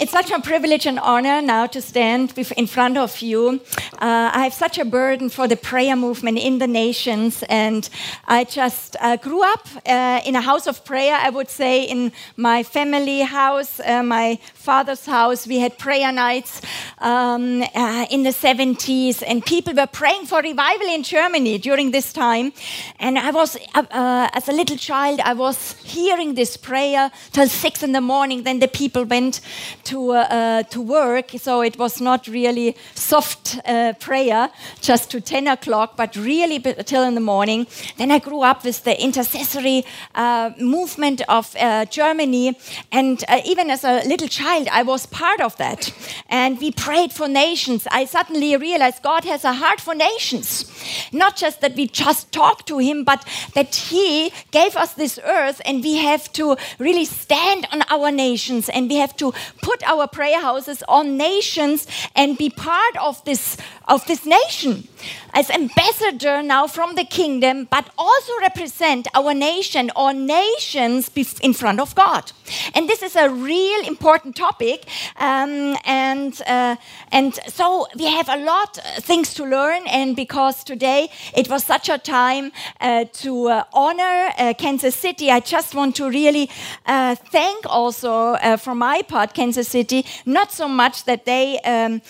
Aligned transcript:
it's 0.00 0.12
such 0.12 0.30
a 0.30 0.40
privilege 0.40 0.86
and 0.86 0.98
honor 0.98 1.42
now 1.42 1.66
to 1.66 1.80
stand 1.82 2.32
in 2.56 2.66
front 2.66 2.96
of 2.96 3.20
you. 3.20 3.60
Uh, 4.00 4.30
I 4.32 4.44
have 4.44 4.54
such 4.54 4.78
a 4.78 4.84
burden 4.86 5.28
for 5.28 5.46
the 5.46 5.56
prayer 5.56 5.94
movement 5.94 6.38
in 6.38 6.58
the 6.58 6.66
nations, 6.66 7.44
and 7.50 7.86
I 8.26 8.44
just 8.44 8.96
uh, 8.98 9.16
grew 9.16 9.42
up 9.42 9.68
uh, 9.84 10.22
in 10.24 10.36
a 10.36 10.40
house 10.40 10.66
of 10.66 10.86
prayer. 10.86 11.18
I 11.20 11.28
would 11.28 11.50
say 11.50 11.82
in 11.82 12.10
my 12.36 12.62
family 12.62 13.20
house, 13.20 13.78
uh, 13.80 14.02
my 14.02 14.38
father's 14.54 15.04
house, 15.04 15.46
we 15.46 15.58
had 15.58 15.76
prayer 15.76 16.12
nights 16.12 16.62
um, 16.98 17.62
uh, 17.74 18.06
in 18.10 18.22
the 18.22 18.30
70s, 18.30 19.22
and 19.26 19.44
people 19.44 19.74
were 19.74 19.86
praying 19.86 20.24
for 20.24 20.40
revival 20.40 20.86
in 20.86 21.02
Germany 21.02 21.58
during 21.58 21.90
this 21.90 22.10
time. 22.10 22.54
And 22.98 23.18
I 23.18 23.30
was, 23.30 23.58
uh, 23.74 24.28
as 24.32 24.48
a 24.48 24.52
little 24.52 24.78
child, 24.78 25.20
I 25.20 25.34
was 25.34 25.74
hearing 25.84 26.36
this 26.36 26.56
prayer 26.56 27.10
till 27.32 27.48
six 27.48 27.82
in 27.82 27.92
the 27.92 28.00
morning. 28.00 28.44
Then 28.44 28.60
the 28.60 28.68
people 28.68 29.04
went 29.04 29.42
to, 29.84 30.24
to 30.70 30.80
work. 30.80 31.32
So 31.36 31.60
it 31.60 31.78
was 31.78 32.00
not 32.00 32.26
really 32.26 32.76
soft 32.94 33.58
uh, 33.66 33.89
prayer 33.94 34.50
just 34.80 35.10
to 35.10 35.20
10 35.20 35.48
o'clock, 35.48 35.96
but 35.96 36.14
really 36.16 36.60
till 36.84 37.02
in 37.02 37.14
the 37.14 37.20
morning. 37.20 37.66
Then 37.96 38.10
I 38.10 38.18
grew 38.18 38.42
up 38.42 38.64
with 38.64 38.84
the 38.84 39.00
intercessory 39.02 39.84
uh, 40.14 40.50
movement 40.58 41.22
of 41.28 41.56
uh, 41.58 41.86
Germany. 41.86 42.58
And 42.92 43.24
uh, 43.28 43.40
even 43.44 43.70
as 43.70 43.84
a 43.84 44.02
little 44.06 44.28
child, 44.28 44.68
I 44.70 44.82
was 44.82 45.06
part 45.06 45.40
of 45.40 45.56
that. 45.56 45.92
And 46.28 46.60
we 46.60 46.70
prayed 46.70 47.12
for 47.12 47.26
nations. 47.26 47.86
I 47.90 48.04
suddenly 48.04 48.56
realized 48.56 49.02
God 49.02 49.24
has 49.24 49.44
a 49.44 49.54
heart 49.54 49.80
for 49.80 49.94
nations. 49.94 50.70
Not 51.12 51.36
just 51.36 51.60
that 51.62 51.74
we 51.74 51.86
just 51.88 52.32
talk 52.32 52.66
to 52.66 52.78
Him, 52.78 53.04
but 53.04 53.26
that 53.54 53.74
He 53.74 54.32
gave 54.50 54.76
us 54.76 54.92
this 54.94 55.18
earth 55.24 55.60
and 55.64 55.82
we 55.82 55.96
have 55.96 56.32
to 56.34 56.56
really 56.78 57.04
stand 57.04 57.66
on 57.72 57.82
our 57.88 58.10
nations 58.10 58.68
and 58.68 58.88
we 58.88 58.96
have 58.96 59.16
to 59.16 59.32
put 59.62 59.70
put 59.70 59.88
our 59.88 60.06
prayer 60.08 60.40
houses 60.40 60.82
on 60.88 61.16
nations 61.16 61.86
and 62.16 62.36
be 62.36 62.50
part 62.50 62.96
of 62.96 63.22
this, 63.24 63.56
of 63.90 64.06
this 64.06 64.24
nation 64.24 64.86
as 65.32 65.50
ambassador 65.50 66.42
now 66.42 66.66
from 66.66 66.94
the 66.94 67.04
kingdom, 67.04 67.66
but 67.70 67.88
also 67.96 68.32
represent 68.40 69.06
our 69.14 69.34
nation 69.34 69.90
or 69.96 70.12
nations 70.12 71.10
in 71.42 71.52
front 71.52 71.80
of 71.80 71.94
God. 71.94 72.32
And 72.74 72.88
this 72.88 73.02
is 73.02 73.16
a 73.16 73.28
real 73.28 73.86
important 73.86 74.36
topic. 74.36 74.86
Um, 75.16 75.76
and, 75.84 76.40
uh, 76.46 76.76
and 77.12 77.34
so 77.46 77.86
we 77.96 78.06
have 78.06 78.28
a 78.28 78.36
lot 78.36 78.78
of 78.78 78.84
uh, 78.84 79.00
things 79.00 79.34
to 79.34 79.44
learn. 79.44 79.86
And 79.86 80.16
because 80.16 80.64
today 80.64 81.10
it 81.34 81.48
was 81.48 81.64
such 81.64 81.88
a 81.88 81.98
time 81.98 82.52
uh, 82.80 83.04
to 83.12 83.48
uh, 83.48 83.64
honor 83.72 84.32
uh, 84.36 84.54
Kansas 84.56 84.96
City, 84.96 85.30
I 85.30 85.40
just 85.40 85.74
want 85.74 85.96
to 85.96 86.08
really 86.08 86.50
uh, 86.86 87.14
thank 87.14 87.66
also 87.66 88.36
from 88.58 88.78
my 88.78 89.02
part 89.02 89.34
Kansas 89.34 89.68
City, 89.68 90.04
not 90.26 90.52
so 90.52 90.68
much 90.68 91.04
that 91.04 91.24
they 91.24 91.58
um, 91.60 92.02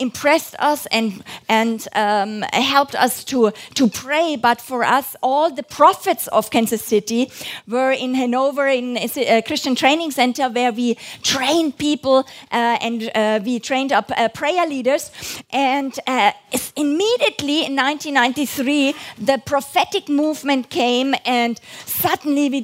impressed 0.00 0.54
us 0.58 0.86
and, 0.86 1.22
and 1.48 1.86
um, 2.24 2.42
helped 2.52 2.94
us 2.94 3.24
to, 3.24 3.52
to 3.74 3.88
pray, 3.88 4.36
but 4.36 4.60
for 4.60 4.84
us, 4.84 5.16
all 5.22 5.50
the 5.50 5.62
prophets 5.62 6.26
of 6.28 6.50
Kansas 6.50 6.82
City 6.82 7.30
were 7.68 7.92
in 7.92 8.14
Hanover 8.14 8.66
in 8.68 8.96
a 8.96 9.42
Christian 9.42 9.74
training 9.74 10.10
center 10.10 10.48
where 10.48 10.72
we 10.72 10.96
trained 11.22 11.78
people 11.78 12.18
uh, 12.50 12.78
and 12.80 13.10
uh, 13.14 13.40
we 13.44 13.58
trained 13.60 13.92
up 13.92 14.10
uh, 14.16 14.28
prayer 14.28 14.66
leaders. 14.66 15.10
And 15.50 15.98
uh, 16.06 16.32
immediately 16.76 17.64
in 17.64 17.76
1993, 17.76 18.94
the 19.18 19.38
prophetic 19.44 20.08
movement 20.08 20.70
came, 20.70 21.14
and 21.24 21.60
suddenly 21.84 22.48
we 22.48 22.60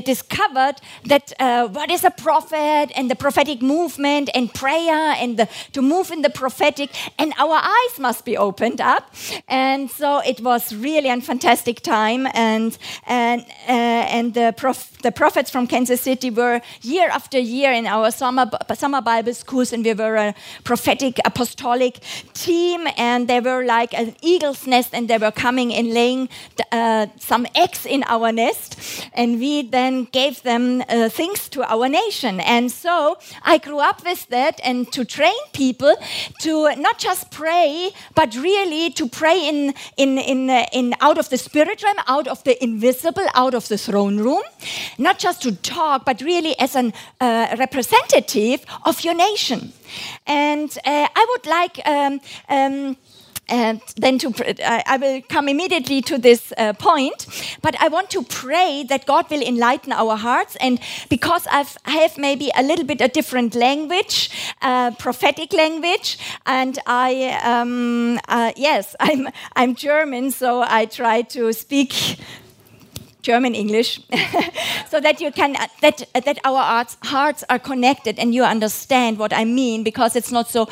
discovered 0.00 0.76
that 1.04 1.32
uh, 1.38 1.68
what 1.68 1.90
is 1.90 2.04
a 2.04 2.10
prophet 2.10 2.92
and 2.96 3.10
the 3.10 3.16
prophetic 3.16 3.62
movement 3.62 4.30
and 4.34 4.52
prayer 4.54 5.14
and 5.18 5.38
the, 5.38 5.48
to 5.72 5.82
move 5.82 6.10
in 6.10 6.22
the 6.22 6.30
prophetic, 6.30 6.90
and 7.18 7.32
our 7.38 7.60
eyes 7.62 7.98
must 7.98 8.24
be 8.24 8.36
opened 8.36 8.80
up. 8.80 8.91
And 9.48 9.90
so 9.90 10.18
it 10.20 10.40
was 10.40 10.74
really 10.74 11.08
a 11.08 11.20
fantastic 11.20 11.80
time. 11.80 12.26
And, 12.34 12.76
and, 13.06 13.42
uh, 13.68 14.16
and 14.16 14.34
the, 14.34 14.54
prof 14.56 14.98
the 15.02 15.12
prophets 15.12 15.50
from 15.50 15.66
Kansas 15.66 16.00
City 16.00 16.30
were 16.30 16.60
year 16.82 17.08
after 17.10 17.38
year 17.38 17.72
in 17.72 17.86
our 17.86 18.10
summer, 18.10 18.48
summer 18.74 19.00
Bible 19.00 19.34
schools, 19.34 19.72
and 19.72 19.84
we 19.84 19.94
were 19.94 20.16
a 20.16 20.34
prophetic 20.64 21.18
apostolic 21.24 22.00
team. 22.34 22.86
And 22.96 23.28
they 23.28 23.40
were 23.40 23.64
like 23.64 23.92
an 23.94 24.14
eagle's 24.22 24.66
nest, 24.66 24.90
and 24.94 25.08
they 25.08 25.18
were 25.18 25.32
coming 25.32 25.74
and 25.74 25.92
laying 25.92 26.28
uh, 26.70 27.06
some 27.18 27.46
eggs 27.54 27.86
in 27.86 28.04
our 28.06 28.32
nest. 28.32 29.08
And 29.14 29.40
we 29.40 29.62
then 29.62 30.04
gave 30.04 30.42
them 30.42 30.82
uh, 30.88 31.08
things 31.08 31.48
to 31.50 31.62
our 31.64 31.88
nation. 31.88 32.40
And 32.40 32.70
so 32.70 33.18
I 33.42 33.58
grew 33.58 33.80
up 33.80 34.04
with 34.04 34.28
that 34.28 34.60
and 34.64 34.90
to 34.92 35.04
train 35.04 35.38
people 35.52 35.94
to 36.40 36.74
not 36.76 36.98
just 36.98 37.30
pray, 37.30 37.90
but 38.14 38.34
really 38.36 38.81
to 38.90 39.08
pray 39.08 39.48
in, 39.48 39.74
in, 39.96 40.18
in, 40.18 40.50
uh, 40.50 40.66
in 40.72 40.94
out 41.00 41.18
of 41.18 41.28
the 41.28 41.38
spirit 41.38 41.82
realm, 41.82 41.96
out 42.06 42.28
of 42.28 42.42
the 42.44 42.62
invisible, 42.62 43.26
out 43.34 43.54
of 43.54 43.68
the 43.68 43.78
throne 43.78 44.18
room, 44.18 44.42
not 44.98 45.18
just 45.18 45.42
to 45.42 45.54
talk, 45.56 46.04
but 46.04 46.20
really 46.20 46.58
as 46.58 46.76
a 46.76 46.92
uh, 47.20 47.56
representative 47.58 48.64
of 48.84 49.04
your 49.04 49.14
nation. 49.14 49.72
And 50.26 50.70
uh, 50.84 51.08
I 51.14 51.26
would 51.30 51.46
like. 51.46 51.80
Um, 51.86 52.20
um, 52.48 52.96
and 53.52 53.82
then 53.96 54.18
to 54.18 54.32
I 54.64 54.96
will 54.96 55.20
come 55.28 55.46
immediately 55.46 56.00
to 56.02 56.16
this 56.16 56.54
uh, 56.56 56.72
point, 56.72 57.26
but 57.60 57.76
I 57.80 57.88
want 57.88 58.08
to 58.10 58.22
pray 58.22 58.84
that 58.88 59.04
God 59.04 59.30
will 59.30 59.42
enlighten 59.42 59.92
our 59.92 60.16
hearts. 60.16 60.56
And 60.56 60.80
because 61.10 61.46
I've, 61.52 61.76
I 61.84 61.98
have 61.98 62.16
maybe 62.16 62.50
a 62.56 62.62
little 62.62 62.86
bit 62.86 63.02
a 63.02 63.08
different 63.08 63.54
language, 63.54 64.30
uh, 64.62 64.92
prophetic 64.92 65.52
language, 65.52 66.18
and 66.46 66.78
I 66.86 67.38
um, 67.44 68.18
uh, 68.26 68.52
yes, 68.56 68.96
I'm 69.00 69.28
I'm 69.54 69.74
German, 69.74 70.30
so 70.30 70.64
I 70.66 70.86
try 70.86 71.20
to 71.22 71.52
speak 71.52 71.92
German 73.20 73.54
English, 73.54 74.00
so 74.90 74.98
that 75.00 75.20
you 75.20 75.30
can 75.30 75.56
uh, 75.56 75.66
that 75.82 76.02
uh, 76.14 76.20
that 76.20 76.38
our 76.44 76.58
arts, 76.58 76.96
hearts 77.02 77.44
are 77.50 77.58
connected 77.58 78.18
and 78.18 78.34
you 78.34 78.44
understand 78.44 79.18
what 79.18 79.32
I 79.32 79.44
mean 79.44 79.82
because 79.84 80.16
it's 80.16 80.32
not 80.32 80.48
so. 80.48 80.68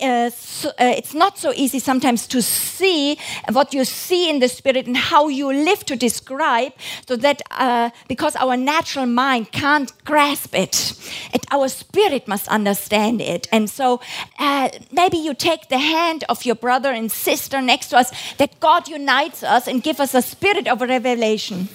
Uh, 0.00 0.28
uh, 0.64 0.70
it's 0.78 1.14
not 1.14 1.38
so 1.38 1.52
easy 1.54 1.78
sometimes 1.78 2.26
to 2.26 2.42
see 2.42 3.16
what 3.52 3.72
you 3.72 3.84
see 3.84 4.28
in 4.28 4.40
the 4.40 4.48
spirit 4.48 4.88
and 4.88 4.96
how 4.96 5.28
you 5.28 5.46
live 5.46 5.84
to 5.84 5.94
describe, 5.94 6.72
so 7.06 7.14
that 7.14 7.40
uh, 7.52 7.90
because 8.08 8.34
our 8.34 8.56
natural 8.56 9.06
mind 9.06 9.52
can't 9.52 9.92
grasp 10.04 10.52
it, 10.52 10.94
it, 11.32 11.46
our 11.52 11.68
spirit 11.68 12.26
must 12.26 12.48
understand 12.48 13.20
it. 13.20 13.46
And 13.52 13.70
so 13.70 14.00
uh, 14.40 14.68
maybe 14.90 15.16
you 15.16 15.32
take 15.32 15.68
the 15.68 15.78
hand 15.78 16.24
of 16.28 16.44
your 16.44 16.56
brother 16.56 16.90
and 16.90 17.12
sister 17.12 17.62
next 17.62 17.90
to 17.90 17.96
us, 17.96 18.10
that 18.38 18.58
God 18.58 18.88
unites 18.88 19.44
us 19.44 19.68
and 19.68 19.80
give 19.80 20.00
us 20.00 20.12
a 20.12 20.22
spirit 20.22 20.66
of 20.66 20.80
revelation. 20.80 21.68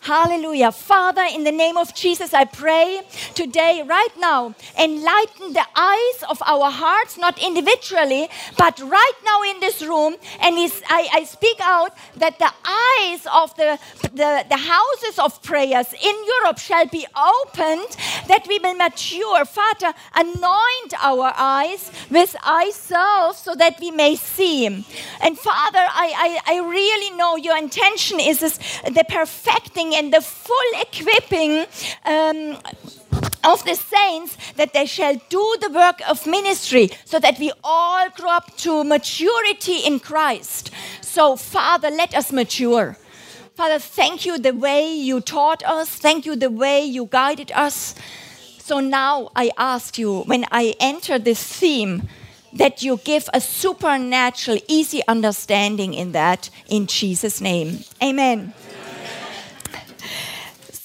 Hallelujah. 0.00 0.70
Father, 0.70 1.24
in 1.34 1.44
the 1.44 1.52
name 1.52 1.76
of 1.76 1.94
Jesus, 1.94 2.32
I 2.32 2.44
pray 2.44 3.02
today, 3.34 3.82
right 3.84 4.16
now, 4.18 4.54
enlighten 4.78 5.52
the 5.52 5.66
eyes 5.74 6.24
of 6.30 6.40
our 6.46 6.70
hearts, 6.70 7.18
not 7.18 7.42
individually, 7.42 8.28
but 8.56 8.78
right 8.80 9.18
now 9.24 9.42
in 9.42 9.60
this 9.60 9.82
room. 9.82 10.14
And 10.40 10.56
I, 10.88 11.08
I 11.12 11.24
speak 11.24 11.58
out 11.60 11.94
that 12.16 12.38
the 12.38 12.52
eyes 12.64 13.26
of 13.32 13.54
the, 13.56 13.78
the, 14.14 14.44
the 14.48 14.56
houses 14.56 15.18
of 15.18 15.42
prayers 15.42 15.92
in 15.92 16.16
Europe 16.40 16.58
shall 16.58 16.86
be 16.86 17.04
opened, 17.16 17.88
that 18.28 18.46
we 18.48 18.60
will 18.60 18.76
mature. 18.76 19.44
Father, 19.44 19.92
anoint 20.14 20.94
our 21.00 21.32
eyes 21.36 21.90
with 22.08 22.36
salve 22.72 23.36
so 23.36 23.54
that 23.56 23.78
we 23.80 23.90
may 23.90 24.14
see. 24.14 24.66
And 24.66 25.38
Father, 25.38 25.80
I, 25.80 26.40
I, 26.46 26.54
I 26.54 26.60
really 26.60 27.16
know 27.16 27.36
your 27.36 27.58
intention 27.58 28.20
is 28.20 28.40
the 28.40 29.04
perfecting 29.08 29.87
and 29.94 30.12
the 30.12 30.20
full 30.20 30.80
equipping 30.80 31.66
um, 32.04 32.58
of 33.44 33.64
the 33.64 33.74
saints 33.74 34.36
that 34.56 34.72
they 34.72 34.86
shall 34.86 35.14
do 35.28 35.56
the 35.60 35.70
work 35.70 36.00
of 36.08 36.26
ministry 36.26 36.90
so 37.04 37.18
that 37.18 37.38
we 37.38 37.52
all 37.62 38.08
grow 38.10 38.30
up 38.30 38.56
to 38.58 38.84
maturity 38.84 39.78
in 39.78 40.00
Christ. 40.00 40.70
So, 41.00 41.36
Father, 41.36 41.90
let 41.90 42.14
us 42.14 42.32
mature. 42.32 42.96
Father, 43.54 43.78
thank 43.78 44.24
you 44.24 44.38
the 44.38 44.54
way 44.54 44.94
you 44.94 45.20
taught 45.20 45.64
us, 45.64 45.88
thank 45.88 46.24
you 46.26 46.36
the 46.36 46.50
way 46.50 46.84
you 46.84 47.06
guided 47.06 47.50
us. 47.52 47.94
So 48.58 48.80
now 48.80 49.30
I 49.34 49.50
ask 49.56 49.98
you, 49.98 50.20
when 50.22 50.44
I 50.52 50.74
enter 50.78 51.18
this 51.18 51.42
theme, 51.42 52.08
that 52.52 52.82
you 52.82 52.98
give 53.04 53.28
a 53.34 53.40
supernatural, 53.40 54.58
easy 54.68 55.02
understanding 55.08 55.94
in 55.94 56.12
that 56.12 56.50
in 56.68 56.86
Jesus' 56.86 57.40
name. 57.40 57.80
Amen. 58.02 58.52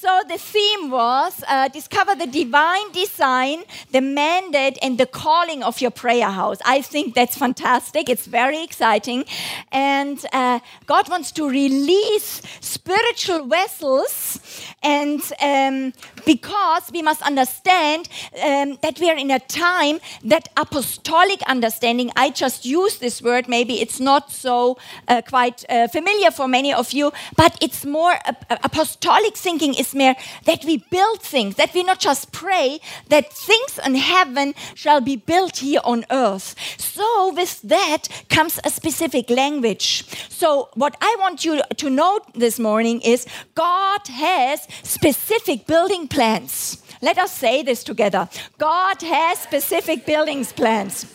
So 0.03 0.21
the 0.27 0.37
theme 0.37 0.91
was 0.91 1.45
uh, 1.47 1.69
discover 1.69 2.13
the 2.13 2.27
divine 2.27 2.91
design, 2.91 3.63
the 3.91 4.01
mandate, 4.01 4.77
and 4.81 4.97
the 4.97 5.05
calling 5.05 5.63
of 5.63 5.79
your 5.79 5.91
prayer 5.91 6.29
house. 6.29 6.57
I 6.65 6.81
think 6.81 7.15
that's 7.15 7.37
fantastic. 7.37 8.09
It's 8.09 8.25
very 8.25 8.61
exciting. 8.61 9.23
And 9.71 10.19
uh, 10.33 10.59
God 10.87 11.07
wants 11.07 11.31
to 11.31 11.49
release 11.49 12.41
spiritual 12.59 13.45
vessels 13.47 14.41
and 14.83 15.21
um, 15.41 15.93
because 16.25 16.91
we 16.91 17.01
must 17.01 17.21
understand 17.21 18.09
um, 18.43 18.77
that 18.81 18.99
we 18.99 19.09
are 19.09 19.17
in 19.17 19.31
a 19.31 19.39
time 19.39 19.99
that 20.23 20.49
apostolic 20.57 21.41
understanding, 21.43 22.11
I 22.15 22.29
just 22.29 22.65
use 22.65 22.97
this 22.97 23.21
word, 23.21 23.47
maybe 23.47 23.81
it's 23.81 23.99
not 23.99 24.31
so 24.31 24.77
uh, 25.07 25.21
quite 25.27 25.63
uh, 25.69 25.87
familiar 25.87 26.31
for 26.31 26.47
many 26.47 26.73
of 26.73 26.93
you, 26.93 27.11
but 27.35 27.57
it's 27.61 27.85
more 27.85 28.13
uh, 28.25 28.33
apostolic 28.63 29.35
thinking 29.35 29.73
is 29.73 29.93
more 29.93 30.15
that 30.45 30.63
we 30.65 30.77
build 30.89 31.21
things, 31.21 31.55
that 31.55 31.73
we 31.73 31.83
not 31.83 31.99
just 31.99 32.31
pray, 32.31 32.79
that 33.09 33.31
things 33.31 33.79
in 33.85 33.95
heaven 33.95 34.53
shall 34.75 35.01
be 35.01 35.15
built 35.15 35.57
here 35.57 35.81
on 35.83 36.05
earth. 36.09 36.55
So, 36.77 37.33
with 37.33 37.61
that 37.63 38.07
comes 38.29 38.59
a 38.63 38.69
specific 38.69 39.29
language. 39.29 40.05
So, 40.29 40.69
what 40.73 40.95
I 41.01 41.15
want 41.19 41.45
you 41.45 41.61
to 41.77 41.89
note 41.89 42.33
this 42.33 42.59
morning 42.59 43.01
is 43.01 43.25
God 43.55 44.07
has 44.07 44.67
specific 44.83 45.65
building 45.67 46.07
plans. 46.13 46.77
Let 47.01 47.17
us 47.17 47.31
say 47.31 47.63
this 47.63 47.83
together. 47.83 48.29
God 48.57 49.01
has 49.01 49.39
specific 49.39 50.05
buildings 50.05 50.53
plans. 50.53 51.05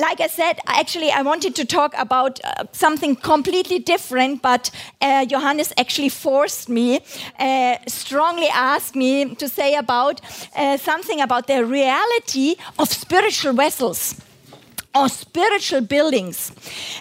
Like 0.00 0.20
I 0.20 0.26
said, 0.26 0.58
actually, 0.66 1.10
I 1.12 1.22
wanted 1.22 1.54
to 1.54 1.64
talk 1.64 1.94
about 1.96 2.40
uh, 2.42 2.64
something 2.72 3.14
completely 3.14 3.78
different, 3.78 4.42
but 4.42 4.70
uh, 5.00 5.24
Johannes 5.26 5.72
actually 5.78 6.08
forced 6.08 6.68
me, 6.68 7.00
uh, 7.38 7.76
strongly 7.86 8.48
asked 8.48 8.96
me 8.96 9.36
to 9.36 9.48
say 9.48 9.76
about 9.76 10.20
uh, 10.56 10.78
something 10.78 11.20
about 11.20 11.46
the 11.46 11.64
reality 11.64 12.56
of 12.78 12.88
spiritual 12.88 13.52
vessels 13.52 14.23
or 14.94 15.08
spiritual 15.08 15.80
buildings. 15.80 16.52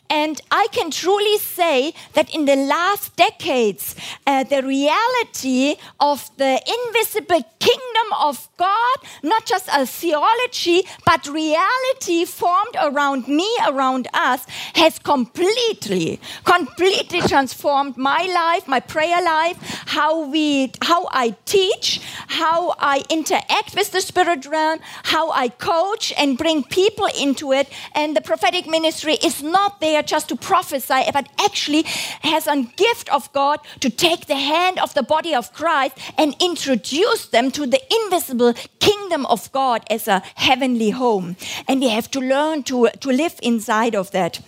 And 0.09 0.41
I 0.51 0.67
can 0.71 0.89
truly 0.91 1.37
say 1.37 1.93
that 2.13 2.33
in 2.33 2.45
the 2.45 2.55
last 2.55 3.15
decades, 3.15 3.95
uh, 4.25 4.43
the 4.43 4.63
reality 4.63 5.75
of 5.99 6.29
the 6.37 6.59
invisible 6.77 7.43
kingdom 7.59 8.13
of 8.19 8.47
God, 8.57 8.97
not 9.21 9.45
just 9.45 9.69
a 9.71 9.85
theology, 9.85 10.83
but 11.05 11.27
reality 11.27 12.25
formed 12.25 12.75
around 12.81 13.27
me, 13.27 13.49
around 13.67 14.07
us, 14.13 14.45
has 14.75 14.97
completely, 14.99 16.19
completely 16.43 17.21
transformed 17.21 17.95
my 17.97 18.23
life, 18.23 18.67
my 18.67 18.79
prayer 18.79 19.21
life, 19.23 19.57
how 19.87 20.27
we, 20.27 20.71
how 20.81 21.07
I 21.11 21.35
teach, 21.45 22.01
how 22.27 22.75
I 22.79 23.03
interact 23.09 23.75
with 23.75 23.91
the 23.91 24.01
spirit 24.01 24.45
realm, 24.45 24.79
how 25.03 25.31
I 25.31 25.49
coach 25.49 26.11
and 26.17 26.37
bring 26.37 26.63
people 26.63 27.07
into 27.19 27.51
it 27.53 27.69
and 27.93 28.15
the 28.15 28.21
prophetic 28.21 28.67
ministry 28.67 29.15
is 29.23 29.43
not 29.43 29.81
there 29.81 30.01
just 30.01 30.29
to 30.29 30.35
prophesy, 30.35 31.03
but 31.13 31.27
actually 31.39 31.83
has 32.21 32.47
a 32.47 32.63
gift 32.75 33.09
of 33.09 33.31
God 33.33 33.59
to 33.79 33.89
take 33.89 34.27
the 34.27 34.35
hand 34.35 34.79
of 34.79 34.93
the 34.93 35.03
body 35.03 35.35
of 35.35 35.53
Christ 35.53 35.97
and 36.17 36.35
introduce 36.39 37.27
them 37.27 37.51
to 37.51 37.65
the 37.65 37.81
invisible 38.03 38.53
kingdom 38.79 39.25
of 39.27 39.51
God 39.51 39.83
as 39.89 40.07
a 40.07 40.21
heavenly 40.35 40.91
home. 40.91 41.35
And 41.67 41.79
we 41.79 41.89
have 41.89 42.09
to 42.11 42.19
learn 42.19 42.63
to, 42.63 42.89
to 42.99 43.09
live 43.09 43.35
inside 43.41 43.95
of 43.95 44.11
that. 44.11 44.39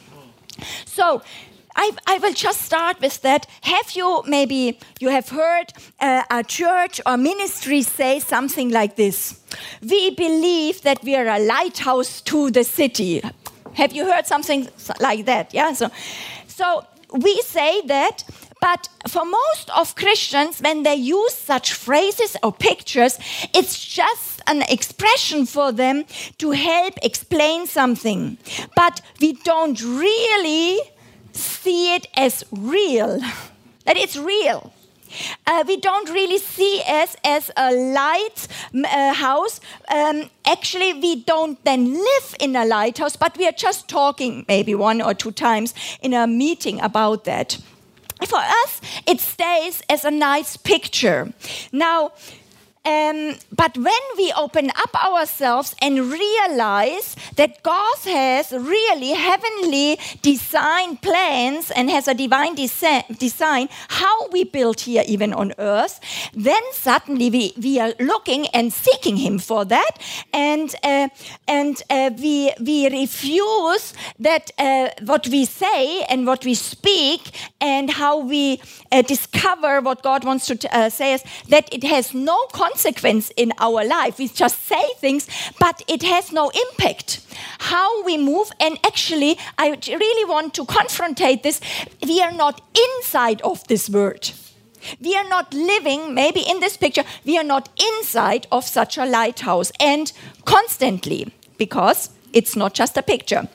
So, 0.86 1.22
I, 1.76 1.92
I, 2.08 2.18
will 2.20 2.34
just 2.34 2.62
start 2.62 3.02
with 3.02 3.22
that. 3.22 3.48
Have 3.62 3.92
you 3.92 4.24
maybe 4.28 4.80
you 5.00 5.10
have 5.10 5.30
heard 5.30 5.74
uh, 6.00 6.24
a 6.32 6.44
church 6.44 7.02
or 7.06 7.18
ministry 7.18 7.82
say 7.82 8.20
something 8.20 8.70
like 8.70 8.96
this? 8.96 9.42
We 9.82 10.12
believe 10.12 10.82
that 10.84 11.04
we 11.04 11.16
are 11.16 11.28
a 11.28 11.40
lighthouse 11.40 12.22
to 12.22 12.50
the 12.50 12.64
city. 12.64 13.22
Have 13.74 13.94
you 13.94 14.06
heard 14.06 14.26
something 14.26 14.70
like 15.02 15.26
that? 15.26 15.54
Yeah. 15.54 15.74
So, 15.74 15.90
so 16.48 16.86
we 17.12 17.42
say 17.42 17.82
that, 17.88 18.24
but 18.62 18.88
for 19.10 19.26
most 19.26 19.70
of 19.76 19.96
Christians, 19.96 20.62
when 20.62 20.84
they 20.84 20.96
use 20.96 21.34
such 21.34 21.74
phrases 21.74 22.38
or 22.42 22.54
pictures, 22.54 23.20
it's 23.54 23.84
just 23.84 24.42
an 24.48 24.62
expression 24.70 25.46
for 25.46 25.72
them 25.72 26.06
to 26.38 26.52
help 26.52 26.94
explain 27.04 27.68
something. 27.68 28.38
But 28.76 29.02
we 29.20 29.34
don't 29.34 29.82
really 29.82 30.80
see 31.36 31.96
it 31.96 32.08
as 32.16 32.44
real. 32.52 33.20
That 33.86 33.98
it's 33.98 34.18
real. 34.18 34.74
Uh, 35.46 35.64
we 35.68 35.78
don't 35.78 36.10
really 36.10 36.40
see 36.40 36.82
us 36.88 37.16
as 37.24 37.52
a 37.56 37.72
light 37.72 38.48
uh, 38.74 39.14
house. 39.14 39.62
Um, 39.94 40.30
actually, 40.46 40.94
we 40.94 41.24
don't 41.24 41.64
then 41.64 41.94
live 41.94 42.36
in 42.40 42.56
a 42.56 42.66
lighthouse, 42.66 43.16
but 43.16 43.38
we 43.38 43.48
are 43.48 43.52
just 43.52 43.88
talking 43.88 44.46
maybe 44.48 44.76
one 44.76 45.02
or 45.02 45.14
two 45.14 45.32
times 45.32 45.74
in 46.02 46.14
a 46.14 46.28
meeting 46.28 46.82
about 46.82 47.26
that. 47.26 47.60
For 48.28 48.40
us, 48.40 48.82
it 49.06 49.20
stays 49.20 49.84
as 49.90 50.06
a 50.06 50.12
nice 50.12 50.58
picture. 50.58 51.34
Now, 51.72 52.12
um, 52.86 53.36
but 53.52 53.76
when 53.78 54.04
we 54.16 54.32
open 54.38 54.70
up 54.70 54.94
ourselves 55.04 55.76
and 55.82 56.12
realize 56.12 57.16
that 57.36 57.64
God 57.64 57.98
has 58.06 58.52
really 58.52 59.14
heavenly 59.14 59.98
design 60.22 60.98
plans 60.98 61.72
and 61.72 61.90
has 61.90 62.08
a 62.08 62.14
divine 62.14 62.54
design 62.56 63.70
how 63.90 64.28
we 64.30 64.44
build 64.44 64.82
here 64.82 65.04
even 65.08 65.34
on 65.34 65.54
earth, 65.58 66.00
then 66.34 66.62
suddenly 66.74 67.30
we, 67.32 67.54
we 67.58 67.80
are 67.80 67.94
looking 68.00 68.48
and 68.48 68.72
seeking 68.72 69.18
Him 69.18 69.40
for 69.40 69.66
that, 69.66 70.00
and 70.32 70.76
uh, 70.84 71.10
and 71.48 71.82
uh, 71.90 72.12
we 72.20 72.54
we 72.60 72.88
refuse 72.90 73.94
that 74.20 74.52
uh, 74.60 74.90
what 75.06 75.28
we 75.28 75.46
say 75.46 76.04
and 76.04 76.28
what 76.28 76.46
we 76.46 76.54
speak 76.54 77.32
and 77.60 77.90
how 77.90 78.20
we 78.20 78.62
uh, 78.92 79.02
discover 79.02 79.82
what 79.82 80.04
God 80.04 80.24
wants 80.24 80.46
to 80.48 80.76
uh, 80.76 80.90
say 80.90 81.16
us 81.16 81.24
that 81.50 81.74
it 81.74 81.84
has 81.84 82.14
no 82.14 82.46
consequence 82.54 82.75
consequence 82.76 83.32
in 83.38 83.54
our 83.60 83.86
life. 83.86 84.18
We 84.18 84.28
just 84.28 84.62
say 84.68 84.84
things, 85.00 85.28
but 85.60 85.82
it 85.88 86.04
has 86.04 86.32
no 86.32 86.52
impact. 86.70 87.22
How 87.60 88.04
we 88.04 88.18
move, 88.18 88.52
and 88.60 88.78
actually, 88.86 89.38
I 89.58 89.78
really 89.88 90.30
want 90.30 90.54
to 90.56 90.66
confrontate 90.66 91.44
this. 91.44 91.62
We 92.06 92.22
are 92.22 92.34
not 92.34 92.62
inside 92.88 93.42
of 93.42 93.66
this 93.68 93.90
word. 93.90 94.32
We 95.00 95.16
are 95.16 95.28
not 95.30 95.54
living, 95.54 96.14
maybe 96.14 96.42
in 96.42 96.60
this 96.60 96.78
picture, 96.78 97.06
we 97.26 97.38
are 97.38 97.44
not 97.44 97.70
inside 97.90 98.46
of 98.52 98.66
such 98.66 98.98
a 98.98 99.06
lighthouse 99.06 99.72
and 99.80 100.12
constantly 100.44 101.34
because 101.58 102.10
it's 102.34 102.56
not 102.56 102.74
just 102.74 102.98
a 102.98 103.02
picture. 103.02 103.48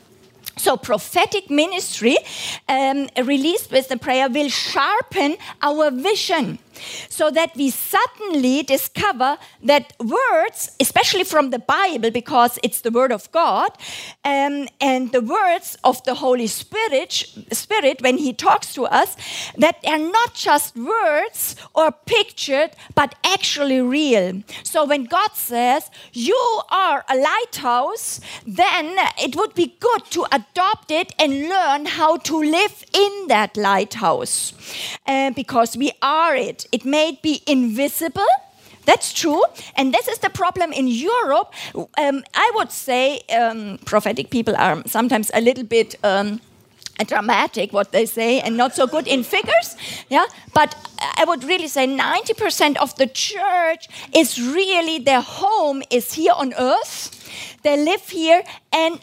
So, 0.57 0.77
prophetic 0.77 1.49
ministry 1.49 2.17
um, 2.69 3.09
released 3.17 3.71
with 3.71 3.89
the 3.89 3.97
prayer 3.97 4.29
will 4.29 4.49
sharpen 4.49 5.37
our 5.63 5.91
vision 5.91 6.59
so 7.09 7.31
that 7.31 7.55
we 7.56 7.71
suddenly 7.71 8.62
discover 8.62 9.38
that 9.62 9.93
words, 9.99 10.77
especially 10.81 11.25
from 11.25 11.50
the 11.50 11.59
Bible, 11.59 12.11
because 12.11 12.59
it's 12.62 12.81
the 12.81 12.91
Word 12.91 13.12
of 13.12 13.31
God, 13.32 13.71
um, 14.25 14.69
and 14.81 15.12
the 15.12 15.21
words 15.21 15.76
of 15.85 16.02
the 16.05 16.14
Holy 16.14 16.47
Spirit, 16.47 17.12
Spirit, 17.52 18.02
when 18.02 18.19
He 18.19 18.33
talks 18.33 18.75
to 18.75 18.87
us, 18.87 19.16
that 19.57 19.81
they 19.83 19.90
are 19.90 19.99
not 19.99 20.35
just 20.35 20.76
words 20.76 21.57
or 21.75 21.93
pictured, 21.93 22.71
but 22.95 23.14
actually 23.25 23.81
real. 23.81 24.43
So 24.62 24.85
when 24.85 25.05
God 25.05 25.35
says, 25.35 25.90
You 26.12 26.62
are 26.71 27.05
a 27.09 27.16
lighthouse, 27.16 28.21
then 28.47 28.97
it 29.19 29.37
would 29.37 29.55
be 29.55 29.76
good 29.81 30.05
to 30.11 30.26
adopt 30.33 30.90
it 30.90 31.12
and 31.19 31.49
learn 31.49 31.87
how 31.87 32.16
to 32.19 32.37
live 32.37 32.85
in 32.93 33.28
that 33.28 33.57
lighthouse 33.57 34.52
uh, 35.07 35.31
because 35.31 35.76
we 35.76 35.93
are 36.02 36.35
it. 36.35 36.66
It 36.73 36.85
may 36.85 37.19
be 37.23 37.43
invisible. 37.47 38.27
That's 38.87 39.12
true. 39.12 39.45
And 39.77 39.93
this 39.93 40.09
is 40.09 40.19
the 40.19 40.31
problem 40.31 40.73
in 40.73 40.89
Europe. 40.89 41.53
Um, 41.99 42.25
I 42.35 42.50
would 42.55 42.73
say 42.73 43.21
um, 43.29 43.79
prophetic 43.85 44.31
people 44.31 44.57
are 44.57 44.83
sometimes 44.87 45.31
a 45.35 45.41
little 45.41 45.65
bit. 45.65 45.97
Um, 46.03 46.41
dramatic 47.07 47.73
what 47.73 47.93
they 47.93 48.05
say 48.05 48.41
and 48.41 48.59
not 48.59 48.75
so 48.75 48.87
good 48.87 49.09
in 49.09 49.23
figures 49.23 49.75
yeah 50.11 50.27
but 50.53 50.77
i 51.17 51.25
would 51.25 51.43
really 51.45 51.67
say 51.67 51.87
90% 51.87 52.77
of 52.77 52.95
the 52.97 53.07
church 53.07 53.89
is 54.15 54.39
really 54.39 54.99
their 54.99 55.23
home 55.23 55.83
is 55.91 56.12
here 56.12 56.35
on 56.37 56.53
earth 56.59 57.11
they 57.62 57.83
live 57.83 58.07
here 58.09 58.43
and 58.71 59.00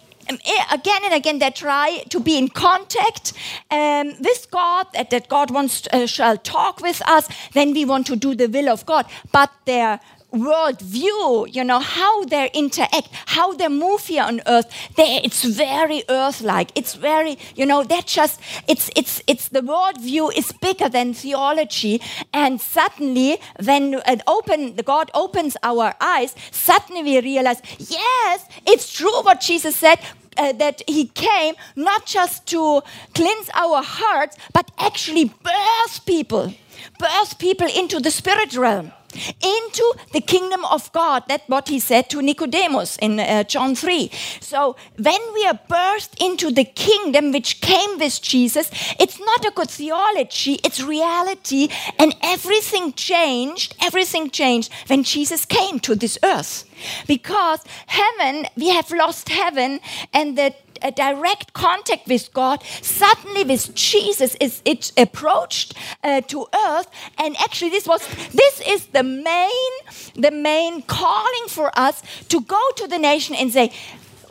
again 0.71 1.01
and 1.03 1.13
again 1.13 1.39
they 1.39 1.49
try 1.51 2.03
to 2.09 2.19
be 2.19 2.37
in 2.37 2.47
contact 2.49 3.33
um, 3.71 4.13
with 4.19 4.47
God, 4.51 4.87
that, 4.93 5.09
that 5.09 5.29
God 5.29 5.51
wants 5.51 5.87
uh, 5.93 6.05
shall 6.05 6.37
talk 6.37 6.81
with 6.81 7.01
us, 7.07 7.27
then 7.53 7.73
we 7.73 7.85
want 7.85 8.07
to 8.07 8.15
do 8.15 8.35
the 8.35 8.47
will 8.47 8.69
of 8.69 8.85
God. 8.85 9.05
But 9.31 9.51
their 9.65 9.99
world 10.31 10.81
view, 10.81 11.47
you 11.49 11.63
know, 11.63 11.79
how 11.79 12.25
they 12.25 12.49
interact, 12.53 13.09
how 13.27 13.53
they 13.53 13.67
move 13.67 14.05
here 14.07 14.23
on 14.23 14.41
earth, 14.45 14.69
they, 14.95 15.21
it's 15.23 15.43
very 15.43 16.03
earth-like. 16.09 16.71
It's 16.75 16.95
very, 16.95 17.37
you 17.55 17.65
know, 17.65 17.83
that 17.83 18.05
just, 18.07 18.39
it's, 18.67 18.89
it's, 18.95 19.21
it's 19.27 19.49
the 19.49 19.61
world 19.61 20.01
view 20.01 20.29
is 20.29 20.51
bigger 20.51 20.89
than 20.89 21.13
theology. 21.13 22.01
And 22.33 22.59
suddenly, 22.59 23.39
when 23.63 23.95
uh, 23.95 24.17
open, 24.27 24.75
God 24.75 25.09
opens 25.13 25.55
our 25.63 25.93
eyes, 26.01 26.35
suddenly 26.51 27.03
we 27.03 27.21
realize, 27.21 27.61
yes, 27.77 28.45
it's 28.65 28.91
true 28.91 29.21
what 29.23 29.41
Jesus 29.41 29.75
said. 29.75 29.99
Uh, 30.39 30.53
that 30.53 30.83
he 30.85 31.07
came 31.07 31.55
not 31.75 32.05
just 32.05 32.45
to 32.45 32.83
cleanse 33.15 33.49
our 33.55 33.81
hearts, 33.81 34.37
but 34.53 34.69
actually 34.77 35.25
birth 35.25 36.05
people, 36.05 36.53
birth 36.99 37.39
people 37.39 37.67
into 37.75 37.99
the 37.99 38.11
spirit 38.11 38.55
realm. 38.55 38.91
Into 39.13 39.93
the 40.13 40.21
kingdom 40.21 40.65
of 40.65 40.91
God. 40.91 41.23
That's 41.27 41.47
what 41.47 41.69
he 41.69 41.79
said 41.79 42.09
to 42.09 42.21
Nicodemus 42.21 42.97
in 42.97 43.19
uh, 43.19 43.43
John 43.43 43.75
3. 43.75 44.09
So 44.41 44.75
when 44.97 45.21
we 45.33 45.45
are 45.45 45.59
birthed 45.69 46.21
into 46.23 46.51
the 46.51 46.65
kingdom 46.65 47.31
which 47.31 47.61
came 47.61 47.97
with 47.99 48.21
Jesus, 48.21 48.69
it's 48.99 49.19
not 49.19 49.45
a 49.45 49.51
good 49.51 49.69
theology, 49.69 50.59
it's 50.63 50.81
reality. 50.81 51.69
And 51.99 52.15
everything 52.21 52.93
changed, 52.93 53.75
everything 53.81 54.29
changed 54.29 54.71
when 54.87 55.03
Jesus 55.03 55.45
came 55.45 55.79
to 55.81 55.95
this 55.95 56.17
earth. 56.23 56.65
Because 57.07 57.63
heaven, 57.87 58.45
we 58.55 58.69
have 58.69 58.91
lost 58.91 59.29
heaven, 59.29 59.79
and 60.13 60.37
the 60.37 60.53
a 60.81 60.91
direct 60.91 61.53
contact 61.53 62.07
with 62.07 62.33
God, 62.33 62.63
suddenly 62.81 63.43
with 63.43 63.73
Jesus 63.75 64.35
is 64.35 64.61
it 64.65 64.91
approached 64.97 65.73
uh, 66.03 66.21
to 66.21 66.47
earth, 66.65 66.87
and 67.17 67.35
actually 67.37 67.69
this 67.69 67.87
was 67.87 68.07
this 68.33 68.61
is 68.67 68.87
the 68.87 69.03
main 69.03 69.71
the 70.15 70.31
main 70.31 70.81
calling 70.83 71.47
for 71.47 71.71
us 71.77 72.01
to 72.29 72.41
go 72.41 72.61
to 72.77 72.87
the 72.87 72.97
nation 72.97 73.35
and 73.35 73.51
say, 73.51 73.71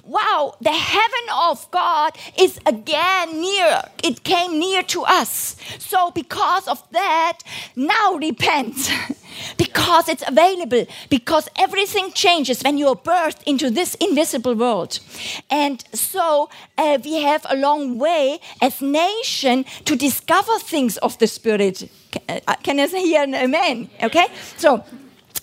wow, 0.07 0.55
the 0.61 0.73
heaven 0.73 1.27
of 1.35 1.71
God 1.71 2.17
is 2.39 2.59
again 2.67 3.41
near. 3.41 3.83
It 4.03 4.23
came 4.25 4.59
near 4.59 4.83
to 4.85 5.03
us. 5.03 5.57
So, 5.79 6.11
because 6.11 6.69
of 6.69 6.83
that, 6.93 7.39
now 7.75 8.15
repent. 8.15 8.91
because 9.57 10.09
it's 10.09 10.25
available. 10.27 10.87
Because 11.09 11.49
everything 11.57 12.13
changes 12.13 12.63
when 12.63 12.79
you 12.79 12.89
are 12.89 12.97
birthed 12.97 13.43
into 13.45 13.71
this 13.71 13.95
invisible 13.97 14.55
world. 14.55 15.01
And 15.51 15.85
so, 15.93 16.49
uh, 16.79 16.99
we 17.05 17.23
have 17.23 17.47
a 17.49 17.57
long 17.57 17.99
way 17.99 18.41
as 18.61 18.81
nation 18.81 19.65
to 19.85 19.97
discover 19.97 20.59
things 20.59 20.97
of 20.99 21.19
the 21.19 21.27
Spirit. 21.27 21.89
Can 22.63 22.81
uh, 22.81 22.83
I 22.83 22.99
hear 22.99 23.23
an 23.23 23.35
amen? 23.35 23.91
Okay? 24.03 24.27
So, 24.57 24.85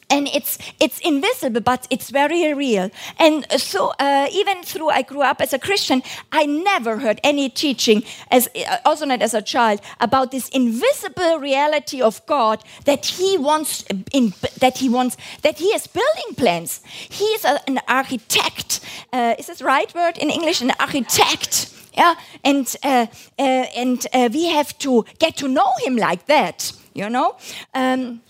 and 0.09 0.27
it's 0.27 0.57
it's 0.79 0.99
invisible 0.99 1.61
but 1.61 1.87
it's 1.89 2.09
very 2.09 2.53
real. 2.53 2.89
And 3.19 3.45
so 3.59 3.93
uh, 3.99 4.27
even 4.31 4.63
through 4.63 4.89
i 4.89 5.01
grew 5.01 5.21
up 5.21 5.41
as 5.41 5.53
a 5.53 5.59
christian 5.59 6.01
i 6.31 6.45
never 6.45 6.97
heard 6.97 7.19
any 7.23 7.49
teaching 7.49 8.03
as 8.31 8.47
uh, 8.55 8.77
also 8.85 9.05
not 9.05 9.21
as 9.21 9.33
a 9.33 9.41
child 9.41 9.79
about 9.99 10.31
this 10.31 10.49
invisible 10.49 11.39
reality 11.39 12.01
of 12.01 12.25
god 12.25 12.63
that 12.85 13.05
he 13.05 13.37
wants 13.37 13.83
in, 14.11 14.33
that 14.59 14.77
he 14.77 14.89
wants 14.89 15.17
that 15.41 15.57
he 15.59 15.71
has 15.71 15.87
building 15.87 16.35
plans. 16.35 16.81
He 16.85 17.25
is 17.25 17.45
a, 17.45 17.59
an 17.67 17.79
architect. 17.87 18.79
Uh, 19.11 19.35
is 19.37 19.47
this 19.47 19.61
right 19.61 19.93
word 19.95 20.17
in 20.17 20.29
english? 20.29 20.61
An 20.61 20.71
architect. 20.79 21.69
Yeah? 21.93 22.15
And 22.43 22.75
uh, 22.83 23.07
uh, 23.39 23.65
and 23.75 24.05
uh, 24.13 24.29
we 24.33 24.45
have 24.47 24.77
to 24.79 25.05
get 25.19 25.37
to 25.37 25.47
know 25.47 25.71
him 25.85 25.95
like 25.95 26.25
that 26.25 26.73
you 26.93 27.09
know? 27.09 27.35
Um, 27.73 28.21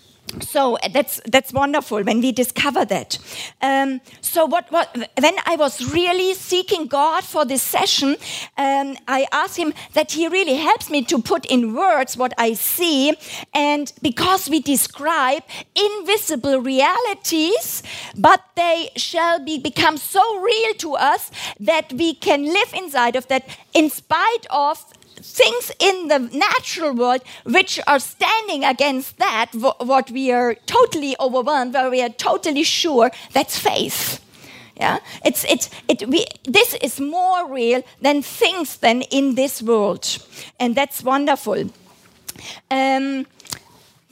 so 0.42 0.77
that's 0.94 1.22
that's 1.25 1.53
wonderful 1.53 2.01
when 2.03 2.22
we 2.22 2.32
discover 2.32 2.86
that. 2.86 3.18
Um, 3.62 4.01
so 4.22 4.46
what, 4.46 4.72
what 4.72 4.96
when 5.20 5.36
I 5.46 5.56
was 5.56 5.94
really 5.94 6.34
seeking 6.34 6.88
God 6.88 7.24
for 7.24 7.46
this 7.46 7.62
session, 7.62 8.15
um, 8.58 8.98
I 9.08 9.27
asked 9.32 9.58
Him 9.58 9.74
that 9.94 10.12
He 10.12 10.27
really 10.27 10.56
helps 10.56 10.89
me 10.89 11.03
to 11.06 11.22
put 11.22 11.46
in 11.46 11.74
words 11.75 12.18
what 12.18 12.34
I 12.38 12.53
see, 12.53 13.15
and 13.53 13.92
because 14.01 14.50
we 14.50 14.60
describe 14.60 15.44
invisible 15.75 16.60
realities, 16.60 17.84
but 18.18 18.44
they 18.56 18.89
shall 18.96 19.44
be 19.44 19.60
become 19.60 19.98
so 19.98 20.39
real 20.39 20.74
to 20.80 20.96
us 20.96 21.32
that 21.60 21.94
we 21.94 22.13
can 22.15 22.46
live 22.46 22.74
inside 22.74 23.15
of 23.15 23.27
that, 23.27 23.46
in 23.74 23.89
spite 23.89 24.48
of 24.50 24.84
things 25.22 25.72
in 25.79 26.08
the 26.08 26.20
natural 26.20 26.93
world 26.93 27.22
which 27.46 27.79
are 27.88 28.00
standing 28.00 28.63
against 28.63 29.17
that, 29.17 29.51
what 29.53 30.12
we 30.12 30.32
are 30.32 30.55
totally 30.65 31.15
overwhelmed, 31.20 31.74
where 31.74 31.89
we 31.89 32.01
are 32.01 32.10
totally 32.10 32.63
sure 32.63 33.12
that's 33.34 33.58
faith. 33.58 34.20
Yeah, 34.75 35.00
it's 35.24 35.46
it's 35.46 35.70
it. 35.88 36.08
We, 36.08 36.25
this 36.46 36.74
is 36.75 37.00
more 37.00 37.48
real 37.48 37.84
than 38.01 38.24
things 38.24 38.77
than 38.77 39.03
in 39.03 39.36
this 39.36 39.62
world, 39.62 40.17
and 40.60 40.75
that's 40.75 41.03
wonderful. 41.03 41.70
Um, 42.72 43.27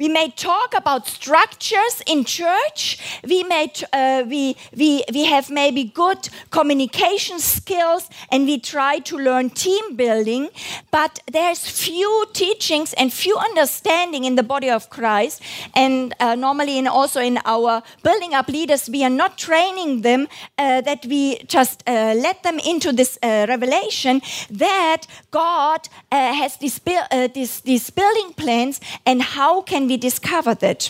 we 0.01 0.09
may 0.09 0.29
talk 0.29 0.73
about 0.73 1.07
structures 1.07 2.01
in 2.07 2.25
church. 2.25 2.97
We 3.23 3.43
may 3.43 3.71
uh, 3.93 4.23
we 4.27 4.55
we 4.75 5.03
we 5.13 5.25
have 5.25 5.51
maybe 5.51 5.83
good 5.83 6.27
communication 6.49 7.39
skills, 7.39 8.09
and 8.31 8.47
we 8.47 8.57
try 8.59 8.97
to 9.09 9.15
learn 9.17 9.51
team 9.51 9.95
building. 9.95 10.49
But 10.89 11.19
there's 11.31 11.67
few 11.67 12.25
teachings 12.33 12.93
and 12.93 13.13
few 13.13 13.37
understanding 13.37 14.23
in 14.25 14.35
the 14.35 14.43
body 14.43 14.71
of 14.71 14.89
Christ. 14.89 15.43
And 15.75 16.15
uh, 16.19 16.33
normally, 16.33 16.79
in 16.79 16.87
also 16.87 17.21
in 17.21 17.37
our 17.45 17.83
building 18.01 18.33
up 18.33 18.47
leaders, 18.47 18.89
we 18.89 19.03
are 19.03 19.15
not 19.23 19.37
training 19.37 20.01
them 20.01 20.27
uh, 20.57 20.81
that 20.81 21.05
we 21.05 21.37
just 21.45 21.83
uh, 21.87 22.15
let 22.17 22.41
them 22.41 22.57
into 22.65 22.91
this 22.91 23.19
uh, 23.21 23.45
revelation 23.47 24.21
that 24.49 25.05
God 25.29 25.87
uh, 26.11 26.33
has 26.33 26.57
these, 26.57 26.79
this, 26.79 27.61
these 27.61 27.91
building 27.91 28.33
plans, 28.33 28.81
and 29.05 29.21
how 29.21 29.61
can 29.61 29.90
we 29.91 29.97
discover 29.97 30.55
that. 30.55 30.89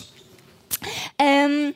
Um, 1.18 1.74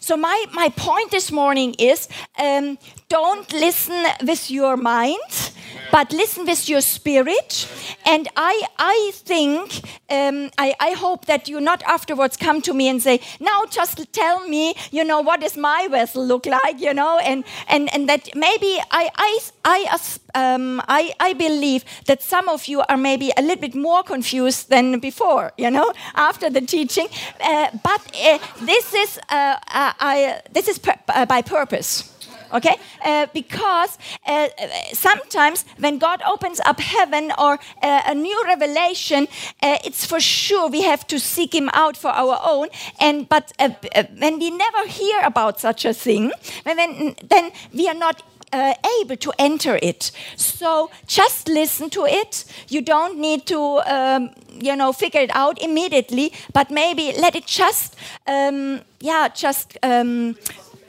so 0.00 0.16
my, 0.16 0.46
my 0.52 0.68
point 0.70 1.12
this 1.12 1.30
morning 1.30 1.74
is 1.78 2.08
um, 2.38 2.76
don't 3.08 3.52
listen 3.52 4.04
with 4.26 4.50
your 4.50 4.76
mind, 4.76 5.52
but 5.90 6.12
listen 6.12 6.44
with 6.44 6.68
your 6.68 6.80
spirit. 6.80 7.68
And 8.04 8.28
I, 8.36 8.62
I 8.78 9.10
think, 9.14 9.82
um, 10.10 10.50
I, 10.58 10.74
I 10.80 10.90
hope 10.92 11.26
that 11.26 11.48
you 11.48 11.60
not 11.60 11.82
afterwards 11.84 12.36
come 12.36 12.60
to 12.62 12.74
me 12.74 12.88
and 12.88 13.02
say, 13.02 13.20
now 13.40 13.64
just 13.70 14.12
tell 14.12 14.46
me, 14.48 14.74
you 14.90 15.04
know, 15.04 15.20
what 15.20 15.40
does 15.40 15.56
my 15.56 15.88
vessel 15.90 16.24
look 16.26 16.46
like, 16.46 16.80
you 16.80 16.94
know, 16.94 17.18
and, 17.18 17.44
and, 17.68 17.92
and 17.94 18.08
that 18.08 18.28
maybe 18.34 18.78
I, 18.90 19.10
I, 19.16 19.38
I, 19.64 19.98
um, 20.34 20.82
I, 20.88 21.12
I 21.20 21.32
believe 21.32 21.84
that 22.06 22.22
some 22.22 22.48
of 22.48 22.66
you 22.66 22.82
are 22.88 22.96
maybe 22.96 23.32
a 23.36 23.42
little 23.42 23.60
bit 23.60 23.74
more 23.74 24.02
confused 24.02 24.70
than 24.70 24.98
before, 24.98 25.52
you 25.56 25.70
know, 25.70 25.92
after 26.14 26.50
the 26.50 26.60
teaching. 26.60 27.08
Uh, 27.40 27.68
but 27.82 28.00
uh, 28.24 28.38
this 28.62 28.94
is, 28.94 29.18
uh, 29.28 29.56
I, 29.68 30.40
this 30.52 30.68
is 30.68 30.80
uh, 31.08 31.26
by 31.26 31.42
purpose 31.42 32.15
okay? 32.52 32.76
Uh, 33.04 33.26
because 33.32 33.98
uh, 34.26 34.48
sometimes 34.92 35.64
when 35.78 35.98
God 35.98 36.22
opens 36.22 36.60
up 36.60 36.80
heaven 36.80 37.32
or 37.38 37.58
uh, 37.82 38.02
a 38.06 38.14
new 38.14 38.44
revelation, 38.44 39.28
uh, 39.62 39.78
it's 39.84 40.04
for 40.06 40.20
sure 40.20 40.68
we 40.68 40.82
have 40.82 41.06
to 41.06 41.18
seek 41.18 41.54
Him 41.54 41.70
out 41.72 41.96
for 41.96 42.10
our 42.10 42.38
own. 42.42 42.68
And 43.00 43.28
but 43.28 43.52
uh, 43.58 43.70
uh, 43.94 44.04
when 44.18 44.38
we 44.38 44.50
never 44.50 44.86
hear 44.86 45.20
about 45.24 45.60
such 45.60 45.84
a 45.84 45.92
thing, 45.92 46.32
when, 46.64 47.14
then 47.28 47.52
we 47.72 47.88
are 47.88 47.94
not 47.94 48.22
uh, 48.52 48.74
able 49.00 49.16
to 49.16 49.32
enter 49.38 49.78
it. 49.82 50.10
So 50.36 50.90
just 51.06 51.48
listen 51.48 51.90
to 51.90 52.06
it. 52.06 52.44
You 52.68 52.82
don't 52.82 53.18
need 53.18 53.46
to, 53.46 53.60
um, 53.86 54.30
you 54.50 54.76
know, 54.76 54.92
figure 54.92 55.20
it 55.20 55.30
out 55.34 55.60
immediately, 55.60 56.32
but 56.52 56.70
maybe 56.70 57.12
let 57.18 57.34
it 57.34 57.46
just, 57.46 57.96
um, 58.26 58.80
yeah, 59.00 59.28
just. 59.28 59.76
Um, 59.82 60.36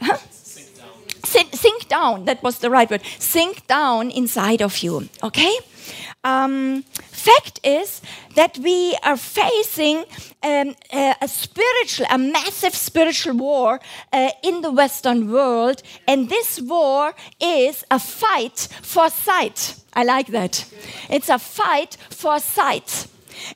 huh? 0.01 0.17
Sink, 1.27 1.87
down. 1.87 2.25
That 2.25 2.41
was 2.43 2.59
the 2.59 2.69
right 2.69 2.89
word. 2.89 3.01
Sink 3.19 3.67
down 3.67 4.11
inside 4.11 4.61
of 4.61 4.79
you. 4.79 5.09
Okay? 5.23 5.57
Um, 6.23 6.83
fact 7.27 7.59
is 7.63 8.01
that 8.35 8.57
we 8.57 8.97
are 9.03 9.17
facing 9.17 10.05
um, 10.43 10.75
a, 10.93 11.15
a, 11.21 11.27
spiritual, 11.27 12.05
a 12.09 12.17
massive 12.17 12.75
spiritual 12.75 13.35
war 13.35 13.79
uh, 14.11 14.29
in 14.43 14.61
the 14.61 14.71
Western 14.71 15.31
world, 15.31 15.81
and 16.07 16.29
this 16.29 16.59
war 16.61 17.13
is 17.39 17.83
a 17.91 17.99
fight 17.99 18.67
for 18.81 19.09
sight. 19.09 19.75
I 19.93 20.03
like 20.03 20.27
that. 20.27 20.65
It's 21.09 21.29
a 21.29 21.39
fight 21.39 21.97
for 22.09 22.39
sight. 22.39 23.07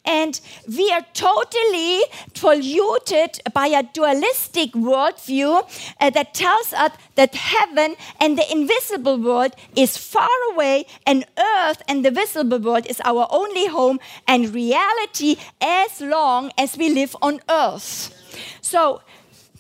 And 0.06 0.40
we 0.68 0.92
are 0.92 1.06
totally 1.14 2.02
polluted 2.34 3.40
by 3.54 3.68
a 3.68 3.84
dualistic 3.84 4.72
worldview 4.74 5.64
uh, 6.00 6.10
that 6.10 6.34
tells 6.34 6.74
us 6.74 6.92
that 7.16 7.36
heaven 7.36 7.96
and 8.20 8.38
the 8.38 8.52
invisible 8.52 9.18
world 9.18 9.54
is 9.76 9.98
far 9.98 10.30
away, 10.52 10.86
and 11.06 11.26
earth 11.38 11.82
and 11.88 12.06
the 12.06 12.12
visible 12.12 12.60
world 12.60 12.86
is 12.88 13.02
our 13.04 13.28
only 13.30 13.68
home 13.68 14.00
and 14.28 14.54
reality 14.54 15.38
as 15.62 16.02
long 16.02 16.52
as 16.58 16.78
we 16.78 16.90
live 16.90 17.16
on 17.22 17.40
earth. 17.50 18.14
So, 18.62 19.02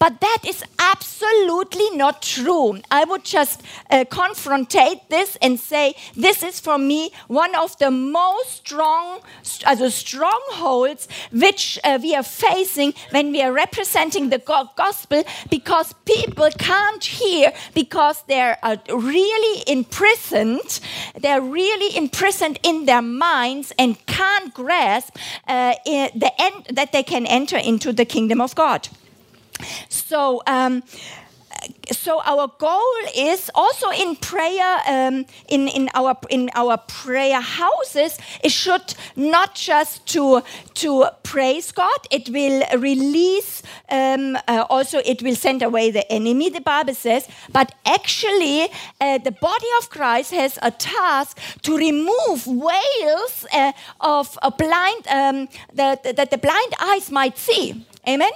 but 0.01 0.20
that 0.20 0.39
is 0.48 0.63
absolutely 0.79 1.91
not 1.91 2.24
true. 2.24 2.81
I 2.89 3.03
would 3.03 3.24
just 3.24 3.62
uh, 3.91 4.03
confrontate 4.05 5.08
this 5.10 5.38
and 5.43 5.60
say 5.60 5.93
this 6.15 6.41
is 6.41 6.60
for 6.60 6.79
me 6.79 7.12
one 7.27 7.53
of 7.53 7.77
the 7.77 7.91
most 7.91 8.50
strong, 8.50 9.20
also 9.67 9.89
strongholds 9.89 11.08
which 11.31 11.77
uh, 11.84 12.00
we 12.01 12.15
are 12.15 12.24
facing 12.24 12.96
when 13.12 13.31
we 13.31 13.43
are 13.43 13.53
representing 13.53 14.31
the 14.31 14.39
gospel 14.75 15.24
because 15.51 15.93
people 16.05 16.50
can't 16.58 17.03
hear 17.03 17.53
because 17.75 18.24
they're 18.27 18.58
uh, 18.63 18.77
really 18.89 19.63
imprisoned. 19.67 20.79
They're 21.20 21.41
really 21.41 21.96
imprisoned 21.96 22.58
in 22.63 22.86
their 22.88 23.03
minds 23.03 23.72
and 23.77 24.03
can't 24.08 24.51
grasp 24.51 25.15
uh, 25.48 25.75
the 25.86 26.31
end 26.39 26.65
that 26.72 26.91
they 26.91 27.03
can 27.03 27.27
enter 27.27 27.58
into 27.58 27.93
the 27.93 28.05
kingdom 28.05 28.41
of 28.41 28.55
God. 28.55 28.89
So, 29.89 30.41
um, 30.48 30.84
so 31.91 32.22
our 32.25 32.48
goal 32.58 32.94
is 33.15 33.51
also 33.53 33.89
in 33.89 34.15
prayer 34.15 34.80
um, 34.88 35.25
in, 35.48 35.68
in 35.68 35.89
our 35.94 36.15
in 36.30 36.50
our 36.56 36.77
prayer 36.77 37.41
houses 37.41 38.18
it 38.44 38.51
should 38.51 38.94
not 39.15 39.56
just 39.56 40.06
to 40.08 40.41
to 40.74 41.06
praise 41.24 41.72
god 41.72 42.00
it 42.10 42.30
will 42.30 42.63
release 42.80 43.62
um, 43.89 44.38
uh, 44.48 44.65
also 44.70 45.00
it 45.06 45.22
will 45.22 45.36
send 45.36 45.62
away 45.62 45.91
the 45.91 46.10
enemy 46.12 46.50
the 46.50 46.62
bible 46.62 46.94
says 46.94 47.27
but 47.51 47.74
actually 47.86 48.63
uh, 49.00 49.18
the 49.20 49.32
body 49.32 49.68
of 49.80 49.89
christ 49.89 50.32
has 50.32 50.58
a 50.62 50.72
task 50.72 51.38
to 51.62 51.77
remove 51.77 52.44
veils 52.44 53.46
uh, 53.53 53.72
of 54.00 54.38
a 54.41 54.51
blind 54.51 55.08
um, 55.08 55.48
that, 55.74 56.03
that 56.15 56.32
the 56.32 56.38
blind 56.38 56.74
eyes 56.80 57.12
might 57.12 57.38
see 57.38 57.86
Amen. 58.08 58.31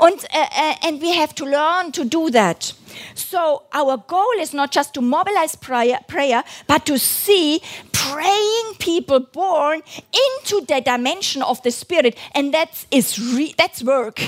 And, 0.00 0.26
uh, 0.34 0.46
uh, 0.56 0.74
and 0.82 1.00
we 1.00 1.12
have 1.12 1.34
to 1.36 1.44
learn 1.44 1.92
to 1.92 2.04
do 2.04 2.30
that. 2.30 2.72
So 3.14 3.62
our 3.72 3.96
goal 3.96 4.32
is 4.38 4.52
not 4.52 4.72
just 4.72 4.94
to 4.94 5.00
mobilize 5.00 5.54
prayer, 5.54 6.00
prayer, 6.08 6.42
but 6.66 6.84
to 6.86 6.98
see 6.98 7.60
praying 7.92 8.74
people 8.78 9.20
born 9.20 9.82
into 10.12 10.64
the 10.66 10.80
dimension 10.80 11.42
of 11.42 11.62
the 11.62 11.70
Spirit, 11.70 12.18
and 12.34 12.52
that's 12.52 12.86
re- 13.18 13.54
that's 13.56 13.82
work 13.82 14.20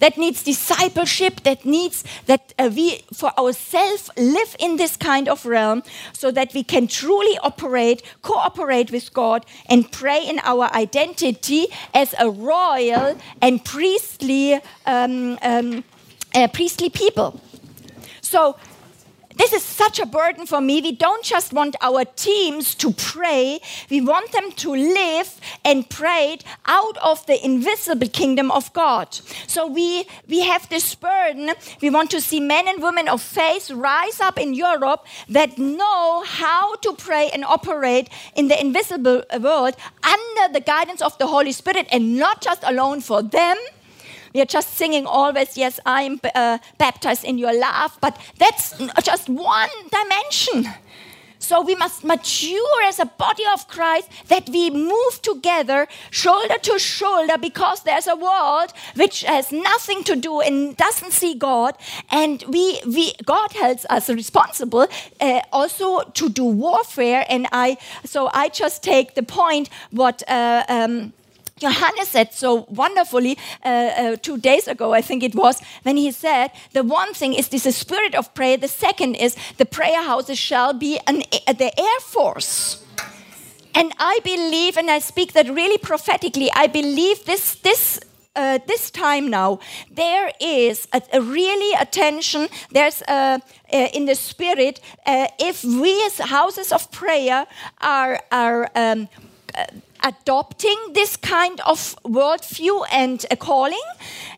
that 0.00 0.18
needs 0.18 0.42
discipleship, 0.42 1.42
that 1.44 1.64
needs 1.64 2.04
that 2.26 2.52
uh, 2.58 2.70
we, 2.74 3.02
for 3.12 3.32
ourselves, 3.38 4.10
live 4.16 4.56
in 4.58 4.76
this 4.76 4.96
kind 4.96 5.28
of 5.28 5.46
realm 5.46 5.82
so 6.12 6.30
that 6.30 6.52
we 6.52 6.62
can 6.64 6.86
truly 6.86 7.38
operate, 7.42 8.02
cooperate 8.22 8.90
with 8.90 9.12
God, 9.14 9.46
and 9.66 9.90
pray 9.90 10.26
in 10.26 10.40
our 10.40 10.70
identity 10.74 11.68
as 11.94 12.14
a 12.18 12.28
royal 12.28 13.18
and 13.40 13.64
priestly, 13.64 14.54
um, 14.86 15.38
um, 15.42 15.84
uh, 16.34 16.48
priestly 16.48 16.90
people. 16.90 17.40
So 18.20 18.56
this 19.40 19.54
is 19.54 19.62
such 19.62 19.98
a 19.98 20.04
burden 20.04 20.44
for 20.44 20.60
me. 20.60 20.82
We 20.82 20.92
don't 20.92 21.24
just 21.24 21.54
want 21.54 21.74
our 21.80 22.04
teams 22.04 22.74
to 22.74 22.92
pray, 22.92 23.60
we 23.88 24.02
want 24.02 24.32
them 24.32 24.52
to 24.52 24.70
live 24.74 25.40
and 25.64 25.88
pray 25.88 26.38
out 26.66 26.98
of 26.98 27.24
the 27.24 27.42
invisible 27.42 28.08
kingdom 28.08 28.50
of 28.50 28.70
God. 28.74 29.14
So 29.46 29.66
we, 29.66 30.06
we 30.28 30.40
have 30.40 30.68
this 30.68 30.94
burden. 30.94 31.52
We 31.80 31.88
want 31.88 32.10
to 32.10 32.20
see 32.20 32.38
men 32.38 32.68
and 32.68 32.82
women 32.82 33.08
of 33.08 33.22
faith 33.22 33.70
rise 33.70 34.20
up 34.20 34.38
in 34.38 34.52
Europe 34.52 35.06
that 35.30 35.56
know 35.56 36.22
how 36.26 36.76
to 36.76 36.92
pray 36.92 37.30
and 37.32 37.42
operate 37.42 38.10
in 38.36 38.48
the 38.48 38.60
invisible 38.60 39.22
world 39.40 39.74
under 40.02 40.52
the 40.52 40.60
guidance 40.60 41.00
of 41.00 41.16
the 41.16 41.26
Holy 41.26 41.52
Spirit 41.52 41.86
and 41.90 42.18
not 42.18 42.42
just 42.42 42.62
alone 42.62 43.00
for 43.00 43.22
them 43.22 43.56
we 44.34 44.40
are 44.40 44.46
just 44.46 44.74
singing 44.74 45.06
always, 45.06 45.56
yes, 45.56 45.80
I'm 45.86 46.20
uh, 46.34 46.58
baptized 46.78 47.24
in 47.24 47.38
your 47.38 47.58
love, 47.58 47.98
but 48.00 48.18
that's 48.38 48.78
just 49.02 49.28
one 49.28 49.70
dimension. 49.90 50.72
So 51.40 51.62
we 51.62 51.74
must 51.74 52.04
mature 52.04 52.82
as 52.84 53.00
a 53.00 53.06
body 53.06 53.44
of 53.52 53.66
Christ 53.66 54.08
that 54.28 54.48
we 54.50 54.68
move 54.68 55.22
together 55.22 55.88
shoulder 56.10 56.58
to 56.62 56.78
shoulder 56.78 57.38
because 57.38 57.82
there's 57.82 58.06
a 58.06 58.14
world 58.14 58.72
which 58.94 59.22
has 59.22 59.50
nothing 59.50 60.04
to 60.04 60.16
do 60.16 60.40
and 60.40 60.76
doesn't 60.76 61.12
see 61.12 61.34
God. 61.34 61.76
And 62.10 62.44
we, 62.46 62.80
we 62.86 63.14
God 63.24 63.52
holds 63.54 63.86
us 63.88 64.10
responsible 64.10 64.86
uh, 65.20 65.40
also 65.50 66.02
to 66.02 66.28
do 66.28 66.44
warfare. 66.44 67.24
And 67.28 67.48
I, 67.52 67.78
so 68.04 68.30
I 68.34 68.50
just 68.50 68.82
take 68.82 69.14
the 69.14 69.22
point 69.22 69.70
what. 69.90 70.22
Uh, 70.28 70.64
um, 70.68 71.14
Johannes 71.60 72.08
said 72.08 72.32
so 72.32 72.66
wonderfully 72.68 73.38
uh, 73.64 73.68
uh, 73.68 74.16
two 74.16 74.38
days 74.38 74.66
ago, 74.66 74.92
I 74.92 75.02
think 75.02 75.22
it 75.22 75.34
was, 75.34 75.60
when 75.82 75.96
he 75.96 76.10
said, 76.10 76.50
The 76.72 76.82
one 76.82 77.14
thing 77.14 77.34
is 77.34 77.48
this 77.48 77.66
a 77.66 77.72
spirit 77.72 78.14
of 78.14 78.34
prayer, 78.34 78.56
the 78.56 78.68
second 78.68 79.14
is 79.14 79.36
the 79.58 79.66
prayer 79.66 80.02
houses 80.02 80.38
shall 80.38 80.72
be 80.72 80.98
an, 81.06 81.22
uh, 81.46 81.52
the 81.52 81.78
air 81.78 82.00
force. 82.00 82.84
And 83.74 83.92
I 83.98 84.18
believe, 84.24 84.76
and 84.76 84.90
I 84.90 84.98
speak 84.98 85.32
that 85.34 85.48
really 85.48 85.78
prophetically, 85.78 86.50
I 86.52 86.66
believe 86.66 87.24
this, 87.24 87.54
this 87.54 88.00
uh, 88.36 88.58
this 88.66 88.90
time 88.90 89.28
now, 89.28 89.58
there 89.90 90.30
is 90.40 90.86
a, 90.92 91.02
a 91.12 91.20
really 91.20 91.74
attention. 91.74 92.48
There's 92.70 93.02
a, 93.02 93.12
uh, 93.72 93.88
in 93.92 94.06
the 94.06 94.14
spirit. 94.14 94.80
Uh, 95.04 95.26
if 95.38 95.64
we 95.64 96.04
as 96.06 96.18
houses 96.18 96.72
of 96.72 96.90
prayer 96.92 97.46
are 97.80 98.20
are 98.30 98.70
um, 98.74 99.08
uh, 99.54 99.64
adopting 100.02 100.76
this 100.92 101.16
kind 101.16 101.60
of 101.66 101.96
worldview 102.04 102.84
and 102.92 103.24
a 103.30 103.36
calling, 103.36 103.78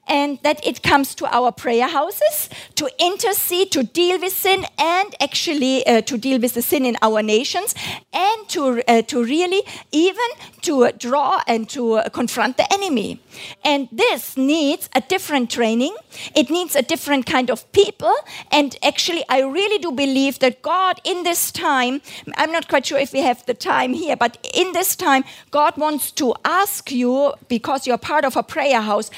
and 0.09 0.39
that 0.43 0.65
it 0.67 0.83
comes 0.83 1.15
to 1.15 1.27
our 1.35 1.53
prayer 1.53 1.89
houses 1.89 2.51
to 2.75 2.91
intercede, 2.99 3.71
to 3.71 3.83
deal 3.83 4.21
with 4.21 4.33
sin, 4.33 4.67
and 4.79 5.15
actually 5.21 5.87
uh, 5.87 6.01
to 6.03 6.19
deal 6.19 6.41
with 6.41 6.55
the 6.55 6.63
sin 6.63 6.85
in 6.85 6.97
our 7.03 7.23
nations, 7.23 7.75
and 8.13 8.49
to, 8.49 8.83
uh, 8.89 9.03
to 9.03 9.25
really 9.25 9.63
even 9.93 10.29
to 10.61 10.91
draw 10.99 11.41
and 11.47 11.69
to 11.69 12.01
confront 12.13 12.57
the 12.57 12.73
enemy. 12.73 13.21
And 13.65 13.89
this 13.93 14.37
needs 14.37 14.91
a 14.95 15.01
different 15.01 15.51
training, 15.51 15.97
it 16.35 16.51
needs 16.51 16.77
a 16.77 16.83
different 16.83 17.27
kind 17.27 17.51
of 17.51 17.71
people, 17.73 18.15
and 18.51 18.77
actually, 18.83 19.25
I 19.29 19.41
really 19.41 19.79
do 19.79 19.93
believe 19.93 20.41
that 20.41 20.63
God 20.63 21.01
in 21.05 21.23
this 21.23 21.51
time, 21.53 22.03
I'm 22.37 22.53
not 22.53 22.69
quite 22.69 22.87
sure 22.87 22.99
if 22.99 23.13
we 23.13 23.21
have 23.21 23.47
the 23.47 23.55
time 23.55 23.95
here, 23.95 24.17
but 24.17 24.37
in 24.53 24.73
this 24.73 24.97
time, 24.97 25.25
God 25.51 25.77
wants 25.77 26.11
to 26.13 26.35
ask 26.45 26.91
you, 26.91 27.33
because 27.49 27.87
you're 27.87 27.99
part 27.99 28.25
of 28.25 28.37
a 28.37 28.43
prayer 28.43 28.81
house, 28.81 29.11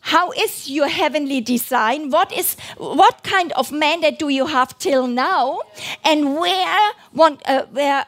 how 0.00 0.30
is 0.32 0.70
your 0.70 0.88
heavenly 0.88 1.40
design? 1.40 2.10
What 2.10 2.32
is 2.32 2.56
what 2.76 3.22
kind 3.22 3.52
of 3.52 3.70
mandate 3.72 4.18
do 4.18 4.28
you 4.28 4.46
have 4.46 4.78
till 4.78 5.06
now? 5.06 5.60
And 6.04 6.36
where, 6.36 6.92
want, 7.12 7.42
uh, 7.44 7.66
where, 7.72 8.06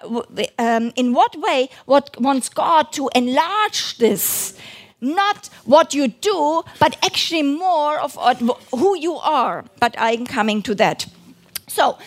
um, 0.58 0.92
in 0.96 1.12
what 1.12 1.36
way, 1.36 1.68
what 1.86 2.18
wants 2.20 2.48
God 2.48 2.92
to 2.92 3.10
enlarge 3.14 3.98
this? 3.98 4.56
Not 5.00 5.48
what 5.64 5.94
you 5.94 6.08
do, 6.08 6.62
but 6.78 6.96
actually 7.02 7.42
more 7.42 7.98
of 7.98 8.14
who 8.70 8.96
you 8.96 9.16
are. 9.16 9.64
But 9.78 9.94
I'm 9.98 10.26
coming 10.26 10.62
to 10.62 10.74
that. 10.76 11.06
So 11.66 11.98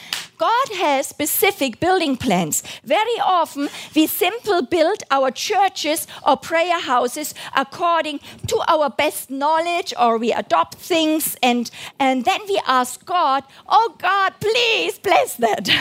God 0.44 0.70
has 0.76 1.08
specific 1.08 1.80
building 1.80 2.18
plans. 2.18 2.64
Very 2.84 3.18
often, 3.24 3.70
we 3.96 4.08
simply 4.08 4.62
build 4.70 5.02
our 5.10 5.32
churches 5.32 6.06
or 6.28 6.36
prayer 6.36 6.82
houses 6.82 7.34
according 7.56 8.20
to 8.48 8.58
our 8.68 8.90
best 8.90 9.30
knowledge, 9.30 9.94
or 9.98 10.18
we 10.18 10.34
adopt 10.34 10.76
things, 10.76 11.38
and, 11.42 11.72
and 11.98 12.26
then 12.26 12.42
we 12.50 12.60
ask 12.68 13.06
God, 13.06 13.46
Oh 13.70 13.96
God, 13.98 14.34
please 14.42 15.00
bless 15.00 15.36
that. 15.36 15.70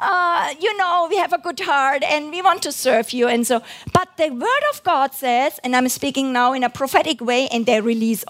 Uh, 0.00 0.52
you 0.60 0.76
know, 0.76 1.06
we 1.08 1.16
have 1.16 1.32
a 1.32 1.38
good 1.38 1.60
heart 1.60 2.02
and 2.02 2.30
we 2.32 2.42
want 2.42 2.60
to 2.60 2.72
serve 2.72 3.12
you. 3.12 3.28
And 3.28 3.46
so, 3.46 3.62
but 3.92 4.08
the 4.16 4.30
Word 4.30 4.64
of 4.72 4.82
God 4.82 5.14
says, 5.14 5.60
and 5.62 5.76
I'm 5.76 5.88
speaking 5.88 6.32
now 6.32 6.52
in 6.54 6.64
a 6.64 6.68
prophetic 6.68 7.20
way, 7.20 7.46
and 7.52 7.66
they 7.66 7.80
release 7.80 8.24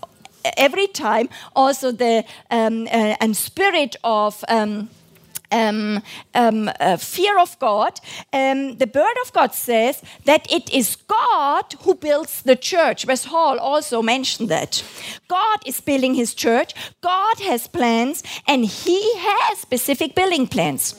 every 0.58 0.86
time 0.86 1.30
also 1.56 1.90
the 1.90 2.24
um, 2.50 2.86
uh, 2.86 3.16
and 3.20 3.34
spirit 3.34 3.96
of. 4.04 4.44
Um, 4.48 4.90
um, 5.52 6.02
um, 6.34 6.70
uh, 6.80 6.96
fear 6.96 7.38
of 7.38 7.58
God, 7.58 8.00
um, 8.32 8.78
the 8.78 8.90
Word 8.92 9.16
of 9.24 9.32
God 9.32 9.54
says 9.54 10.02
that 10.24 10.50
it 10.50 10.70
is 10.70 10.96
God 10.96 11.64
who 11.82 11.94
builds 11.94 12.42
the 12.42 12.56
church. 12.56 13.06
Wes 13.06 13.24
Hall 13.26 13.58
also 13.58 14.02
mentioned 14.02 14.48
that. 14.48 14.82
God 15.28 15.60
is 15.66 15.80
building 15.80 16.14
his 16.14 16.34
church, 16.34 16.74
God 17.00 17.38
has 17.40 17.68
plans, 17.68 18.22
and 18.46 18.64
he 18.64 19.00
has 19.16 19.58
specific 19.58 20.14
building 20.14 20.46
plans. 20.46 20.94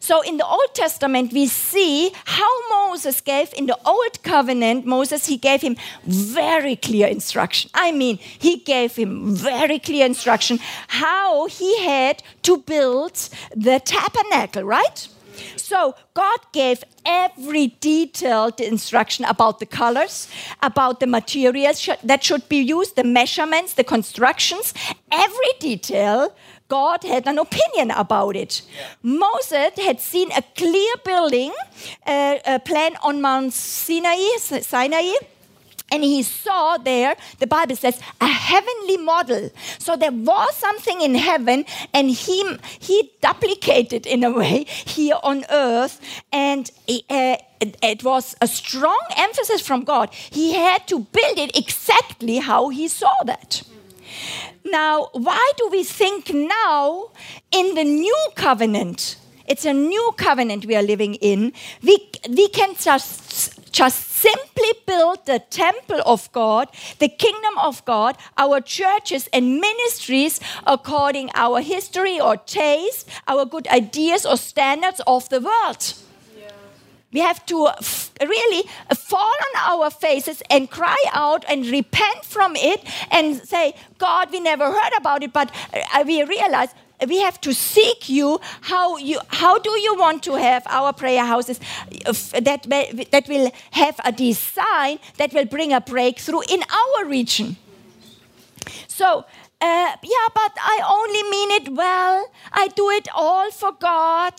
So 0.00 0.20
in 0.22 0.36
the 0.36 0.46
Old 0.46 0.74
Testament, 0.74 1.32
we 1.32 1.46
see 1.46 2.10
how 2.24 2.50
Moses 2.70 3.20
gave 3.20 3.52
in 3.54 3.66
the 3.66 3.78
Old 3.84 4.22
Covenant, 4.22 4.86
Moses, 4.86 5.26
he 5.26 5.36
gave 5.36 5.60
him 5.60 5.76
very 6.04 6.76
clear 6.76 7.06
instruction. 7.06 7.70
I 7.74 7.92
mean, 7.92 8.18
he 8.18 8.58
gave 8.58 8.96
him 8.96 9.34
very 9.34 9.78
clear 9.78 10.06
instruction 10.06 10.58
how 10.88 11.46
he 11.46 11.84
had 11.84 12.22
to 12.42 12.58
build 12.58 13.28
the 13.54 13.80
tabernacle, 13.80 14.62
right? 14.62 15.08
So 15.56 15.94
God 16.14 16.38
gave 16.52 16.82
every 17.06 17.76
detailed 17.80 18.60
instruction 18.60 19.24
about 19.24 19.58
the 19.58 19.66
colors, 19.66 20.28
about 20.62 21.00
the 21.00 21.06
materials 21.06 21.88
that 22.02 22.24
should 22.24 22.48
be 22.48 22.58
used, 22.58 22.96
the 22.96 23.04
measurements, 23.04 23.74
the 23.74 23.84
constructions, 23.84 24.74
every 25.12 25.52
detail 25.60 26.34
God 26.68 27.02
had 27.02 27.26
an 27.26 27.38
opinion 27.38 27.90
about 27.90 28.36
it. 28.36 28.62
Yeah. 28.76 28.86
Moses 29.02 29.70
had 29.78 30.00
seen 30.00 30.30
a 30.32 30.42
clear 30.56 30.94
building 31.04 31.52
uh, 32.06 32.38
a 32.44 32.58
plan 32.58 32.96
on 33.02 33.20
Mount 33.22 33.52
Sinai, 33.52 34.36
Sinai 34.38 35.12
and 35.90 36.04
he 36.04 36.22
saw 36.22 36.76
there, 36.76 37.16
the 37.38 37.46
Bible 37.46 37.76
says, 37.76 37.98
a 38.20 38.26
heavenly 38.26 38.98
model. 38.98 39.50
So 39.78 39.96
there 39.96 40.12
was 40.12 40.54
something 40.54 41.00
in 41.00 41.14
heaven, 41.14 41.64
and 41.94 42.10
he, 42.10 42.56
he 42.78 43.10
duplicated 43.22 44.06
in 44.06 44.22
a 44.22 44.30
way 44.30 44.64
here 44.64 45.16
on 45.22 45.44
earth. 45.50 46.00
And 46.30 46.70
uh, 46.88 47.36
it, 47.60 47.76
it 47.82 48.04
was 48.04 48.36
a 48.42 48.46
strong 48.46 49.00
emphasis 49.16 49.62
from 49.62 49.84
God. 49.84 50.12
He 50.12 50.52
had 50.52 50.86
to 50.88 51.00
build 51.00 51.38
it 51.38 51.56
exactly 51.56 52.36
how 52.38 52.68
he 52.68 52.88
saw 52.88 53.14
that. 53.24 53.62
Now, 54.64 55.08
why 55.12 55.52
do 55.56 55.68
we 55.70 55.84
think 55.84 56.32
now 56.32 57.10
in 57.50 57.74
the 57.74 57.84
new 57.84 58.28
covenant? 58.34 59.16
It's 59.46 59.64
a 59.64 59.72
new 59.72 60.12
covenant 60.16 60.66
we 60.66 60.76
are 60.76 60.82
living 60.82 61.14
in. 61.14 61.52
We, 61.82 62.10
we 62.28 62.48
can 62.48 62.74
just, 62.74 63.72
just 63.72 64.08
simply 64.10 64.72
build 64.86 65.24
the 65.24 65.38
temple 65.38 66.02
of 66.04 66.30
God, 66.32 66.68
the 66.98 67.08
kingdom 67.08 67.56
of 67.58 67.82
God, 67.86 68.18
our 68.36 68.60
churches 68.60 69.28
and 69.32 69.58
ministries 69.58 70.38
according 70.66 71.30
our 71.34 71.62
history 71.62 72.20
or 72.20 72.36
taste, 72.36 73.08
our 73.26 73.46
good 73.46 73.66
ideas 73.68 74.26
or 74.26 74.36
standards 74.36 75.00
of 75.06 75.28
the 75.30 75.40
world. 75.40 75.94
We 77.12 77.20
have 77.20 77.44
to 77.46 77.70
really 78.20 78.68
fall 78.94 79.34
on 79.46 79.80
our 79.80 79.90
faces 79.90 80.42
and 80.50 80.70
cry 80.70 81.02
out 81.12 81.44
and 81.48 81.66
repent 81.66 82.24
from 82.24 82.54
it 82.54 82.84
and 83.10 83.36
say, 83.36 83.74
God, 83.96 84.30
we 84.30 84.40
never 84.40 84.66
heard 84.66 84.92
about 84.98 85.22
it, 85.22 85.32
but 85.32 85.50
uh, 85.72 86.04
we 86.06 86.22
realize 86.22 86.68
we 87.06 87.20
have 87.20 87.40
to 87.40 87.54
seek 87.54 88.08
you 88.08 88.40
how 88.62 88.96
you 88.96 89.20
how 89.28 89.58
do 89.58 89.70
you 89.70 89.96
want 89.96 90.22
to 90.24 90.34
have 90.34 90.64
our 90.66 90.92
prayer 90.92 91.24
houses 91.24 91.60
that 92.40 92.66
that 93.12 93.24
will 93.28 93.52
have 93.70 94.00
a 94.04 94.10
design 94.10 94.98
that 95.16 95.32
will 95.32 95.44
bring 95.44 95.72
a 95.72 95.80
breakthrough 95.80 96.40
in 96.48 96.60
our 96.62 97.06
region. 97.06 97.56
So 98.88 99.24
uh, 99.60 99.92
yeah 100.02 100.28
but 100.34 100.52
i 100.60 100.80
only 100.88 101.22
mean 101.30 101.50
it 101.52 101.74
well. 101.74 102.30
I 102.52 102.68
do 102.68 102.90
it 102.90 103.08
all 103.14 103.50
for 103.50 103.72
god 103.72 104.34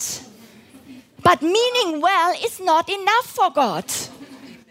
but 1.22 1.42
meaning 1.42 2.00
well 2.00 2.34
is 2.44 2.60
not 2.60 2.88
enough 2.88 3.26
for 3.26 3.50
God. 3.50 3.84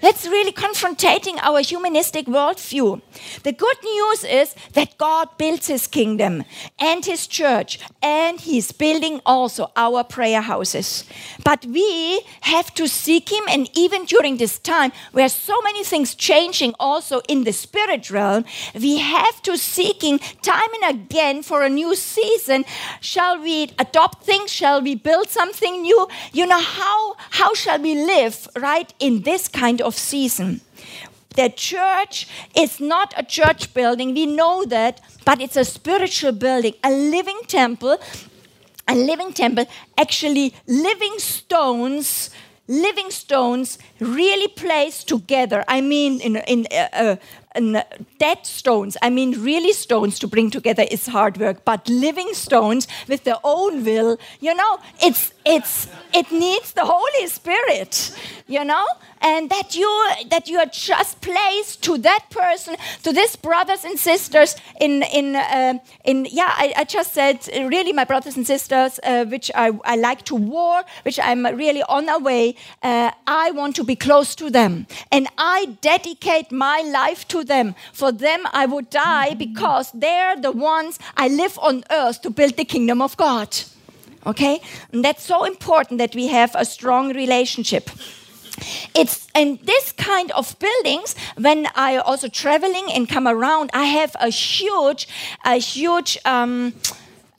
That's 0.02 0.26
really 0.26 0.54
confronting 0.54 1.40
our 1.40 1.62
humanistic 1.62 2.26
worldview. 2.26 3.02
The 3.44 3.52
good 3.52 3.78
news 3.84 4.24
is 4.24 4.56
that 4.74 4.98
God 4.98 5.38
builds 5.38 5.68
his 5.68 5.88
kingdom 5.88 6.46
and 6.80 7.04
his 7.04 7.28
church, 7.28 7.80
and 8.02 8.40
he's 8.40 8.72
building 8.72 9.20
also 9.26 9.72
our 9.76 10.04
prayer 10.06 10.42
houses. 10.42 11.04
But 11.44 11.66
we 11.66 12.22
have 12.42 12.74
to 12.76 12.88
seek 12.88 13.30
him, 13.30 13.44
and 13.50 13.70
even 13.74 14.06
during 14.06 14.38
this 14.38 14.58
time, 14.58 14.94
where 15.12 15.28
so 15.28 15.60
many 15.64 15.84
things 15.84 16.16
changing 16.16 16.76
also 16.80 17.22
in 17.28 17.44
the 17.44 17.52
spirit 17.52 18.10
realm, 18.10 18.46
we 18.74 19.00
have 19.00 19.42
to 19.44 19.58
seek 19.58 20.02
him 20.02 20.20
time 20.42 20.70
and 20.82 20.96
again 20.96 21.44
for 21.44 21.64
a 21.64 21.70
new 21.70 21.94
season. 21.96 22.64
Shall 23.02 23.42
we 23.42 23.72
adopt 23.78 24.24
things? 24.24 24.52
Shall 24.52 24.82
we 24.82 24.96
build 24.96 25.30
something 25.30 25.82
new? 25.82 26.08
You 26.32 26.46
know, 26.46 26.60
how, 26.60 27.16
how 27.32 27.54
shall 27.54 27.82
we 27.82 27.96
live 27.96 28.48
right 28.56 28.94
in 29.00 29.24
this 29.24 29.48
kind 29.50 29.82
of 29.82 29.89
of 29.90 29.96
season. 29.96 30.62
The 31.36 31.50
church 31.50 32.28
is 32.56 32.80
not 32.80 33.14
a 33.18 33.24
church 33.24 33.74
building, 33.74 34.14
we 34.14 34.26
know 34.26 34.66
that, 34.66 35.02
but 35.26 35.42
it's 35.42 35.58
a 35.58 35.66
spiritual 35.66 36.32
building, 36.32 36.76
a 36.84 36.92
living 36.92 37.42
temple. 37.48 37.98
A 38.92 38.96
living 38.96 39.34
temple, 39.34 39.66
actually, 40.00 40.48
living 40.66 41.20
stones 41.20 42.32
living 42.70 43.10
stones 43.10 43.80
really 44.00 44.48
placed 44.48 45.08
together. 45.08 45.66
I 45.68 45.82
mean, 45.82 46.22
in, 46.22 46.36
in 46.48 46.68
uh, 46.72 46.88
uh, 46.94 47.16
and 47.54 47.84
dead 48.20 48.46
stones, 48.46 48.96
I 49.02 49.10
mean, 49.10 49.32
really 49.44 49.74
stones 49.74 50.20
to 50.20 50.28
bring 50.28 50.52
together 50.52 50.86
is 50.92 51.08
hard 51.08 51.38
work, 51.38 51.66
but 51.66 51.90
living 51.90 52.34
stones 52.34 52.88
with 53.08 53.24
their 53.24 53.40
own 53.44 53.84
will, 53.84 54.20
you 54.40 54.54
know, 54.54 54.78
it's, 55.04 55.34
it's, 55.50 55.88
it 56.14 56.32
needs 56.32 56.74
the 56.74 56.86
Holy 56.86 57.28
Spirit, 57.28 58.16
you 58.46 58.64
know, 58.64 58.86
and 59.20 59.50
that 59.50 59.76
you, 59.76 59.90
that 60.30 60.48
you 60.48 60.60
are 60.60 60.68
just 60.68 61.22
placed 61.22 61.84
to 61.86 61.98
that 61.98 62.26
person, 62.30 62.76
to 63.02 63.12
this 63.12 63.36
brothers 63.36 63.84
and 63.84 63.98
sisters 63.98 64.56
in, 64.80 65.02
in, 65.12 65.36
uh, 65.36 65.80
in 66.06 66.28
yeah, 66.30 66.54
I, 66.56 66.74
I, 66.78 66.84
just 66.84 67.16
said, 67.16 67.48
really, 67.52 67.94
my 67.94 68.04
brothers 68.04 68.38
and 68.38 68.46
sisters, 68.46 69.00
uh, 69.02 69.26
which 69.26 69.50
I, 69.56 69.72
I 69.86 69.96
like 69.96 70.24
to 70.26 70.36
war, 70.36 70.84
which 71.04 71.20
I'm 71.20 71.44
really 71.46 71.82
on 71.84 72.08
a 72.10 72.20
way, 72.20 72.56
uh, 72.84 73.10
I 73.26 73.50
want 73.50 73.76
to 73.78 73.84
be 73.84 73.96
close 73.96 74.36
to 74.36 74.52
them. 74.52 74.86
And 75.12 75.28
I 75.40 75.78
dedicate 75.82 76.52
my 76.52 76.82
life 76.82 77.28
to 77.30 77.44
them. 77.44 77.74
For 77.92 78.12
them, 78.12 78.46
I 78.54 78.68
would 78.68 78.92
die 78.92 79.34
because 79.34 79.92
they're 79.94 80.40
the 80.40 80.52
ones 80.52 81.00
I 81.18 81.28
live 81.28 81.58
on 81.60 81.84
earth 81.90 82.22
to 82.22 82.30
build 82.30 82.56
the 82.56 82.66
kingdom 82.66 83.02
of 83.02 83.18
God. 83.18 83.58
Okay? 84.26 84.62
And 84.92 85.04
that's 85.04 85.24
so 85.24 85.46
important 85.46 86.00
that 86.00 86.16
we 86.16 86.28
have 86.28 86.56
a 86.56 86.66
strong 86.66 87.14
relationship. 87.14 87.90
It's 88.94 89.28
in 89.36 89.60
this 89.64 89.94
kind 89.94 90.32
of 90.32 90.58
buildings 90.60 91.16
when 91.38 91.68
I 91.76 91.98
also 91.98 92.28
traveling 92.28 92.92
and 92.92 93.08
come 93.08 93.28
around, 93.28 93.70
I 93.74 93.86
have 93.86 94.16
a 94.20 94.30
huge, 94.30 95.08
a 95.46 95.56
huge 95.56 96.18
um, 96.26 96.74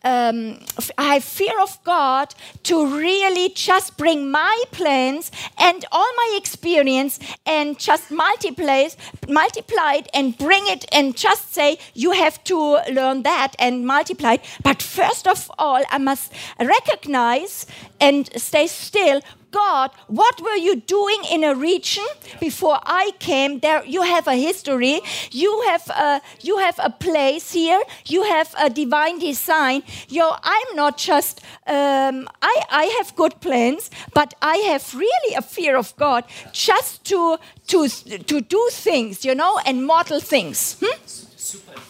um, 0.03 0.61
I 0.97 1.21
fear 1.21 1.61
of 1.61 1.83
God 1.85 2.35
to 2.65 2.97
really 2.97 3.51
just 3.51 3.97
bring 3.97 4.31
my 4.31 4.63
plans 4.71 5.31
and 5.59 5.85
all 5.93 6.09
my 6.17 6.35
experience 6.37 7.19
and 7.47 7.79
just 7.79 8.11
multiply, 8.11 8.89
multiply 9.29 9.95
it 9.95 10.09
and 10.15 10.37
bring 10.37 10.67
it 10.67 10.87
and 10.93 11.17
just 11.17 11.53
say, 11.53 11.79
you 11.95 12.13
have 12.13 12.43
to 12.45 12.81
learn 12.93 13.23
that 13.23 13.55
and 13.59 13.87
multiply 13.87 14.35
it. 14.35 14.45
But 14.63 14.83
first 14.83 15.27
of 15.27 15.51
all, 15.59 15.83
I 15.91 15.99
must 15.99 16.33
recognize 16.59 17.67
and 18.01 18.29
stay 18.41 18.67
still 18.67 19.21
God, 19.51 19.91
what 20.07 20.41
were 20.41 20.57
you 20.57 20.77
doing 20.77 21.23
in 21.31 21.43
a 21.45 21.55
region 21.55 22.05
before 22.39 22.79
I 22.85 23.13
came? 23.19 23.61
There, 23.61 23.85
you 23.85 24.03
have 24.03 24.29
a 24.29 24.35
history. 24.35 25.01
You 25.31 25.63
have 25.67 25.89
a, 25.89 26.21
you 26.41 26.59
have 26.59 26.79
a 26.79 26.91
place 26.91 27.53
here. 27.53 27.83
You 28.07 28.23
have 28.25 28.55
a 28.59 28.71
divine 28.71 29.19
design. 29.19 29.83
Yo, 30.09 30.31
I'm 30.43 30.77
not 30.77 30.99
just. 30.99 31.41
Um, 31.67 32.29
I 32.43 32.63
I 32.71 32.85
have 32.99 33.15
good 33.17 33.41
plans, 33.41 33.91
but 34.15 34.35
I 34.43 34.57
have 34.71 34.95
really 34.95 35.35
a 35.35 35.43
fear 35.43 35.77
of 35.77 35.95
God, 35.97 36.25
just 36.53 37.05
to 37.07 37.39
to 37.69 37.89
to 37.89 38.41
do 38.41 38.69
things, 38.71 39.25
you 39.25 39.35
know, 39.35 39.59
and 39.67 39.85
model 39.85 40.21
things. 40.21 40.77
Hmm? 40.81 41.90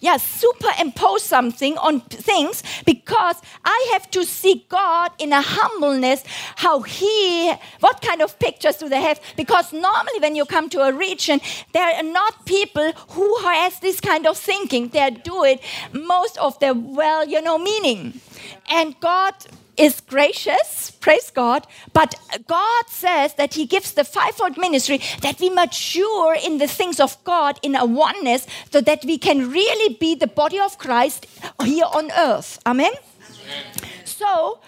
Yeah, 0.00 0.16
superimpose 0.16 1.22
something 1.22 1.78
on 1.78 2.00
things 2.00 2.62
because 2.84 3.36
I 3.64 3.88
have 3.92 4.10
to 4.12 4.24
see 4.24 4.66
God 4.68 5.12
in 5.18 5.32
a 5.32 5.42
humbleness, 5.42 6.24
how 6.56 6.82
He, 6.82 7.52
what 7.80 8.00
kind 8.02 8.22
of 8.22 8.38
pictures 8.38 8.76
do 8.76 8.88
they 8.88 9.00
have? 9.00 9.20
Because 9.36 9.72
normally 9.72 10.20
when 10.20 10.36
you 10.36 10.44
come 10.44 10.68
to 10.70 10.82
a 10.82 10.92
region, 10.92 11.40
there 11.72 11.94
are 11.94 12.02
not 12.02 12.46
people 12.46 12.92
who 13.10 13.38
has 13.38 13.78
this 13.80 14.00
kind 14.00 14.26
of 14.26 14.36
thinking. 14.36 14.88
They 14.88 15.10
do 15.10 15.44
it 15.44 15.60
most 15.92 16.38
of 16.38 16.58
the 16.58 16.74
well, 16.74 17.26
you 17.26 17.40
know, 17.40 17.58
meaning. 17.58 18.20
And 18.68 18.98
God 19.00 19.34
is 19.76 20.00
gracious, 20.00 20.90
praise 20.90 21.30
God, 21.30 21.66
but 21.92 22.14
God 22.46 22.84
says 22.88 23.34
that 23.34 23.54
He 23.54 23.66
gives 23.66 23.92
the 23.92 24.04
fivefold 24.04 24.58
ministry 24.58 25.00
that 25.22 25.40
we 25.40 25.50
mature 25.50 26.34
in 26.34 26.58
the 26.58 26.68
things 26.68 27.00
of 27.00 27.16
God 27.24 27.58
in 27.62 27.74
a 27.74 27.84
oneness 27.84 28.46
so 28.70 28.80
that 28.80 29.04
we 29.04 29.18
can 29.18 29.50
really 29.50 29.94
be 29.94 30.14
the 30.14 30.26
body 30.26 30.58
of 30.58 30.78
Christ 30.78 31.26
here 31.64 31.86
on 31.92 32.10
earth. 32.12 32.58
Amen? 32.66 32.92
Amen. 32.92 33.64
So, 34.04 34.60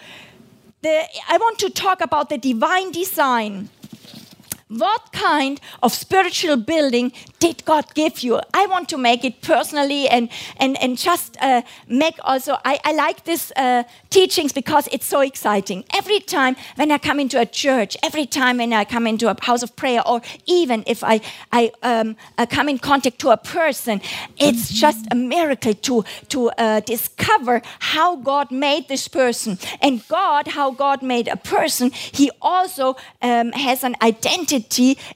the, 0.81 1.05
I 1.29 1.37
want 1.37 1.59
to 1.59 1.69
talk 1.69 2.01
about 2.01 2.29
the 2.29 2.37
divine 2.37 2.91
design 2.91 3.69
what 4.67 5.11
kind 5.11 5.61
of 5.83 5.93
spiritual 5.93 6.57
building 6.57 7.11
did 7.39 7.63
God 7.65 7.93
give 7.93 8.19
you? 8.19 8.41
I 8.51 8.65
want 8.65 8.89
to 8.89 8.97
make 8.97 9.23
it 9.23 9.41
personally 9.41 10.07
and, 10.09 10.27
and, 10.57 10.75
and 10.81 10.97
just 10.97 11.37
uh, 11.39 11.61
make 11.87 12.15
also, 12.23 12.57
I, 12.65 12.79
I 12.83 12.93
like 12.93 13.25
this 13.25 13.51
uh, 13.55 13.83
teachings 14.09 14.53
because 14.53 14.89
it's 14.91 15.05
so 15.05 15.19
exciting. 15.21 15.83
Every 15.93 16.19
time 16.19 16.55
when 16.77 16.91
I 16.91 16.97
come 16.97 17.19
into 17.19 17.39
a 17.39 17.45
church, 17.45 17.95
every 18.01 18.25
time 18.25 18.57
when 18.57 18.73
I 18.73 18.85
come 18.85 19.05
into 19.05 19.29
a 19.29 19.35
house 19.39 19.61
of 19.61 19.75
prayer, 19.75 20.01
or 20.05 20.21
even 20.47 20.83
if 20.87 21.03
I, 21.03 21.21
I, 21.51 21.71
um, 21.83 22.15
I 22.39 22.47
come 22.47 22.67
in 22.67 22.79
contact 22.79 23.19
to 23.19 23.29
a 23.29 23.37
person, 23.37 24.01
it's 24.37 24.69
just 24.69 25.05
a 25.11 25.15
miracle 25.15 25.75
to, 25.75 26.03
to 26.29 26.49
uh, 26.49 26.79
discover 26.79 27.61
how 27.79 28.15
God 28.15 28.49
made 28.49 28.87
this 28.87 29.07
person. 29.07 29.59
And 29.79 30.05
God, 30.07 30.47
how 30.47 30.71
God 30.71 31.03
made 31.03 31.27
a 31.27 31.37
person, 31.37 31.91
He 31.91 32.31
also 32.41 32.95
um, 33.21 33.51
has 33.51 33.83
an 33.83 33.95
identity 34.01 34.54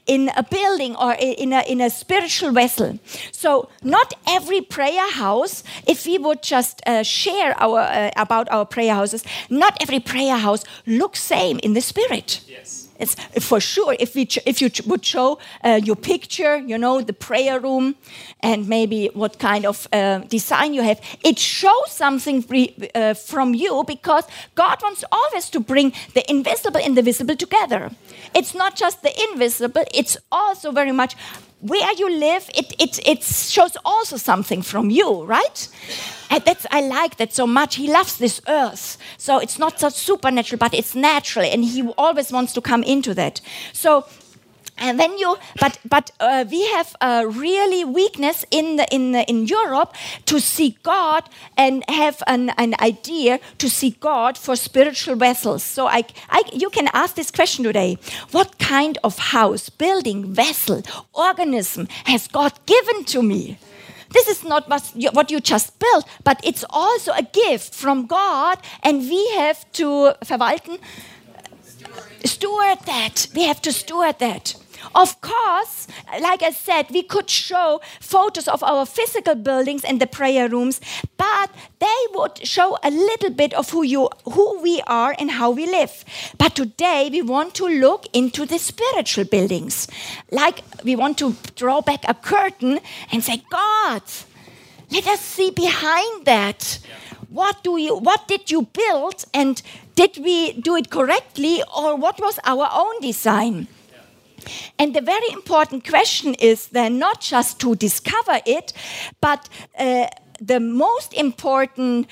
in 0.06 0.30
a 0.36 0.42
building 0.42 0.96
or 0.96 1.14
in 1.18 1.52
a, 1.52 1.60
in 1.62 1.80
a 1.80 1.90
spiritual 1.90 2.52
vessel. 2.52 2.98
So, 3.32 3.68
not 3.82 4.14
every 4.26 4.60
prayer 4.60 5.10
house, 5.12 5.62
if 5.86 6.06
we 6.06 6.18
would 6.18 6.42
just 6.42 6.80
uh, 6.86 7.02
share 7.02 7.54
our, 7.60 7.80
uh, 7.80 8.10
about 8.16 8.50
our 8.50 8.64
prayer 8.64 8.94
houses, 8.94 9.24
not 9.48 9.76
every 9.80 10.00
prayer 10.00 10.36
house 10.36 10.64
looks 10.86 11.22
same 11.22 11.58
in 11.62 11.74
the 11.74 11.80
spirit. 11.80 12.40
Yes. 12.48 12.79
It's 13.00 13.16
for 13.40 13.60
sure 13.60 13.96
if 13.98 14.14
we 14.14 14.28
if 14.44 14.60
you 14.60 14.70
would 14.86 15.04
show 15.04 15.38
uh, 15.64 15.80
your 15.82 15.96
picture, 15.96 16.58
you 16.58 16.78
know, 16.78 17.00
the 17.00 17.12
prayer 17.12 17.58
room, 17.58 17.94
and 18.40 18.68
maybe 18.68 19.10
what 19.14 19.38
kind 19.38 19.64
of 19.64 19.88
uh, 19.92 20.18
design 20.28 20.74
you 20.74 20.82
have, 20.82 21.00
it 21.24 21.38
shows 21.38 21.90
something 21.90 22.44
uh, 22.94 23.14
from 23.14 23.54
you 23.54 23.84
because 23.86 24.24
God 24.54 24.78
wants 24.82 25.04
always 25.10 25.50
to 25.50 25.60
bring 25.60 25.92
the 26.14 26.22
invisible 26.30 26.80
and 26.80 26.96
the 26.96 27.02
visible 27.02 27.36
together. 27.36 27.90
It's 28.34 28.54
not 28.54 28.76
just 28.76 29.02
the 29.02 29.12
invisible; 29.30 29.84
it's 29.94 30.16
also 30.30 30.70
very 30.72 30.92
much 30.92 31.16
where 31.60 31.92
you 31.94 32.10
live, 32.10 32.48
it, 32.54 32.74
it, 32.78 33.06
it 33.06 33.22
shows 33.22 33.76
also 33.84 34.16
something 34.16 34.62
from 34.62 34.90
you, 34.90 35.24
right? 35.24 35.68
And 36.30 36.44
that's 36.44 36.64
I 36.70 36.80
like 36.80 37.16
that 37.16 37.34
so 37.34 37.46
much. 37.46 37.76
He 37.76 37.90
loves 37.90 38.16
this 38.16 38.40
earth, 38.48 38.96
so 39.18 39.38
it's 39.38 39.58
not 39.58 39.78
so 39.78 39.88
supernatural, 39.88 40.58
but 40.58 40.72
it's 40.72 40.94
natural, 40.94 41.44
and 41.44 41.64
he 41.64 41.86
always 41.98 42.32
wants 42.32 42.52
to 42.54 42.60
come 42.60 42.82
into 42.84 43.14
that. 43.14 43.40
So 43.72 44.06
and 44.80 44.98
then 44.98 45.16
you 45.18 45.36
but 45.60 45.78
but 45.88 46.10
uh, 46.18 46.44
we 46.50 46.66
have 46.72 46.96
a 47.00 47.26
really 47.28 47.84
weakness 47.84 48.44
in 48.50 48.76
the, 48.76 48.86
in 48.92 49.12
the, 49.12 49.28
in 49.28 49.46
Europe 49.46 49.94
to 50.26 50.40
see 50.40 50.76
God 50.82 51.28
and 51.56 51.84
have 51.88 52.22
an, 52.26 52.50
an 52.58 52.74
idea 52.80 53.38
to 53.58 53.68
see 53.68 53.90
God 54.00 54.36
for 54.36 54.56
spiritual 54.56 55.16
vessels 55.16 55.62
so 55.62 55.86
I, 55.86 56.04
I 56.28 56.42
you 56.52 56.70
can 56.70 56.88
ask 56.92 57.14
this 57.14 57.30
question 57.30 57.64
today 57.64 57.98
what 58.32 58.58
kind 58.58 58.98
of 59.04 59.18
house 59.18 59.68
building 59.68 60.34
vessel 60.34 60.82
organism 61.12 61.86
has 62.04 62.26
God 62.26 62.52
given 62.66 63.04
to 63.04 63.22
me 63.22 63.58
this 64.10 64.26
is 64.26 64.44
not 64.44 64.68
what 64.68 65.30
you 65.30 65.40
just 65.40 65.78
built, 65.78 66.04
but 66.24 66.40
it's 66.42 66.64
also 66.68 67.12
a 67.12 67.22
gift 67.22 67.74
from 67.74 68.06
God, 68.06 68.58
and 68.82 69.08
we 69.08 69.30
have 69.36 69.70
to 69.74 70.14
verwalten, 70.24 70.80
steward 72.24 72.78
that. 72.86 73.28
We 73.34 73.44
have 73.44 73.62
to 73.62 73.72
steward 73.72 74.18
that. 74.18 74.56
Of 74.94 75.20
course, 75.20 75.86
like 76.20 76.42
I 76.42 76.50
said, 76.50 76.90
we 76.90 77.02
could 77.02 77.28
show 77.28 77.80
photos 78.00 78.48
of 78.48 78.62
our 78.62 78.86
physical 78.86 79.34
buildings 79.34 79.84
and 79.84 80.00
the 80.00 80.06
prayer 80.06 80.48
rooms, 80.48 80.80
but 81.16 81.50
they 81.78 82.00
would 82.14 82.46
show 82.46 82.78
a 82.82 82.90
little 82.90 83.30
bit 83.30 83.54
of 83.54 83.70
who 83.70 83.82
you 83.82 84.08
who 84.24 84.60
we 84.60 84.82
are 84.86 85.14
and 85.18 85.30
how 85.30 85.50
we 85.50 85.66
live. 85.66 86.04
But 86.38 86.56
today 86.56 87.08
we 87.10 87.22
want 87.22 87.54
to 87.56 87.66
look 87.66 88.06
into 88.12 88.46
the 88.46 88.58
spiritual 88.58 89.24
buildings. 89.24 89.86
Like 90.30 90.62
we 90.84 90.96
want 90.96 91.18
to 91.18 91.36
draw 91.56 91.80
back 91.80 92.04
a 92.08 92.14
curtain 92.14 92.80
and 93.12 93.22
say, 93.22 93.42
God, 93.50 94.02
let 94.90 95.06
us 95.06 95.20
see 95.20 95.50
behind 95.50 96.24
that. 96.24 96.78
What 97.28 97.62
do 97.62 97.76
you 97.76 97.96
what 97.96 98.26
did 98.26 98.50
you 98.50 98.62
build 98.62 99.24
and 99.32 99.62
did 99.94 100.18
we 100.18 100.52
do 100.52 100.74
it 100.76 100.90
correctly 100.90 101.62
or 101.76 101.94
what 101.94 102.18
was 102.20 102.40
our 102.44 102.68
own 102.72 103.00
design? 103.00 103.68
And 104.78 104.94
the 104.94 105.00
very 105.00 105.28
important 105.32 105.86
question 105.88 106.34
is 106.34 106.68
then 106.68 106.98
not 106.98 107.20
just 107.20 107.60
to 107.60 107.74
discover 107.74 108.40
it, 108.46 108.72
but 109.20 109.48
uh, 109.78 110.06
the 110.40 110.60
most 110.60 111.12
important 111.14 112.08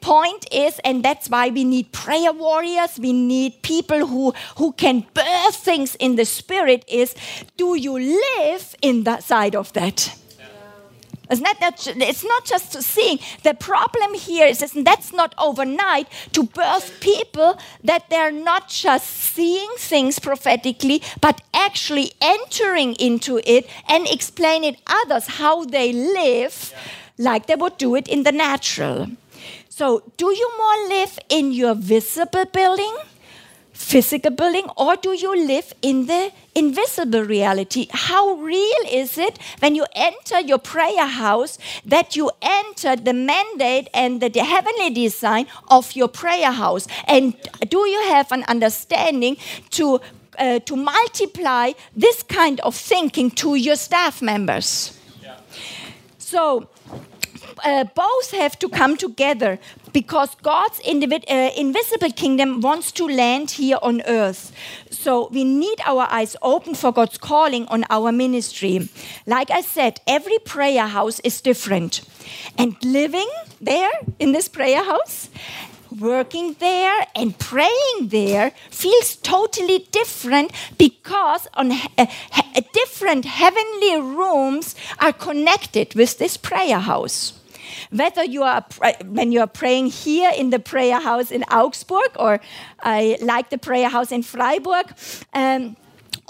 point 0.00 0.46
is 0.52 0.78
and 0.84 1.04
that's 1.04 1.28
why 1.28 1.48
we 1.48 1.64
need 1.64 1.90
prayer 1.90 2.32
warriors 2.32 2.98
we 3.00 3.12
need 3.12 3.60
people 3.62 4.06
who 4.06 4.32
who 4.56 4.72
can 4.72 5.04
birth 5.12 5.56
things 5.56 5.96
in 5.96 6.14
the 6.14 6.24
spirit 6.24 6.84
is 6.86 7.16
do 7.56 7.74
you 7.74 7.98
live 7.98 8.76
in 8.80 9.02
that 9.02 9.24
side 9.24 9.56
of 9.56 9.72
that 9.72 10.16
it's 11.30 11.40
not, 11.40 11.56
it's 11.60 12.24
not 12.24 12.44
just 12.44 12.72
to 12.72 12.82
seeing. 12.82 13.18
The 13.42 13.54
problem 13.54 14.14
here 14.14 14.46
is, 14.46 14.58
that's 14.60 15.12
not 15.12 15.34
overnight 15.38 16.08
to 16.32 16.42
birth 16.44 17.00
people 17.00 17.58
that 17.84 18.08
they're 18.10 18.32
not 18.32 18.68
just 18.68 19.06
seeing 19.06 19.70
things 19.76 20.18
prophetically, 20.18 21.02
but 21.20 21.40
actually 21.52 22.12
entering 22.20 22.94
into 22.94 23.40
it 23.44 23.68
and 23.88 24.06
explaining 24.08 24.76
others 24.86 25.26
how 25.26 25.64
they 25.64 25.92
live 25.92 26.72
like 27.18 27.46
they 27.46 27.56
would 27.56 27.76
do 27.78 27.94
it 27.94 28.08
in 28.08 28.22
the 28.22 28.32
natural. 28.32 29.08
So, 29.68 30.02
do 30.16 30.26
you 30.34 30.50
more 30.58 30.88
live 30.88 31.18
in 31.28 31.52
your 31.52 31.74
visible 31.74 32.46
building? 32.46 32.96
Physical 33.78 34.32
building 34.32 34.68
or 34.76 34.96
do 34.96 35.12
you 35.12 35.46
live 35.46 35.72
in 35.82 36.06
the 36.06 36.32
invisible 36.54 37.22
reality? 37.22 37.86
How 37.90 38.32
real 38.34 38.82
is 38.90 39.16
it 39.16 39.38
when 39.60 39.76
you 39.76 39.86
enter 39.94 40.40
your 40.40 40.58
prayer 40.58 41.06
house 41.06 41.58
that 41.86 42.16
you 42.16 42.30
enter 42.42 42.96
the 42.96 43.14
mandate 43.14 43.88
and 43.94 44.20
the, 44.20 44.28
heavenly 44.42 44.90
design 44.90 45.46
of 45.68 45.94
your 45.94 46.08
prayer 46.08 46.50
house? 46.50 46.88
And 47.06 47.36
do 47.68 47.78
you 47.88 48.02
have 48.08 48.32
an 48.32 48.44
understanding 48.48 49.36
to 49.70 50.00
uh, 50.38 50.60
to 50.60 50.76
multiply 50.76 51.72
this 51.96 52.22
kind 52.22 52.60
of 52.60 52.74
thinking 52.74 53.30
to 53.30 53.56
your 53.56 53.76
staff 53.76 54.22
members? 54.22 54.96
Yeah. 55.22 55.36
So 56.18 56.68
uh, 57.64 57.84
both 57.94 58.30
have 58.32 58.58
to 58.58 58.68
come 58.68 58.96
together 58.96 59.58
because 59.92 60.34
God's 60.42 60.80
uh, 60.80 61.50
invisible 61.56 62.12
kingdom 62.12 62.60
wants 62.60 62.92
to 62.92 63.06
land 63.06 63.52
here 63.52 63.78
on 63.82 64.02
earth. 64.06 64.52
So 64.90 65.28
we 65.28 65.44
need 65.44 65.78
our 65.86 66.06
eyes 66.10 66.36
open 66.42 66.74
for 66.74 66.92
God's 66.92 67.18
calling 67.18 67.66
on 67.68 67.84
our 67.90 68.12
ministry. 68.12 68.88
Like 69.26 69.50
I 69.50 69.60
said, 69.60 70.00
every 70.06 70.38
prayer 70.38 70.86
house 70.86 71.20
is 71.20 71.40
different. 71.40 72.02
And 72.56 72.76
living 72.84 73.28
there 73.60 73.90
in 74.18 74.32
this 74.32 74.48
prayer 74.48 74.84
house, 74.84 75.28
working 75.98 76.54
there 76.58 77.06
and 77.14 77.38
praying 77.38 78.08
there 78.08 78.52
feels 78.70 79.16
totally 79.16 79.86
different 79.90 80.52
because 80.76 81.48
on 81.54 81.72
uh, 81.72 82.06
different 82.72 83.24
heavenly 83.24 84.00
rooms 84.00 84.74
are 85.00 85.12
connected 85.12 85.94
with 85.94 86.18
this 86.18 86.36
prayer 86.36 86.78
house 86.78 87.37
whether 87.90 88.24
you 88.24 88.42
are 88.42 88.64
when 89.04 89.32
you 89.32 89.40
are 89.40 89.46
praying 89.46 89.86
here 89.86 90.30
in 90.36 90.50
the 90.50 90.58
prayer 90.58 91.00
house 91.00 91.30
in 91.30 91.44
Augsburg 91.44 92.10
or 92.16 92.40
I 92.80 93.18
like 93.20 93.50
the 93.50 93.58
prayer 93.58 93.88
house 93.88 94.12
in 94.12 94.22
Freiburg. 94.22 94.86
Um, 95.34 95.76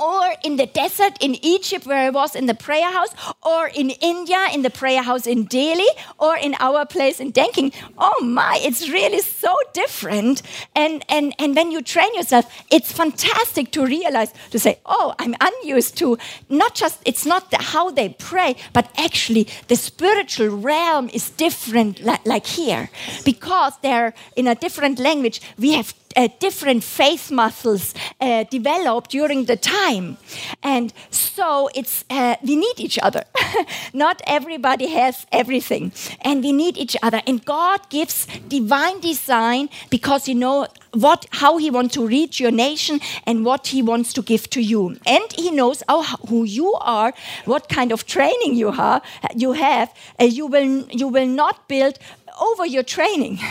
or 0.00 0.34
in 0.44 0.56
the 0.56 0.66
desert 0.66 1.14
in 1.20 1.34
Egypt, 1.44 1.86
where 1.86 2.06
I 2.06 2.10
was 2.10 2.34
in 2.34 2.46
the 2.46 2.54
prayer 2.54 2.90
house, 2.90 3.14
or 3.42 3.68
in 3.68 3.90
India 3.90 4.46
in 4.52 4.62
the 4.62 4.70
prayer 4.70 5.02
house 5.02 5.26
in 5.26 5.44
Delhi, 5.44 5.88
or 6.18 6.36
in 6.36 6.54
our 6.60 6.86
place 6.86 7.20
in 7.20 7.32
Denking. 7.32 7.72
Oh 7.98 8.24
my, 8.24 8.58
it's 8.62 8.88
really 8.88 9.20
so 9.20 9.54
different. 9.72 10.42
And, 10.74 11.04
and, 11.08 11.34
and 11.38 11.54
when 11.54 11.70
you 11.70 11.82
train 11.82 12.14
yourself, 12.14 12.46
it's 12.70 12.92
fantastic 12.92 13.70
to 13.72 13.84
realize, 13.84 14.32
to 14.50 14.58
say, 14.58 14.78
oh, 14.86 15.14
I'm 15.18 15.34
unused 15.40 15.96
to 15.98 16.18
not 16.48 16.74
just, 16.74 17.00
it's 17.04 17.26
not 17.26 17.50
the, 17.50 17.58
how 17.58 17.90
they 17.90 18.10
pray, 18.10 18.56
but 18.72 18.90
actually 18.96 19.48
the 19.68 19.76
spiritual 19.76 20.48
realm 20.48 21.10
is 21.12 21.30
different, 21.30 22.02
like, 22.02 22.24
like 22.24 22.46
here, 22.46 22.90
because 23.24 23.74
they're 23.82 24.14
in 24.36 24.46
a 24.46 24.54
different 24.54 24.98
language. 24.98 25.40
We 25.58 25.72
have 25.72 25.94
uh, 26.16 26.28
different 26.38 26.84
faith 26.84 27.30
muscles 27.30 27.94
uh, 28.20 28.44
develop 28.44 29.08
during 29.08 29.44
the 29.44 29.56
time. 29.56 30.16
And 30.62 30.92
so 31.10 31.68
it's, 31.74 32.04
uh, 32.10 32.36
we 32.42 32.56
need 32.56 32.78
each 32.78 32.98
other. 32.98 33.24
Not 33.92 34.22
everybody 34.26 34.88
has 34.88 35.26
everything. 35.32 35.92
And 36.22 36.42
we 36.42 36.52
need 36.52 36.76
each 36.76 36.96
other. 37.02 37.20
And 37.26 37.44
God 37.44 37.88
gives 37.90 38.26
divine 38.48 39.00
design 39.00 39.68
because 39.90 40.28
you 40.28 40.34
know 40.34 40.66
what, 40.92 41.26
how 41.32 41.58
He 41.58 41.70
wants 41.70 41.94
to 41.94 42.06
reach 42.06 42.40
your 42.40 42.50
nation 42.50 43.00
and 43.26 43.44
what 43.44 43.68
He 43.68 43.82
wants 43.82 44.12
to 44.14 44.22
give 44.22 44.48
to 44.50 44.60
you. 44.60 44.96
And 45.06 45.32
He 45.32 45.50
knows 45.50 45.82
how, 45.88 46.02
who 46.28 46.44
you 46.44 46.74
are, 46.74 47.12
what 47.44 47.68
kind 47.68 47.92
of 47.92 48.06
training 48.06 48.54
you 48.54 48.72
have. 48.72 49.02
You 49.34 49.52
have. 49.52 49.94
Uh, 50.20 50.24
you 50.24 50.46
will 50.46 50.86
you 50.90 51.08
will 51.08 51.26
not 51.26 51.68
build 51.68 51.98
over 52.40 52.66
your 52.66 52.82
training. 52.82 53.38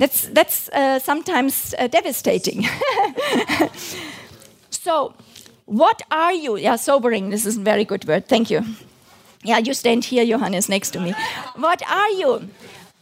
That's, 0.00 0.28
that's 0.28 0.70
uh, 0.70 0.98
sometimes 0.98 1.74
uh, 1.78 1.86
devastating. 1.86 2.66
so, 4.70 5.12
what 5.66 6.00
are 6.10 6.32
you? 6.32 6.56
Yeah, 6.56 6.76
sobering. 6.76 7.28
This 7.28 7.44
is 7.44 7.58
a 7.58 7.60
very 7.60 7.84
good 7.84 8.06
word. 8.06 8.26
Thank 8.26 8.50
you. 8.50 8.64
Yeah, 9.44 9.58
you 9.58 9.74
stand 9.74 10.06
here, 10.06 10.24
Johannes, 10.24 10.70
next 10.70 10.92
to 10.92 11.00
me. 11.00 11.12
What 11.56 11.82
are 11.86 12.08
you? 12.12 12.48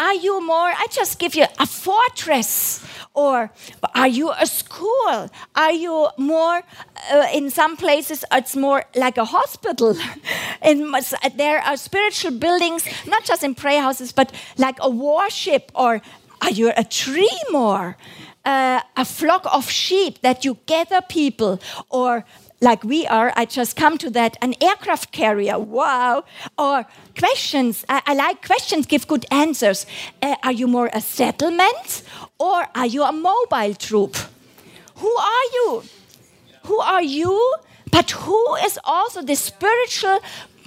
Are 0.00 0.14
you 0.14 0.44
more, 0.44 0.70
I 0.70 0.86
just 0.90 1.20
give 1.20 1.36
you 1.36 1.46
a 1.60 1.66
fortress? 1.66 2.84
Or 3.14 3.52
are 3.94 4.08
you 4.08 4.32
a 4.32 4.46
school? 4.46 5.30
Are 5.54 5.72
you 5.72 6.08
more, 6.16 6.62
uh, 7.12 7.26
in 7.32 7.50
some 7.50 7.76
places, 7.76 8.24
it's 8.32 8.56
more 8.56 8.84
like 8.96 9.18
a 9.18 9.24
hospital. 9.24 9.96
in, 10.64 10.92
there 11.36 11.60
are 11.60 11.76
spiritual 11.76 12.32
buildings, 12.32 12.84
not 13.06 13.24
just 13.24 13.44
in 13.44 13.54
prayer 13.54 13.82
houses, 13.82 14.10
but 14.10 14.32
like 14.56 14.78
a 14.80 14.90
warship 14.90 15.70
or 15.76 16.02
are 16.40 16.50
you 16.50 16.72
a 16.76 16.84
tree 16.84 17.40
more? 17.50 17.96
Uh, 18.44 18.80
a 18.96 19.04
flock 19.04 19.44
of 19.52 19.68
sheep 19.70 20.22
that 20.22 20.44
you 20.44 20.56
gather 20.66 21.02
people 21.02 21.60
or 21.90 22.24
like 22.60 22.82
we 22.82 23.06
are, 23.06 23.32
I 23.36 23.44
just 23.44 23.76
come 23.76 23.98
to 23.98 24.10
that, 24.10 24.36
an 24.42 24.54
aircraft 24.60 25.12
carrier, 25.12 25.58
wow. 25.58 26.24
Or 26.58 26.86
questions, 27.16 27.84
I, 27.88 28.02
I 28.06 28.14
like 28.14 28.44
questions, 28.44 28.86
give 28.86 29.06
good 29.06 29.26
answers. 29.30 29.86
Uh, 30.20 30.34
are 30.42 30.52
you 30.52 30.66
more 30.66 30.90
a 30.92 31.00
settlement 31.00 32.02
or 32.38 32.66
are 32.74 32.86
you 32.86 33.04
a 33.04 33.12
mobile 33.12 33.74
troop? 33.74 34.16
Who 34.96 35.10
are 35.16 35.44
you? 35.54 35.82
Who 36.64 36.78
are 36.78 37.02
you? 37.02 37.54
But 37.90 38.10
who 38.10 38.56
is 38.56 38.78
also 38.84 39.22
the 39.22 39.36
spiritual, 39.36 40.18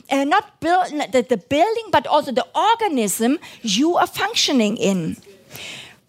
uh, 0.10 0.24
not 0.24 0.60
build, 0.62 0.88
the, 1.12 1.26
the 1.28 1.38
building, 1.38 1.86
but 1.92 2.08
also 2.08 2.32
the 2.32 2.48
organism 2.56 3.38
you 3.62 3.98
are 3.98 4.08
functioning 4.08 4.78
in? 4.78 5.18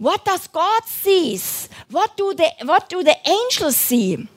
What 0.03 0.25
does 0.25 0.49
God 0.49 0.83
sees? 0.85 1.69
What 1.89 2.17
do 2.17 2.35
the, 2.35 2.51
what 2.65 2.89
do 2.89 3.05
the 3.05 3.17
angels 3.25 3.77
see? 3.77 4.29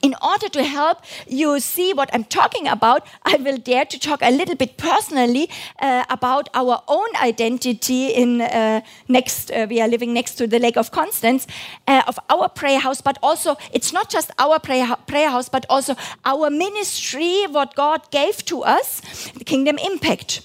in 0.00 0.14
order 0.22 0.48
to 0.48 0.62
help 0.62 0.98
you 1.26 1.58
see 1.58 1.92
what 1.92 2.08
I'm 2.12 2.22
talking 2.22 2.68
about, 2.68 3.04
I 3.24 3.34
will 3.34 3.56
dare 3.56 3.84
to 3.86 3.98
talk 3.98 4.20
a 4.22 4.30
little 4.30 4.54
bit 4.54 4.76
personally 4.76 5.50
uh, 5.80 6.04
about 6.08 6.48
our 6.54 6.84
own 6.86 7.08
identity 7.20 8.10
in 8.10 8.40
uh, 8.42 8.82
next. 9.08 9.50
Uh, 9.50 9.66
we 9.68 9.80
are 9.80 9.88
living 9.88 10.14
next 10.14 10.34
to 10.36 10.46
the 10.46 10.60
Lake 10.60 10.76
of 10.76 10.92
Constance 10.92 11.48
uh, 11.88 12.02
of 12.06 12.20
our 12.30 12.48
prayer 12.48 12.78
house, 12.78 13.00
but 13.00 13.18
also 13.24 13.56
it's 13.72 13.92
not 13.92 14.08
just 14.08 14.30
our 14.38 14.60
prayer, 14.60 14.86
prayer 15.08 15.30
house, 15.30 15.48
but 15.48 15.66
also 15.68 15.96
our 16.24 16.48
ministry, 16.48 17.46
what 17.50 17.74
God 17.74 18.08
gave 18.12 18.44
to 18.44 18.62
us, 18.62 19.00
the 19.36 19.44
Kingdom 19.44 19.78
Impact 19.78 20.42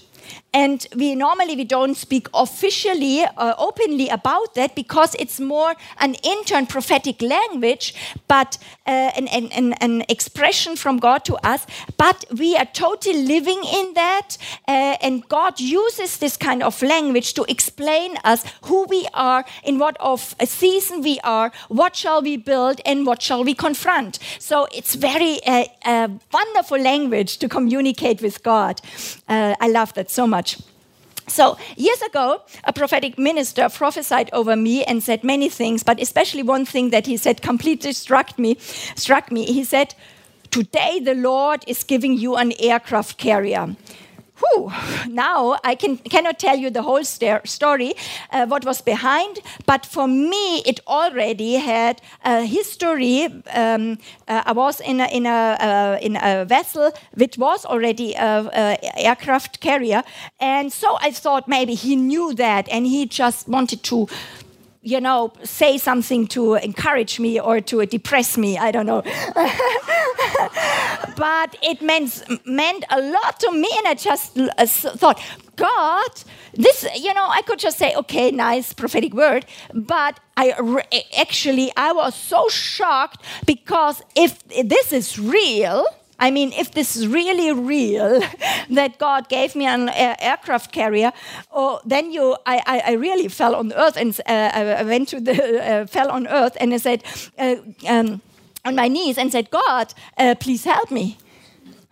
and 0.54 0.86
we 0.94 1.16
normally 1.16 1.56
we 1.56 1.64
don't 1.64 1.96
speak 1.96 2.28
officially 2.32 3.24
uh, 3.24 3.54
openly 3.58 4.08
about 4.08 4.54
that 4.54 4.74
because 4.76 5.16
it's 5.18 5.40
more 5.40 5.74
an 5.98 6.14
intern 6.22 6.64
prophetic 6.66 7.20
language 7.20 7.94
but 8.28 8.56
uh, 8.86 9.10
an, 9.16 9.26
an, 9.28 9.72
an, 9.80 10.04
expression 10.08 10.76
from 10.76 10.98
god 10.98 11.24
to 11.24 11.34
us. 11.36 11.66
But 11.96 12.24
we 12.38 12.56
are 12.56 12.66
totally 12.66 13.22
living 13.22 13.62
in 13.72 13.94
that 13.94 14.36
uh, 14.68 14.96
and 15.02 15.26
god 15.28 15.58
uses 15.58 16.18
this 16.18 16.36
kind 16.36 16.62
of 16.62 16.80
language 16.82 17.34
to 17.34 17.44
explain 17.48 18.16
us 18.24 18.44
who 18.62 18.84
we 18.84 19.08
are 19.12 19.44
in 19.64 19.78
what 19.78 19.96
of 19.98 20.36
a 20.38 20.46
season 20.46 21.02
we 21.02 21.18
are 21.24 21.50
what 21.68 21.96
shall 21.96 22.22
we 22.22 22.36
build 22.36 22.80
and 22.84 23.06
what 23.06 23.22
shall 23.22 23.42
we 23.42 23.54
confront. 23.54 24.18
So 24.38 24.68
it's 24.72 24.94
very 24.94 25.40
uh, 25.46 26.08
wonderful 26.32 26.78
language 26.78 27.38
to 27.38 27.48
communicate 27.48 28.22
with 28.22 28.42
god. 28.42 28.80
Uh, 29.28 29.54
i 29.60 29.68
love 29.68 29.94
that 29.94 30.10
so 30.10 30.26
much 30.26 30.43
much. 30.44 30.58
So, 31.26 31.56
years 31.76 32.02
ago, 32.02 32.42
a 32.64 32.72
prophetic 32.72 33.18
minister 33.18 33.68
prophesied 33.70 34.28
over 34.32 34.56
me 34.56 34.84
and 34.84 35.02
said 35.02 35.24
many 35.24 35.48
things, 35.48 35.82
but 35.82 36.00
especially 36.00 36.42
one 36.42 36.66
thing 36.66 36.90
that 36.90 37.06
he 37.06 37.16
said 37.16 37.40
completely 37.40 37.94
struck 37.94 38.38
me. 38.38 38.56
Struck 38.94 39.32
me. 39.32 39.46
He 39.46 39.64
said, 39.64 39.94
Today 40.50 41.00
the 41.00 41.14
Lord 41.14 41.64
is 41.66 41.82
giving 41.82 42.18
you 42.18 42.36
an 42.36 42.52
aircraft 42.60 43.16
carrier 43.16 43.74
whew, 44.38 44.72
now 45.08 45.56
I 45.64 45.74
can, 45.74 45.96
cannot 45.98 46.38
tell 46.38 46.56
you 46.56 46.70
the 46.70 46.82
whole 46.82 47.04
story, 47.04 47.94
uh, 48.30 48.46
what 48.46 48.64
was 48.64 48.80
behind, 48.80 49.40
but 49.66 49.86
for 49.86 50.08
me, 50.08 50.58
it 50.66 50.80
already 50.86 51.54
had 51.54 52.00
a 52.24 52.44
history. 52.44 53.26
Um, 53.52 53.98
uh, 54.28 54.42
I 54.46 54.52
was 54.52 54.80
in 54.80 55.00
a, 55.00 55.06
in, 55.06 55.26
a, 55.26 55.30
uh, 55.30 55.98
in 56.00 56.16
a 56.16 56.44
vessel 56.44 56.92
which 57.14 57.38
was 57.38 57.64
already 57.64 58.14
an 58.16 58.76
aircraft 58.96 59.60
carrier, 59.60 60.02
and 60.40 60.72
so 60.72 60.98
I 61.00 61.10
thought 61.10 61.48
maybe 61.48 61.74
he 61.74 61.96
knew 61.96 62.34
that 62.34 62.68
and 62.68 62.86
he 62.86 63.06
just 63.06 63.48
wanted 63.48 63.82
to 63.84 64.08
you 64.84 65.00
know, 65.00 65.32
say 65.42 65.78
something 65.78 66.26
to 66.28 66.54
encourage 66.56 67.18
me 67.18 67.40
or 67.40 67.60
to 67.62 67.86
depress 67.86 68.36
me. 68.36 68.58
I 68.58 68.70
don't 68.70 68.84
know. 68.84 69.02
but 71.16 71.56
it 71.62 71.80
meant, 71.80 72.22
meant 72.46 72.84
a 72.90 73.00
lot 73.00 73.40
to 73.40 73.50
me, 73.50 73.68
and 73.78 73.88
I 73.88 73.94
just 73.94 74.38
uh, 74.38 74.66
thought, 74.66 75.20
God, 75.56 76.10
this, 76.52 76.86
you 76.96 77.14
know, 77.14 77.26
I 77.26 77.40
could 77.42 77.58
just 77.58 77.78
say, 77.78 77.94
okay, 77.94 78.30
nice 78.30 78.74
prophetic 78.74 79.14
word, 79.14 79.46
but 79.72 80.20
I 80.36 80.52
actually, 81.18 81.72
I 81.76 81.92
was 81.92 82.14
so 82.14 82.48
shocked 82.48 83.24
because 83.46 84.02
if 84.14 84.46
this 84.48 84.92
is 84.92 85.18
real, 85.18 85.86
I 86.18 86.30
mean, 86.30 86.52
if 86.52 86.72
this 86.72 86.96
is 86.96 87.08
really 87.08 87.52
real, 87.52 88.20
that 88.70 88.98
God 88.98 89.28
gave 89.28 89.54
me 89.56 89.66
an 89.66 89.88
aircraft 89.88 90.72
carrier, 90.72 91.12
oh, 91.52 91.80
then 91.84 92.12
you, 92.12 92.36
I, 92.46 92.62
I, 92.66 92.82
I, 92.90 92.92
really 92.92 93.28
fell 93.28 93.54
on 93.54 93.72
earth 93.72 93.96
and 93.96 94.18
uh, 94.26 94.50
I 94.54 94.82
went 94.84 95.08
to 95.08 95.20
the, 95.20 95.32
uh, 95.82 95.86
fell 95.86 96.10
on 96.10 96.26
earth 96.26 96.56
and 96.60 96.72
I 96.72 96.76
said, 96.76 97.02
uh, 97.38 97.56
um, 97.88 98.20
on 98.64 98.74
my 98.76 98.88
knees 98.88 99.18
and 99.18 99.30
said, 99.32 99.50
God, 99.50 99.92
uh, 100.16 100.34
please 100.38 100.64
help 100.64 100.90
me. 100.90 101.18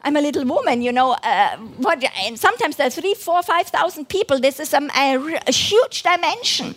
I'm 0.04 0.16
a 0.16 0.20
little 0.20 0.44
woman, 0.44 0.82
you 0.82 0.92
know. 0.92 1.12
Uh, 1.12 1.56
what, 1.78 2.02
and 2.24 2.38
sometimes 2.38 2.76
there's 2.76 2.96
three, 2.96 3.14
four, 3.14 3.42
five 3.42 3.68
thousand 3.68 4.08
people. 4.08 4.40
This 4.40 4.58
is 4.58 4.74
a, 4.74 4.88
a 5.46 5.52
huge 5.52 6.02
dimension. 6.02 6.74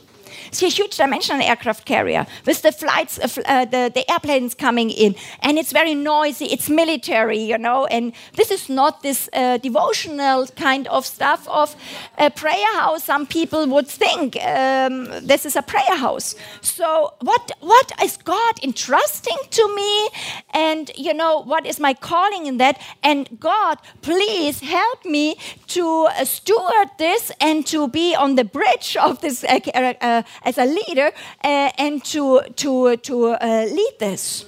It's 0.47 0.61
a 0.63 0.67
huge 0.67 0.97
dimensional 0.97 1.41
aircraft 1.41 1.85
carrier 1.85 2.25
with 2.45 2.61
the 2.61 2.71
flights, 2.71 3.19
uh, 3.19 3.41
uh, 3.45 3.65
the, 3.65 3.91
the 3.93 4.09
airplanes 4.11 4.53
coming 4.55 4.89
in. 4.89 5.15
And 5.41 5.57
it's 5.57 5.71
very 5.71 5.95
noisy, 5.95 6.45
it's 6.45 6.69
military, 6.69 7.39
you 7.39 7.57
know. 7.57 7.85
And 7.85 8.13
this 8.33 8.51
is 8.51 8.69
not 8.69 9.01
this 9.01 9.29
uh, 9.33 9.57
devotional 9.57 10.47
kind 10.47 10.87
of 10.87 11.05
stuff 11.05 11.47
of 11.47 11.75
a 12.17 12.29
prayer 12.29 12.73
house. 12.75 13.03
Some 13.03 13.25
people 13.25 13.67
would 13.67 13.87
think 13.87 14.37
um, 14.43 15.05
this 15.21 15.45
is 15.45 15.55
a 15.55 15.61
prayer 15.61 15.97
house. 15.97 16.35
So, 16.61 17.13
what, 17.21 17.51
what 17.59 17.91
is 18.03 18.17
God 18.17 18.53
entrusting 18.63 19.37
to 19.51 19.75
me? 19.75 20.09
And, 20.53 20.91
you 20.95 21.13
know, 21.13 21.41
what 21.41 21.65
is 21.65 21.79
my 21.79 21.93
calling 21.93 22.45
in 22.45 22.57
that? 22.57 22.81
And 23.03 23.39
God, 23.39 23.77
please 24.01 24.59
help 24.61 25.05
me 25.05 25.37
to 25.67 26.05
uh, 26.05 26.25
steward 26.25 26.89
this 26.97 27.31
and 27.39 27.65
to 27.67 27.87
be 27.87 28.15
on 28.15 28.35
the 28.35 28.43
bridge 28.43 28.97
of 28.97 29.21
this 29.21 29.43
uh, 29.43 29.59
uh, 30.01 30.23
as 30.43 30.57
a 30.57 30.65
leader 30.65 31.11
uh, 31.43 31.71
and 31.77 32.03
to, 32.05 32.41
to, 32.55 32.97
to 32.97 33.27
uh, 33.29 33.67
lead 33.69 33.93
this. 33.99 34.45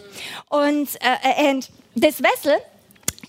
And, 0.52 0.88
uh, 1.02 1.18
and 1.24 1.70
this 1.96 2.20
vessel, 2.20 2.60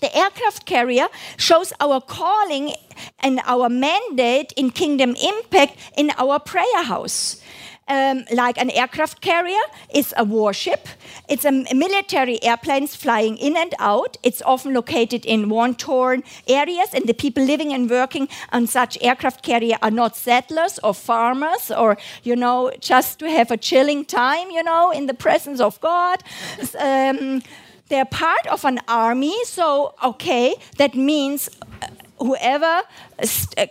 the 0.01 0.15
aircraft 0.15 0.65
carrier, 0.65 1.07
shows 1.37 1.73
our 1.79 2.01
calling 2.01 2.73
and 3.19 3.41
our 3.45 3.69
mandate 3.69 4.53
in 4.53 4.71
kingdom 4.71 5.15
impact 5.21 5.77
in 5.97 6.11
our 6.17 6.39
prayer 6.39 6.83
house 6.83 7.41
um, 7.89 8.25
like 8.31 8.57
an 8.57 8.69
aircraft 8.69 9.21
carrier 9.21 9.61
is 9.93 10.13
a 10.15 10.23
warship. 10.23 10.87
It's 11.27 11.45
a 11.45 11.51
military 11.51 12.41
airplanes 12.43 12.95
flying 12.95 13.37
in 13.37 13.57
and 13.57 13.73
out. 13.79 14.17
It's 14.23 14.41
often 14.43 14.73
located 14.73 15.25
in 15.25 15.49
war-torn 15.49 16.23
areas, 16.47 16.89
and 16.93 17.05
the 17.05 17.13
people 17.13 17.43
living 17.43 17.73
and 17.73 17.89
working 17.89 18.29
on 18.51 18.67
such 18.67 18.97
aircraft 19.01 19.43
carrier 19.43 19.77
are 19.81 19.91
not 19.91 20.15
settlers 20.15 20.79
or 20.83 20.93
farmers 20.93 21.71
or, 21.71 21.97
you 22.23 22.35
know, 22.35 22.71
just 22.79 23.19
to 23.19 23.29
have 23.29 23.51
a 23.51 23.57
chilling 23.57 24.05
time, 24.05 24.51
you 24.51 24.63
know, 24.63 24.91
in 24.91 25.07
the 25.07 25.13
presence 25.13 25.59
of 25.59 25.79
God. 25.81 26.23
Um, 26.79 27.41
they're 27.89 28.05
part 28.05 28.45
of 28.47 28.65
an 28.65 28.79
army, 28.87 29.35
so 29.45 29.95
okay, 30.03 30.55
that 30.77 30.93
means 30.93 31.49
uh, 31.81 31.87
whoever 32.19 32.83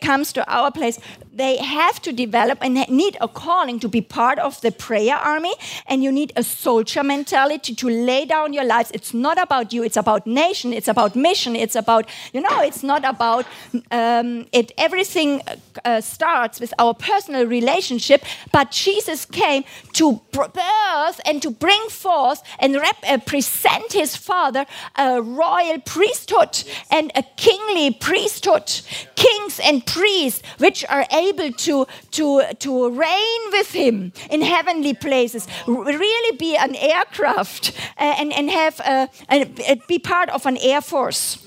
comes 0.03 0.33
to 0.33 0.45
our 0.53 0.73
place 0.73 0.99
they 1.39 1.57
have 1.57 2.01
to 2.03 2.13
develop 2.13 2.59
and 2.61 2.75
need 2.89 3.17
a 3.21 3.29
calling 3.29 3.81
to 3.81 3.89
be 3.89 4.01
part 4.01 4.39
of 4.39 4.61
the 4.61 4.73
prayer 4.73 5.17
army 5.17 5.55
and 5.87 6.03
you 6.03 6.13
need 6.13 6.33
a 6.37 6.43
soldier 6.43 7.03
mentality 7.03 7.75
to 7.75 7.89
lay 7.89 8.25
down 8.25 8.53
your 8.53 8.65
lives. 8.65 8.91
It's 8.93 9.15
not 9.15 9.41
about 9.41 9.73
you 9.73 9.83
it's 9.83 9.97
about 9.97 10.27
nation 10.27 10.73
it's 10.73 10.89
about 10.89 11.15
mission 11.17 11.57
it's 11.57 11.77
about 11.77 12.09
you 12.33 12.41
know 12.41 12.61
it's 12.61 12.83
not 12.83 13.05
about 13.05 13.47
um, 13.91 14.47
it 14.53 14.73
everything 14.77 15.43
uh, 15.85 16.01
starts 16.01 16.61
with 16.61 16.73
our 16.79 16.95
personal 16.95 17.47
relationship 17.47 18.25
but 18.53 18.71
jesus 18.71 19.25
came 19.25 19.65
to 19.93 20.21
birth 20.33 21.21
and 21.25 21.43
to 21.43 21.51
bring 21.51 21.89
forth 21.89 22.43
and 22.59 22.75
represent 22.77 23.93
his 23.93 24.17
father 24.17 24.67
a 24.97 25.21
royal 25.23 25.79
priesthood 25.81 26.65
and 26.91 27.11
a 27.15 27.23
kingly 27.37 27.91
priesthood. 27.93 28.69
Kings 29.15 29.61
and 29.61 29.85
priests 29.85 30.43
which 30.59 30.85
are 30.89 31.07
able 31.13 31.28
able 31.29 31.53
to, 31.53 31.87
to, 32.13 32.43
to 32.59 32.91
reign 32.91 33.41
with 33.53 33.73
him 33.73 34.13
in 34.31 34.43
heavenly 34.43 34.95
places, 34.95 35.47
really 35.67 36.37
be 36.37 36.57
an 36.57 36.75
aircraft 36.75 37.73
uh, 37.99 38.15
and, 38.19 38.33
and 38.33 38.51
have 38.51 38.81
a, 38.81 39.09
a, 39.31 39.75
be 39.89 39.99
part 39.99 40.29
of 40.31 40.47
an 40.47 40.57
air 40.59 40.81
force. 40.81 41.45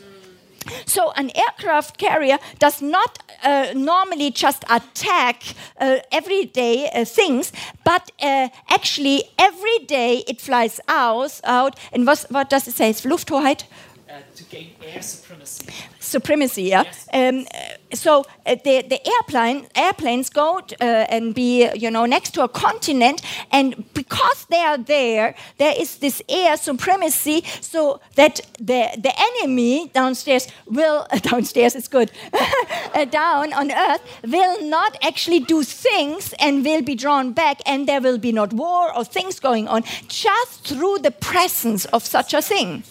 So, 0.85 1.11
an 1.15 1.31
aircraft 1.35 1.97
carrier 1.97 2.37
does 2.59 2.81
not 2.81 3.17
uh, 3.43 3.73
normally 3.75 4.29
just 4.29 4.63
attack 4.69 5.43
uh, 5.79 5.97
everyday 6.11 6.89
uh, 6.89 7.05
things, 7.05 7.51
but 7.83 8.11
uh, 8.21 8.49
actually 8.69 9.23
every 9.39 9.79
day 9.87 10.23
it 10.27 10.39
flies 10.39 10.79
out. 10.87 11.41
out 11.43 11.79
and 11.91 12.05
what, 12.05 12.25
what 12.29 12.49
does 12.49 12.67
it 12.67 12.75
say? 12.75 12.89
It's 12.89 13.01
Lufthoheit? 13.01 13.63
Uh, 14.07 14.19
to 14.35 14.43
gain 14.43 14.71
air 14.83 15.01
supremacy. 15.01 15.65
Supremacy, 15.99 16.63
yeah. 16.63 16.83
Yes. 16.83 17.07
Um, 17.13 17.45
so 17.93 18.25
uh, 18.45 18.55
the 18.63 18.81
the 18.81 18.99
airplane 19.15 19.67
airplanes 19.75 20.29
go 20.29 20.59
uh, 20.59 20.83
and 20.83 21.33
be 21.33 21.69
you 21.75 21.91
know 21.91 22.05
next 22.05 22.31
to 22.31 22.43
a 22.43 22.47
continent, 22.47 23.21
and 23.51 23.93
because 23.93 24.45
they 24.49 24.61
are 24.61 24.77
there, 24.77 25.35
there 25.57 25.73
is 25.77 25.97
this 25.97 26.21
air 26.29 26.57
supremacy, 26.57 27.43
so 27.61 27.99
that 28.15 28.41
the 28.57 28.89
the 28.97 29.13
enemy 29.17 29.89
downstairs 29.93 30.47
will 30.65 31.07
downstairs 31.21 31.75
is 31.75 31.87
good 31.87 32.11
uh, 32.93 33.05
down 33.05 33.53
on 33.53 33.71
earth 33.71 34.01
will 34.23 34.63
not 34.63 34.97
actually 35.01 35.39
do 35.39 35.63
things 35.63 36.33
and 36.39 36.65
will 36.65 36.81
be 36.81 36.95
drawn 36.95 37.33
back, 37.33 37.61
and 37.65 37.87
there 37.87 38.01
will 38.01 38.17
be 38.17 38.31
not 38.31 38.53
war 38.53 38.95
or 38.95 39.03
things 39.03 39.39
going 39.39 39.67
on 39.67 39.83
just 40.07 40.67
through 40.67 40.97
the 40.99 41.11
presence 41.11 41.85
of 41.85 42.03
such 42.03 42.33
a 42.33 42.41
thing 42.41 42.83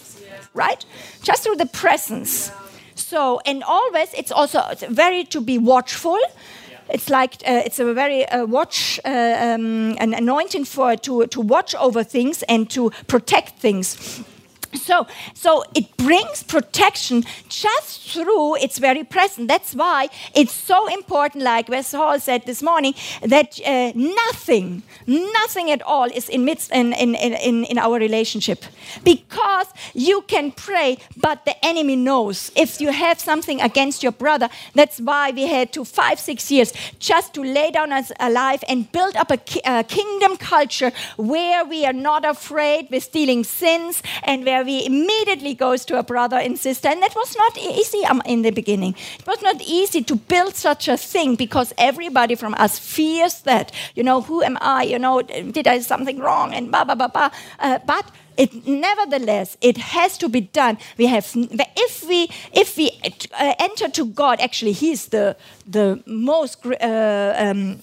right? 0.53 0.85
Just 1.23 1.43
through 1.43 1.55
the 1.55 1.65
presence. 1.65 2.51
So, 3.11 3.41
and 3.45 3.61
always 3.63 4.13
it's 4.13 4.31
also 4.31 4.61
very 4.87 5.25
to 5.25 5.41
be 5.41 5.57
watchful. 5.57 6.17
It's 6.87 7.09
like 7.09 7.33
uh, 7.45 7.61
it's 7.65 7.77
a 7.77 7.93
very 7.93 8.25
uh, 8.25 8.45
watch, 8.45 9.01
uh, 9.03 9.09
um, 9.09 9.97
an 9.99 10.13
anointing 10.13 10.63
for 10.63 10.95
to 10.95 11.27
to 11.27 11.41
watch 11.41 11.75
over 11.75 12.05
things 12.05 12.41
and 12.43 12.69
to 12.69 12.91
protect 13.07 13.59
things. 13.59 14.23
So, 14.73 15.07
so 15.33 15.63
it 15.75 15.95
brings 15.97 16.43
protection 16.43 17.23
just 17.49 18.13
through 18.13 18.55
its 18.55 18.77
very 18.77 19.03
presence. 19.03 19.47
That's 19.47 19.73
why 19.75 20.09
it's 20.33 20.53
so 20.53 20.87
important, 20.87 21.43
like 21.43 21.69
Wes 21.69 21.91
Hall 21.91 22.19
said 22.19 22.45
this 22.45 22.61
morning, 22.61 22.93
that 23.21 23.59
uh, 23.65 23.91
nothing, 23.95 24.83
nothing 25.07 25.71
at 25.71 25.81
all 25.81 26.05
is 26.05 26.29
in, 26.29 26.45
midst, 26.45 26.71
in, 26.71 26.93
in, 26.93 27.15
in, 27.15 27.65
in 27.65 27.77
our 27.77 27.97
relationship. 27.99 28.63
Because 29.03 29.67
you 29.93 30.21
can 30.27 30.51
pray, 30.51 30.97
but 31.17 31.45
the 31.45 31.65
enemy 31.65 31.95
knows. 31.95 32.51
If 32.55 32.81
you 32.81 32.91
have 32.91 33.19
something 33.19 33.61
against 33.61 34.03
your 34.03 34.11
brother, 34.11 34.49
that's 34.73 34.99
why 34.99 35.31
we 35.31 35.47
had 35.47 35.73
to 35.73 35.85
five, 35.85 36.19
six 36.19 36.51
years 36.51 36.73
just 36.99 37.33
to 37.33 37.43
lay 37.43 37.71
down 37.71 37.91
as 37.91 38.11
alive 38.19 38.63
and 38.67 38.91
build 38.91 39.15
up 39.15 39.31
a, 39.31 39.37
ki- 39.37 39.61
a 39.65 39.83
kingdom 39.83 40.37
culture 40.37 40.91
where 41.17 41.65
we 41.65 41.85
are 41.85 41.93
not 41.93 42.25
afraid 42.25 42.87
with 42.89 43.03
stealing 43.03 43.43
sins 43.43 44.01
and 44.23 44.45
where 44.45 44.60
we 44.63 44.85
immediately 44.85 45.53
goes 45.53 45.85
to 45.85 45.99
a 45.99 46.03
brother 46.03 46.37
and 46.37 46.57
sister. 46.57 46.87
And 46.87 47.01
that 47.01 47.15
was 47.15 47.35
not 47.37 47.57
easy 47.57 48.03
um, 48.05 48.21
in 48.25 48.41
the 48.41 48.51
beginning. 48.51 48.95
It 49.19 49.27
was 49.27 49.41
not 49.41 49.61
easy 49.61 50.03
to 50.03 50.15
build 50.15 50.55
such 50.55 50.87
a 50.87 50.97
thing 50.97 51.35
because 51.35 51.73
everybody 51.77 52.35
from 52.35 52.53
us 52.55 52.79
fears 52.79 53.41
that. 53.41 53.71
You 53.95 54.03
know, 54.03 54.21
who 54.21 54.43
am 54.43 54.57
I? 54.61 54.83
You 54.83 54.99
know, 54.99 55.21
did 55.21 55.67
I 55.67 55.79
something 55.79 56.19
wrong? 56.19 56.53
And 56.53 56.71
blah, 56.71 56.83
blah, 56.83 56.95
blah, 56.95 57.07
blah. 57.07 57.29
Uh, 57.59 57.79
but 57.85 58.05
it, 58.37 58.65
nevertheless, 58.67 59.57
it 59.61 59.77
has 59.77 60.17
to 60.17 60.29
be 60.29 60.41
done. 60.41 60.77
We 60.97 61.07
have, 61.07 61.29
if 61.35 62.07
we, 62.07 62.29
if 62.53 62.77
we 62.77 62.91
uh, 63.37 63.53
enter 63.59 63.89
to 63.89 64.05
God, 64.05 64.39
actually, 64.39 64.71
He's 64.71 65.07
the, 65.07 65.35
the 65.67 66.01
most 66.05 66.65
uh, 66.65 67.33
um, 67.37 67.79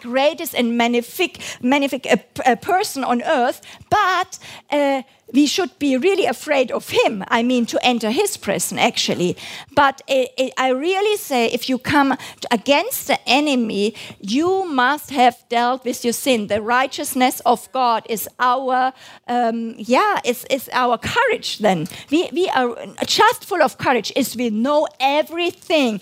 greatest 0.00 0.54
and 0.54 0.76
magnific, 0.76 1.40
magnific 1.62 2.06
uh, 2.44 2.56
person 2.56 3.04
on 3.04 3.22
earth, 3.22 3.60
but 3.90 4.38
uh, 4.70 5.02
we 5.32 5.46
should 5.46 5.78
be 5.78 5.96
really 5.96 6.26
afraid 6.26 6.70
of 6.70 6.90
him. 6.90 7.24
I 7.28 7.42
mean, 7.42 7.64
to 7.66 7.78
enter 7.82 8.10
his 8.10 8.36
prison, 8.36 8.78
actually. 8.78 9.36
But 9.74 10.02
it, 10.06 10.30
it, 10.36 10.52
I 10.58 10.68
really 10.68 11.16
say, 11.16 11.46
if 11.46 11.68
you 11.68 11.78
come 11.78 12.16
against 12.50 13.06
the 13.06 13.18
enemy, 13.26 13.94
you 14.20 14.66
must 14.66 15.10
have 15.10 15.36
dealt 15.48 15.84
with 15.84 16.04
your 16.04 16.12
sin. 16.12 16.48
The 16.48 16.60
righteousness 16.60 17.40
of 17.46 17.70
God 17.72 18.04
is 18.08 18.28
our, 18.38 18.92
um, 19.26 19.74
yeah, 19.78 20.20
is, 20.24 20.44
is 20.50 20.68
our 20.72 20.98
courage. 20.98 21.58
Then 21.58 21.86
we 22.10 22.28
we 22.32 22.48
are 22.48 22.76
just 23.06 23.44
full 23.44 23.62
of 23.62 23.78
courage. 23.78 24.12
Is 24.16 24.36
we 24.36 24.50
know 24.50 24.86
everything 25.00 26.00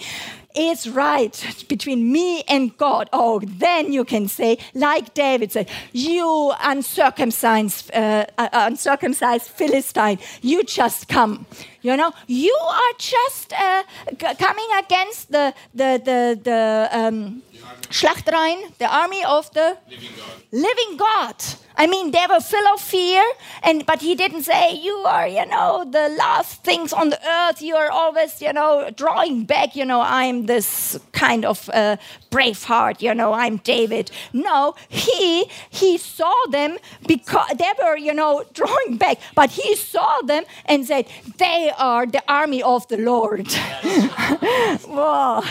is 0.55 0.88
right 0.88 1.64
between 1.68 2.11
me 2.12 2.42
and 2.48 2.76
God, 2.76 3.09
oh, 3.12 3.40
then 3.44 3.92
you 3.92 4.05
can 4.05 4.28
say, 4.28 4.59
like 4.74 5.14
David 5.14 5.53
said, 5.53 5.68
you 5.92 6.53
uncircumcised, 6.61 7.90
uh, 7.94 8.26
uh, 8.38 8.48
uncircumcised 8.53 9.48
Philistine, 9.48 10.18
you 10.42 10.64
just 10.64 11.09
come. 11.09 11.46
You 11.82 11.96
know, 11.96 12.12
you 12.26 12.57
are 12.61 12.92
just 12.98 13.53
uh, 13.55 13.84
coming 14.18 14.68
against 14.78 15.32
the 15.32 15.55
the 15.74 16.01
the 16.05 16.40
the 16.42 16.88
um, 16.92 17.42
Schlachtrein, 17.91 18.77
the 18.79 18.87
army 18.87 19.25
of 19.25 19.51
the 19.53 19.77
living 19.89 20.11
God. 20.16 20.43
living 20.53 20.97
God. 20.97 21.37
I 21.77 21.87
mean, 21.87 22.11
they 22.11 22.27
were 22.29 22.41
full 22.41 22.66
of 22.75 22.81
fear, 22.81 23.25
and 23.62 23.87
but 23.87 24.01
he 24.03 24.14
didn't 24.14 24.43
say, 24.43 24.75
"You 24.75 24.97
are, 25.07 25.27
you 25.27 25.47
know, 25.47 25.85
the 25.91 26.09
last 26.18 26.62
things 26.62 26.93
on 26.93 27.11
the 27.11 27.21
earth. 27.27 27.62
You 27.62 27.77
are 27.77 27.91
always, 27.91 28.43
you 28.43 28.53
know, 28.53 28.91
drawing 28.95 29.45
back. 29.45 29.75
You 29.77 29.85
know, 29.87 30.01
I'm 30.03 30.47
this 30.47 30.99
kind 31.12 31.45
of 31.45 31.71
uh, 31.73 31.97
brave 32.31 32.62
heart. 32.64 33.01
You 33.01 33.14
know, 33.14 33.33
I'm 33.33 33.57
David." 33.59 34.11
No, 34.33 34.75
he 34.89 35.47
he 35.71 35.97
saw 35.97 36.35
them 36.51 36.77
because 37.07 37.49
they 37.57 37.73
were, 37.83 37.97
you 37.97 38.12
know, 38.12 38.45
drawing 38.53 38.99
back, 38.99 39.18
but 39.35 39.51
he 39.51 39.75
saw 39.77 40.21
them 40.23 40.45
and 40.66 40.87
said, 40.87 41.07
"They 41.39 41.73
are 41.79 42.07
the 42.07 42.23
army 42.29 42.62
of 42.62 42.87
the 42.89 42.99
Lord." 42.99 43.49
Wow. 44.89 45.43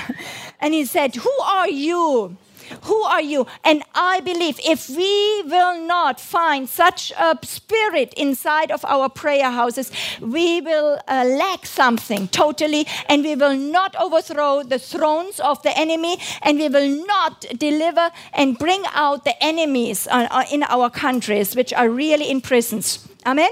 And 0.60 0.74
he 0.74 0.86
said, 0.86 1.16
Who 1.16 1.32
are 1.42 1.70
you? 1.70 2.38
Who 2.84 3.02
are 3.02 3.22
you? 3.22 3.48
And 3.64 3.84
I 3.96 4.20
believe 4.20 4.60
if 4.64 4.90
we 4.90 5.44
will 5.44 5.80
not 5.82 6.20
find 6.20 6.70
such 6.70 7.12
a 7.12 7.38
spirit 7.44 8.14
inside 8.16 8.72
of 8.72 8.86
our 8.86 9.10
prayer 9.10 9.50
houses, 9.50 9.92
we 10.22 10.62
will 10.62 11.00
uh, 11.08 11.26
lack 11.26 11.66
something 11.66 12.28
totally, 12.28 12.86
and 13.08 13.24
we 13.24 13.36
will 13.36 13.56
not 13.56 13.96
overthrow 13.96 14.64
the 14.64 14.80
thrones 14.80 15.40
of 15.40 15.62
the 15.64 15.76
enemy, 15.78 16.18
and 16.44 16.60
we 16.60 16.70
will 16.70 17.06
not 17.06 17.46
deliver 17.58 18.12
and 18.34 18.58
bring 18.58 18.84
out 18.94 19.24
the 19.24 19.44
enemies 19.44 20.08
uh, 20.08 20.28
uh 20.30 20.44
in 20.52 20.64
our 20.64 20.90
countries, 20.90 21.56
which 21.56 21.74
are 21.74 21.90
really 21.90 22.30
in 22.30 22.42
prisons. 22.42 23.08
Amen? 23.26 23.52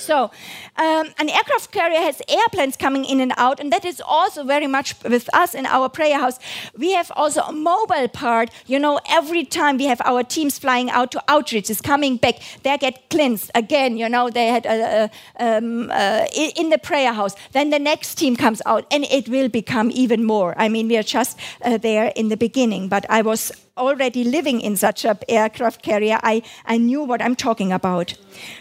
So, 0.00 0.30
um, 0.76 1.06
an 1.18 1.28
aircraft 1.28 1.72
carrier 1.72 2.00
has 2.00 2.22
airplanes 2.28 2.76
coming 2.76 3.04
in 3.04 3.20
and 3.20 3.32
out, 3.36 3.60
and 3.60 3.72
that 3.72 3.84
is 3.84 4.00
also 4.00 4.44
very 4.44 4.66
much 4.66 4.94
with 5.04 5.28
us 5.34 5.54
in 5.54 5.66
our 5.66 5.88
prayer 5.88 6.18
house. 6.18 6.38
We 6.76 6.92
have 6.92 7.10
also 7.16 7.42
a 7.42 7.52
mobile 7.52 8.08
part. 8.08 8.50
You 8.66 8.78
know, 8.78 9.00
every 9.08 9.44
time 9.44 9.76
we 9.76 9.84
have 9.84 10.00
our 10.04 10.22
teams 10.22 10.58
flying 10.58 10.90
out 10.90 11.10
to 11.12 11.22
outreach, 11.28 11.58
outreaches, 11.58 11.82
coming 11.82 12.16
back, 12.16 12.36
they 12.62 12.76
get 12.78 13.08
cleansed 13.10 13.50
again. 13.54 13.96
You 13.96 14.08
know, 14.08 14.30
they 14.30 14.48
had 14.48 14.66
a, 14.66 15.10
a, 15.38 15.56
um, 15.58 15.90
uh, 15.90 16.26
in 16.34 16.70
the 16.70 16.78
prayer 16.78 17.12
house. 17.12 17.34
Then 17.52 17.70
the 17.70 17.78
next 17.78 18.16
team 18.16 18.36
comes 18.36 18.62
out, 18.66 18.86
and 18.90 19.04
it 19.04 19.28
will 19.28 19.48
become 19.48 19.90
even 19.92 20.24
more. 20.24 20.54
I 20.56 20.68
mean, 20.68 20.88
we 20.88 20.96
are 20.96 21.02
just 21.02 21.38
uh, 21.62 21.78
there 21.78 22.12
in 22.16 22.28
the 22.28 22.36
beginning, 22.36 22.88
but 22.88 23.06
I 23.08 23.22
was 23.22 23.52
already 23.78 24.24
living 24.24 24.60
in 24.60 24.76
such 24.76 25.04
an 25.04 25.18
aircraft 25.28 25.82
carrier. 25.82 26.18
I, 26.22 26.42
I 26.66 26.76
knew 26.78 27.02
what 27.02 27.22
I'm 27.22 27.36
talking 27.36 27.72
about. 27.72 28.14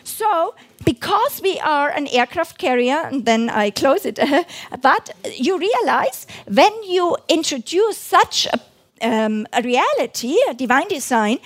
So 0.04 0.56
because 0.86 1.42
we 1.42 1.60
are 1.60 1.90
an 1.90 2.08
aircraft 2.08 2.58
carrier, 2.58 3.02
and 3.04 3.26
then 3.26 3.50
I 3.50 3.72
close 3.72 4.06
it, 4.06 4.20
but 4.82 5.10
you 5.38 5.58
realize 5.58 6.28
when 6.48 6.72
you 6.84 7.18
introduce 7.28 7.98
such 7.98 8.48
a, 8.48 8.60
um, 9.02 9.48
a 9.54 9.62
reality, 9.62 10.38
a 10.50 10.54
divine 10.54 10.88
design, 10.88 11.40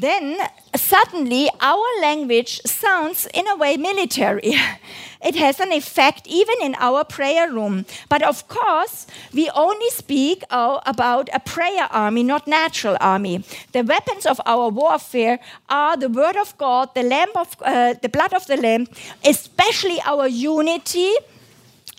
then 0.00 0.38
suddenly 0.74 1.50
our 1.60 1.86
language 2.00 2.60
sounds 2.64 3.28
in 3.34 3.46
a 3.46 3.56
way 3.56 3.76
military. 3.76 4.54
it 5.22 5.34
has 5.34 5.60
an 5.60 5.70
effect 5.70 6.26
even 6.26 6.54
in 6.62 6.74
our 6.78 7.04
prayer 7.04 7.50
room. 7.52 7.84
But 8.08 8.22
of 8.22 8.48
course, 8.48 9.06
we 9.34 9.50
only 9.50 9.90
speak 9.90 10.44
about 10.50 11.28
a 11.32 11.40
prayer 11.40 11.88
army, 11.90 12.22
not 12.22 12.48
natural 12.48 12.96
army. 13.00 13.44
The 13.72 13.82
weapons 13.82 14.24
of 14.24 14.40
our 14.46 14.70
warfare 14.70 15.38
are 15.68 15.96
the 15.96 16.08
word 16.08 16.36
of 16.36 16.56
God, 16.56 16.94
the 16.94 17.02
lamb 17.02 17.30
of 17.34 17.54
uh, 17.60 17.94
the 18.00 18.08
blood 18.08 18.32
of 18.32 18.46
the 18.46 18.56
lamb, 18.56 18.88
especially 19.24 20.00
our 20.06 20.26
unity 20.26 21.12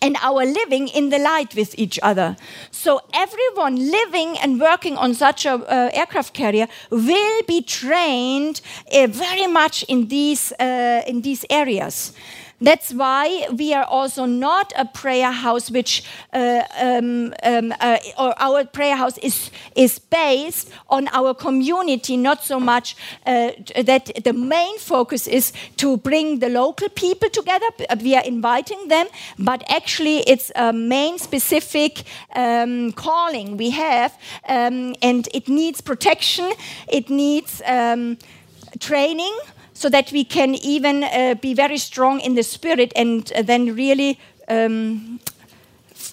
and 0.03 0.17
our 0.21 0.45
living 0.45 0.89
in 0.89 1.09
the 1.09 1.17
light 1.17 1.55
with 1.55 1.73
each 1.79 1.97
other. 2.03 2.35
So 2.71 3.01
everyone 3.13 3.75
living 3.89 4.37
and 4.37 4.59
working 4.59 4.97
on 4.97 5.13
such 5.13 5.45
an 5.45 5.63
uh, 5.63 5.89
aircraft 5.93 6.33
carrier 6.33 6.67
will 6.91 7.41
be 7.47 7.61
trained 7.61 8.59
uh, 8.91 9.07
very 9.07 9.47
much 9.47 9.83
in 9.83 10.09
these 10.09 10.51
uh, 10.59 11.01
in 11.07 11.21
these 11.21 11.45
areas. 11.49 12.11
That's 12.63 12.93
why 12.93 13.47
we 13.51 13.73
are 13.73 13.83
also 13.83 14.25
not 14.25 14.71
a 14.77 14.85
prayer 14.85 15.33
house 15.33 15.69
which, 15.69 16.05
uh, 16.31 16.63
um, 16.79 17.33
um, 17.43 17.73
uh, 17.81 17.97
or 18.17 18.33
our 18.41 18.63
prayer 18.63 18.95
house 18.95 19.17
is, 19.17 19.51
is 19.75 19.99
based 19.99 20.71
on 20.87 21.09
our 21.09 21.33
community, 21.33 22.15
not 22.15 22.41
so 22.41 22.61
much 22.61 22.95
uh, 23.25 23.51
that 23.83 24.11
the 24.23 24.31
main 24.31 24.79
focus 24.79 25.27
is 25.27 25.51
to 25.75 25.97
bring 25.97 26.39
the 26.39 26.47
local 26.47 26.87
people 26.87 27.29
together. 27.29 27.65
We 28.01 28.15
are 28.15 28.23
inviting 28.23 28.87
them, 28.87 29.07
but 29.37 29.63
actually 29.69 30.19
it's 30.19 30.49
a 30.55 30.71
main 30.71 31.19
specific 31.19 32.03
um, 32.33 32.93
calling 32.93 33.57
we 33.57 33.71
have, 33.71 34.17
um, 34.47 34.95
and 35.01 35.27
it 35.33 35.49
needs 35.49 35.81
protection, 35.81 36.53
it 36.87 37.09
needs 37.09 37.61
um, 37.65 38.17
training 38.79 39.37
so 39.73 39.89
that 39.89 40.11
we 40.11 40.23
can 40.23 40.55
even 40.55 41.03
uh, 41.03 41.35
be 41.41 41.53
very 41.53 41.77
strong 41.77 42.19
in 42.19 42.35
the 42.35 42.43
spirit 42.43 42.91
and 42.95 43.31
uh, 43.35 43.41
then 43.41 43.75
really. 43.75 44.19
Um, 44.47 45.19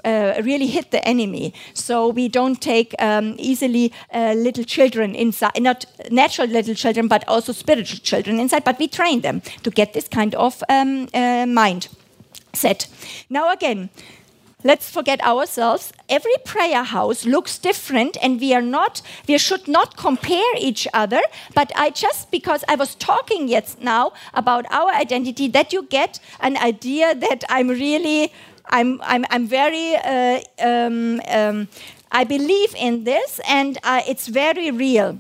uh, 0.05 0.41
really 0.45 0.67
hit 0.67 0.91
the 0.93 1.07
enemy. 1.07 1.53
So 1.75 2.09
we 2.09 2.29
don't 2.29 2.61
take 2.61 2.95
um, 2.99 3.35
easily 3.39 3.93
uh, 4.15 4.35
little 4.37 4.65
children 4.65 5.15
inside, 5.15 5.61
not 5.61 5.85
natural 6.11 6.49
little 6.49 6.75
children, 6.75 7.09
but 7.09 7.25
also 7.29 7.53
spiritual 7.53 7.99
children 7.99 8.39
inside. 8.41 8.65
But 8.65 8.79
we 8.79 8.89
train 8.89 9.21
them 9.21 9.43
to 9.63 9.71
get 9.71 9.93
this 9.93 10.09
kind 10.09 10.35
of 10.35 10.63
um, 10.69 11.09
uh, 11.13 11.47
mind 11.47 11.89
set. 12.53 12.89
Now 13.29 13.53
again, 13.53 13.91
let's 14.65 14.91
forget 14.91 15.21
ourselves. 15.23 15.93
Every 16.09 16.35
prayer 16.45 16.83
house 16.83 17.25
looks 17.25 17.59
different 17.59 18.17
and 18.23 18.41
we 18.41 18.55
are 18.55 18.63
not 18.63 19.03
we 19.29 19.39
should 19.39 19.69
not 19.69 19.97
compare 19.97 20.57
each 20.59 20.87
other. 20.93 21.21
But 21.55 21.73
i 21.77 21.91
just 21.91 22.31
because 22.31 22.65
i 22.69 22.75
was 22.75 22.95
talking 22.95 23.49
yet 23.49 23.77
now 23.81 24.13
about 24.35 24.67
our 24.71 24.91
identity 24.91 25.49
that 25.49 25.73
you 25.73 25.83
get 25.83 26.21
an 26.41 26.57
idea 26.57 27.15
that 27.15 27.45
i'm 27.49 27.69
really 27.69 28.33
i'm 28.67 29.01
i'm, 29.03 29.25
I'm 29.31 29.47
very 29.47 29.97
uh, 29.97 30.41
um, 30.59 31.21
um, 31.29 31.69
i 32.13 32.25
believe 32.25 32.75
in 32.77 33.05
this 33.05 33.41
and 33.49 33.79
uh, 33.83 34.03
it's 34.07 34.27
very 34.29 34.71
real. 34.71 35.19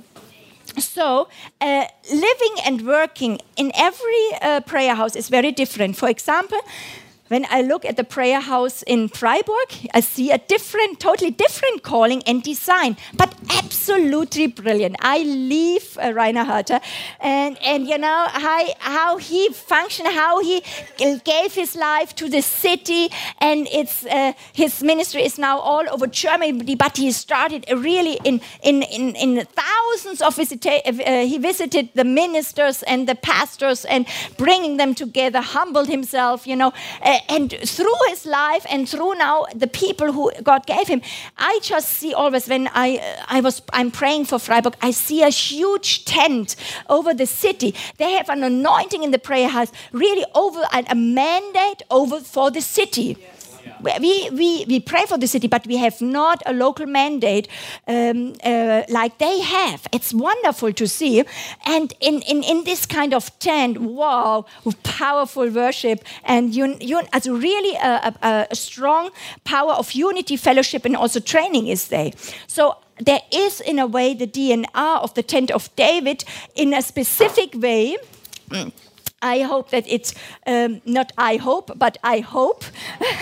So 0.79 1.29
uh, 1.61 1.85
living 2.13 2.55
and 2.65 2.87
working 2.87 3.41
in 3.57 3.73
every 3.75 4.27
uh, 4.41 4.61
prayer 4.61 4.95
house 4.95 5.17
is 5.17 5.29
very 5.29 5.51
different. 5.51 5.97
For 5.97 6.09
example, 6.09 6.61
when 7.31 7.47
I 7.49 7.63
look 7.63 7.85
at 7.85 7.97
the 7.97 8.03
prayer 8.03 8.41
house 8.41 8.83
in 8.83 9.09
Freiburg, 9.09 9.69
I 9.95 10.01
see 10.01 10.33
a 10.33 10.39
different, 10.39 10.99
totally 10.99 11.31
different 11.31 11.85
calling 11.85 12.25
and 12.25 12.43
design, 12.43 12.97
but 13.17 13.33
absolutely 13.57 14.49
brilliant. 14.49 14.97
I 14.99 15.19
leave 15.19 15.97
uh, 16.03 16.13
Rainer 16.13 16.43
Harter 16.43 16.81
and, 17.21 17.57
and 17.63 17.87
you 17.87 17.99
know 17.99 18.27
how, 18.33 18.67
how 18.81 19.17
he 19.19 19.49
functioned, 19.51 20.09
how 20.09 20.43
he 20.43 20.65
gave 21.25 21.55
his 21.55 21.77
life 21.77 22.17
to 22.17 22.29
the 22.29 22.43
city, 22.43 23.11
and 23.39 23.69
it's 23.71 24.05
uh, 24.07 24.33
his 24.53 24.83
ministry 24.83 25.23
is 25.23 25.39
now 25.39 25.61
all 25.61 25.85
over 25.89 26.09
Germany. 26.09 26.75
But 26.75 26.97
he 26.97 27.13
started 27.13 27.65
really 27.71 28.19
in 28.25 28.41
in 28.65 28.83
in, 28.83 29.15
in 29.15 29.47
thousands 29.47 30.21
of 30.21 30.35
visita- 30.35 30.83
uh, 30.89 31.25
he 31.25 31.39
visited 31.39 31.91
the 31.95 32.05
ministers 32.05 32.83
and 32.83 33.09
the 33.09 33.15
pastors 33.15 33.85
and 33.85 34.07
bringing 34.37 34.79
them 34.79 34.97
together, 34.97 35.41
humbled 35.41 35.87
himself, 35.89 36.45
you 36.45 36.57
know. 36.57 36.73
And 37.29 37.51
through 37.51 37.95
his 38.09 38.27
life 38.27 38.67
and 38.71 38.89
through 38.89 39.15
now 39.15 39.47
the 39.55 39.67
people 39.67 40.13
who 40.13 40.33
God 40.43 40.67
gave 40.67 40.89
him, 40.89 41.03
I 41.37 41.61
just 41.63 41.89
see 41.89 42.15
always 42.15 42.49
when 42.49 42.69
I 42.69 42.99
uh, 42.99 43.25
I 43.29 43.41
was 43.41 43.63
I'm 43.73 43.91
praying 43.91 44.27
for 44.27 44.39
Freiburg, 44.39 44.75
I 44.83 44.91
see 44.93 45.23
a 45.23 45.31
huge 45.31 46.05
tent 46.05 46.57
over 46.89 47.15
the 47.15 47.27
city. 47.27 47.75
They 47.97 48.13
have 48.13 48.29
an 48.29 48.45
anointing 48.45 49.03
in 49.03 49.11
the 49.11 49.19
prayer 49.19 49.49
house, 49.49 49.73
really 49.93 50.25
over 50.35 50.63
a 50.73 50.95
mandate 50.95 51.83
over 51.91 52.21
for 52.21 52.51
the 52.51 52.61
city. 52.61 53.17
We, 53.83 54.31
we, 54.31 54.65
we 54.67 54.81
pray 54.81 55.07
for 55.07 55.19
the 55.19 55.27
city, 55.27 55.49
but 55.49 55.67
we 55.67 55.77
have 55.77 56.01
not 56.01 56.43
a 56.47 56.53
local 56.53 56.87
mandate 56.87 57.49
um, 57.87 58.35
uh, 58.45 58.83
like 58.89 59.19
they 59.19 59.41
have. 59.41 59.87
It's 59.93 60.13
wonderful 60.13 60.73
to 60.73 60.87
see. 60.87 61.25
And 61.67 61.93
in, 62.01 62.23
in, 62.23 62.43
in 62.43 62.65
this 62.65 62.87
kind 62.87 63.15
of 63.15 63.37
tent, 63.39 63.79
wow, 63.79 64.47
powerful 64.83 65.49
worship 65.49 66.05
and 66.25 66.55
un, 66.55 66.79
also 67.13 67.35
really 67.35 67.77
a, 67.77 68.15
a, 68.23 68.47
a 68.51 68.55
strong 68.55 69.11
power 69.45 69.73
of 69.73 69.93
unity, 69.93 70.37
fellowship, 70.37 70.85
and 70.85 70.97
also 70.97 71.21
training 71.21 71.69
is 71.69 71.89
there. 71.89 72.11
So 72.47 72.77
there 72.99 73.23
is, 73.33 73.61
in 73.61 73.79
a 73.79 73.87
way, 73.87 74.15
the 74.15 74.27
DNA 74.27 74.67
of 74.75 75.15
the 75.15 75.23
tent 75.23 75.51
of 75.51 75.75
David 75.77 76.25
in 76.55 76.75
a 76.75 76.83
specific 76.83 77.55
way. 77.55 77.97
I 79.23 79.41
hope 79.41 79.71
that 79.71 79.85
it's 79.87 80.15
um, 80.47 80.81
not 80.87 81.13
I 81.19 81.37
hope, 81.37 81.73
but 81.77 81.99
I 82.03 82.21
hope 82.21 82.65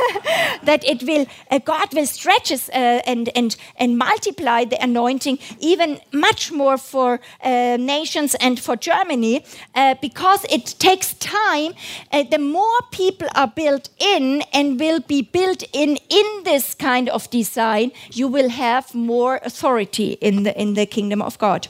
that 0.62 0.84
it 0.84 1.02
will 1.02 1.26
uh, 1.50 1.58
God 1.58 1.92
will 1.92 2.06
stretch 2.06 2.52
us 2.52 2.68
uh, 2.68 3.02
and 3.04 3.28
and 3.34 3.56
and 3.76 3.98
multiply 3.98 4.64
the 4.64 4.80
anointing 4.82 5.38
even 5.58 6.00
much 6.12 6.52
more 6.52 6.78
for 6.78 7.20
uh, 7.42 7.76
nations 7.78 8.36
and 8.36 8.60
for 8.60 8.76
Germany 8.76 9.44
uh, 9.74 9.96
because 10.00 10.44
it 10.50 10.76
takes 10.78 11.14
time. 11.14 11.74
Uh, 12.12 12.22
the 12.22 12.38
more 12.38 12.80
people 12.92 13.28
are 13.34 13.52
built 13.54 13.88
in 13.98 14.42
and 14.52 14.78
will 14.78 15.00
be 15.00 15.22
built 15.22 15.64
in 15.72 15.98
in 16.08 16.44
this 16.44 16.74
kind 16.74 17.08
of 17.08 17.28
design, 17.30 17.90
you 18.12 18.28
will 18.28 18.50
have 18.50 18.94
more 18.94 19.40
authority 19.44 20.12
in 20.20 20.44
the 20.44 20.60
in 20.60 20.74
the 20.74 20.86
kingdom 20.86 21.22
of 21.22 21.38
God. 21.38 21.68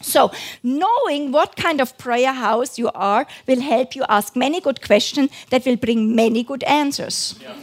So, 0.00 0.30
knowing 0.62 1.32
what 1.32 1.56
kind 1.56 1.80
of 1.80 1.96
prayer 1.98 2.32
house 2.32 2.78
you 2.78 2.90
are 2.94 3.26
will 3.46 3.60
help 3.60 3.94
you 3.94 4.04
ask 4.08 4.34
many 4.34 4.60
good 4.60 4.80
questions 4.80 5.30
that 5.50 5.66
will 5.66 5.76
bring 5.76 6.14
many 6.14 6.42
good 6.42 6.62
answers. 6.64 7.38
Yeah. 7.40 7.54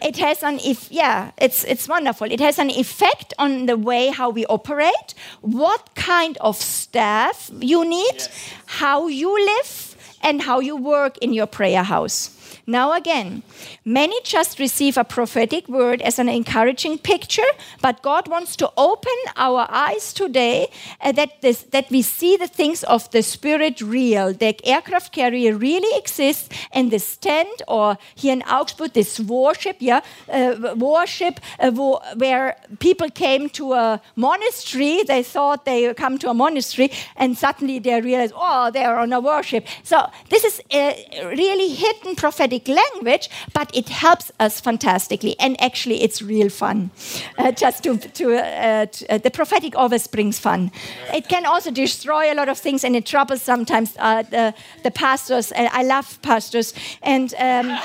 it 0.00 0.16
has 0.16 0.42
an 0.44 0.60
if 0.64 0.90
yeah 0.92 1.32
it's 1.38 1.64
it's 1.64 1.88
wonderful 1.88 2.30
it 2.30 2.38
has 2.40 2.58
an 2.58 2.70
effect 2.70 3.34
on 3.36 3.66
the 3.66 3.76
way 3.76 4.08
how 4.08 4.30
we 4.30 4.46
operate 4.46 5.14
what 5.40 5.92
kind 5.96 6.38
of 6.40 6.56
staff 6.56 7.50
you 7.58 7.84
need 7.84 8.14
yes. 8.14 8.52
how 8.66 9.08
you 9.08 9.34
live 9.44 9.96
and 10.22 10.42
how 10.42 10.60
you 10.60 10.76
work 10.76 11.18
in 11.18 11.32
your 11.32 11.46
prayer 11.46 11.82
house 11.82 12.37
now, 12.66 12.92
again, 12.92 13.42
many 13.84 14.20
just 14.22 14.58
receive 14.58 14.96
a 14.96 15.04
prophetic 15.04 15.68
word 15.68 16.02
as 16.02 16.18
an 16.18 16.28
encouraging 16.28 16.98
picture, 16.98 17.50
but 17.80 18.02
God 18.02 18.28
wants 18.28 18.56
to 18.56 18.70
open 18.76 19.12
our 19.36 19.66
eyes 19.70 20.12
today 20.12 20.68
uh, 21.00 21.12
that, 21.12 21.40
this, 21.40 21.62
that 21.74 21.90
we 21.90 22.02
see 22.02 22.36
the 22.36 22.46
things 22.46 22.84
of 22.84 23.10
the 23.10 23.22
Spirit 23.22 23.80
real. 23.80 24.32
The 24.32 24.54
aircraft 24.66 25.12
carrier 25.12 25.56
really 25.56 25.98
exists, 25.98 26.48
and 26.72 26.90
the 26.90 26.98
stand, 26.98 27.62
or 27.66 27.96
here 28.14 28.32
in 28.32 28.42
Augsburg, 28.42 28.92
this 28.92 29.20
worship, 29.20 29.76
yeah, 29.80 30.00
uh, 30.30 30.74
worship 30.76 31.40
uh, 31.58 31.70
where 31.70 32.56
people 32.80 33.10
came 33.10 33.48
to 33.50 33.72
a 33.72 34.00
monastery, 34.16 35.02
they 35.04 35.22
thought 35.22 35.64
they 35.64 35.92
come 35.94 36.18
to 36.18 36.30
a 36.30 36.34
monastery, 36.34 36.90
and 37.16 37.36
suddenly 37.36 37.78
they 37.78 38.00
realize, 38.00 38.32
oh, 38.34 38.70
they 38.70 38.84
are 38.84 38.98
on 38.98 39.12
a 39.12 39.20
worship. 39.20 39.66
So, 39.82 40.10
this 40.28 40.44
is 40.44 40.60
a 40.72 41.24
really 41.34 41.68
hidden 41.68 42.14
prophetic 42.14 42.37
language, 42.68 43.30
but 43.52 43.74
it 43.74 43.88
helps 43.88 44.30
us 44.40 44.60
fantastically. 44.60 45.36
And 45.38 45.60
actually, 45.60 46.02
it's 46.02 46.22
real 46.22 46.48
fun. 46.48 46.90
Uh, 47.38 47.52
just 47.52 47.82
to, 47.84 47.96
to, 47.96 48.36
uh, 48.36 48.86
to 48.86 49.14
uh, 49.14 49.18
the 49.18 49.30
prophetic 49.30 49.76
always 49.76 50.06
brings 50.06 50.38
fun. 50.38 50.70
It 51.12 51.28
can 51.28 51.46
also 51.46 51.70
destroy 51.70 52.32
a 52.32 52.34
lot 52.34 52.48
of 52.48 52.58
things, 52.58 52.84
and 52.84 52.96
it 52.96 53.06
troubles 53.06 53.42
sometimes 53.42 53.96
uh, 53.98 54.22
the, 54.22 54.54
the 54.82 54.90
pastors. 54.90 55.52
I 55.56 55.82
love 55.82 56.20
pastors, 56.22 56.74
and. 57.02 57.34
Um, 57.38 57.78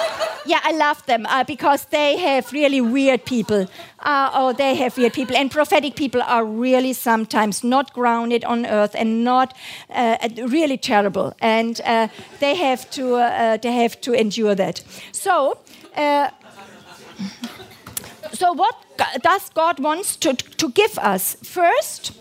yeah, 0.46 0.60
I 0.62 0.72
love 0.72 1.04
them 1.06 1.26
uh, 1.26 1.44
because 1.44 1.84
they 1.86 2.16
have 2.16 2.52
really 2.52 2.80
weird 2.80 3.24
people. 3.24 3.66
Uh, 3.98 4.30
oh, 4.32 4.52
they 4.52 4.74
have 4.74 4.96
weird 4.96 5.12
people. 5.12 5.36
And 5.36 5.50
prophetic 5.50 5.96
people 5.96 6.22
are 6.22 6.44
really 6.44 6.92
sometimes 6.92 7.64
not 7.64 7.92
grounded 7.92 8.44
on 8.44 8.66
earth 8.66 8.94
and 8.94 9.24
not 9.24 9.54
uh, 9.90 10.16
really 10.46 10.78
terrible. 10.78 11.34
And 11.40 11.80
uh, 11.84 12.08
they, 12.40 12.54
have 12.54 12.90
to, 12.90 13.16
uh, 13.16 13.56
they 13.56 13.72
have 13.72 14.00
to 14.02 14.12
endure 14.12 14.54
that. 14.54 14.82
So, 15.12 15.58
uh, 15.96 16.30
so 18.32 18.52
what 18.52 18.76
does 19.22 19.50
God 19.50 19.80
wants 19.80 20.16
to, 20.16 20.34
to 20.34 20.68
give 20.70 20.98
us? 20.98 21.36
First, 21.42 22.12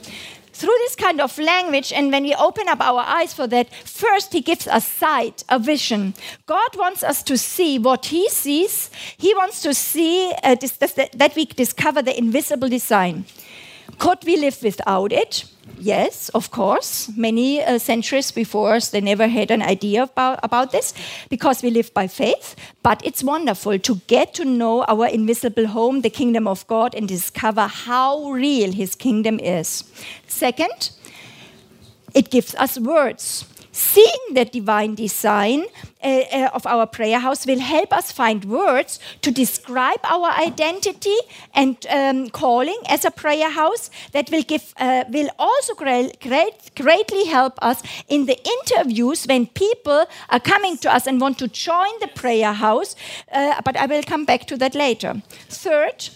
through 0.55 0.77
this 0.79 0.95
kind 0.95 1.19
of 1.19 1.37
language, 1.37 1.91
and 1.91 2.11
when 2.13 2.23
we 2.23 2.33
open 2.33 2.69
up 2.69 2.79
our 2.79 3.01
eyes 3.01 3.33
for 3.33 3.45
that, 3.47 3.67
first 3.83 4.31
He 4.31 4.39
gives 4.39 4.67
us 4.67 4.87
sight, 4.87 5.43
a 5.49 5.59
vision. 5.59 6.13
God 6.45 6.77
wants 6.77 7.03
us 7.03 7.21
to 7.23 7.37
see 7.37 7.77
what 7.77 8.05
He 8.05 8.29
sees. 8.29 8.89
He 9.17 9.35
wants 9.35 9.61
to 9.63 9.73
see 9.73 10.31
uh, 10.43 10.55
that 10.55 11.33
we 11.35 11.45
discover 11.45 12.01
the 12.01 12.17
invisible 12.17 12.69
design. 12.69 13.25
Could 13.97 14.23
we 14.25 14.37
live 14.37 14.61
without 14.61 15.11
it? 15.11 15.45
Yes, 15.77 16.29
of 16.29 16.51
course. 16.51 17.09
Many 17.15 17.63
uh, 17.63 17.79
centuries 17.79 18.31
before 18.31 18.75
us, 18.75 18.89
they 18.89 19.01
never 19.01 19.27
had 19.27 19.51
an 19.51 19.61
idea 19.61 20.03
about, 20.03 20.39
about 20.43 20.71
this 20.71 20.93
because 21.29 21.61
we 21.61 21.69
live 21.69 21.93
by 21.93 22.07
faith. 22.07 22.55
But 22.83 23.05
it's 23.05 23.23
wonderful 23.23 23.79
to 23.79 23.95
get 24.07 24.33
to 24.35 24.45
know 24.45 24.83
our 24.87 25.07
invisible 25.07 25.67
home, 25.67 26.01
the 26.01 26.09
kingdom 26.09 26.47
of 26.47 26.65
God, 26.67 26.95
and 26.95 27.07
discover 27.07 27.67
how 27.67 28.31
real 28.31 28.71
his 28.71 28.95
kingdom 28.95 29.39
is. 29.39 29.83
Second, 30.27 30.91
it 32.13 32.29
gives 32.29 32.55
us 32.55 32.79
words. 32.79 33.45
Seeing 33.75 34.33
the 34.33 34.45
divine 34.45 34.95
design 34.95 35.65
uh, 36.01 36.07
uh, 36.07 36.49
of 36.53 36.65
our 36.65 36.87
prayer 36.87 37.19
house 37.19 37.45
will 37.45 37.59
help 37.59 37.91
us 37.91 38.09
find 38.09 38.45
words 38.45 39.01
to 39.21 39.31
describe 39.31 39.99
our 40.05 40.29
identity 40.31 41.17
and 41.53 41.85
um, 41.89 42.29
calling 42.29 42.79
as 42.87 43.03
a 43.03 43.11
prayer 43.11 43.49
house 43.49 43.91
that 44.13 44.31
will 44.31 44.43
give 44.43 44.73
uh, 44.77 45.03
will 45.09 45.29
also 45.37 45.73
great, 45.73 46.21
great, 46.21 46.73
greatly 46.77 47.25
help 47.25 47.59
us 47.61 47.83
in 48.07 48.27
the 48.27 48.39
interviews 48.55 49.25
when 49.25 49.45
people 49.45 50.05
are 50.29 50.39
coming 50.39 50.77
to 50.77 50.89
us 50.89 51.05
and 51.05 51.19
want 51.19 51.37
to 51.39 51.49
join 51.49 51.99
the 51.99 52.07
prayer 52.07 52.53
house. 52.53 52.95
Uh, 53.29 53.61
but 53.65 53.75
i 53.75 53.85
will 53.85 54.03
come 54.03 54.23
back 54.23 54.45
to 54.45 54.55
that 54.55 54.73
later. 54.73 55.21
Third 55.49 56.09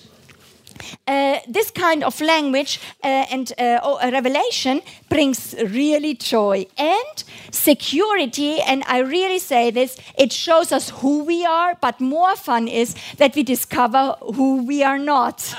uh, 1.07 1.39
this 1.47 1.71
kind 1.71 2.03
of 2.03 2.19
language 2.21 2.79
uh, 3.03 3.25
and 3.31 3.53
uh, 3.57 4.09
revelation 4.11 4.81
brings 5.09 5.55
really 5.67 6.13
joy 6.15 6.65
and 6.77 7.23
security. 7.51 8.59
And 8.61 8.83
I 8.87 8.99
really 8.99 9.39
say 9.39 9.71
this 9.71 9.97
it 10.17 10.31
shows 10.31 10.71
us 10.71 10.89
who 10.89 11.23
we 11.23 11.45
are, 11.45 11.75
but 11.81 11.99
more 11.99 12.35
fun 12.35 12.67
is 12.67 12.95
that 13.17 13.35
we 13.35 13.43
discover 13.43 14.15
who 14.35 14.63
we 14.63 14.83
are 14.83 14.99
not. 14.99 15.55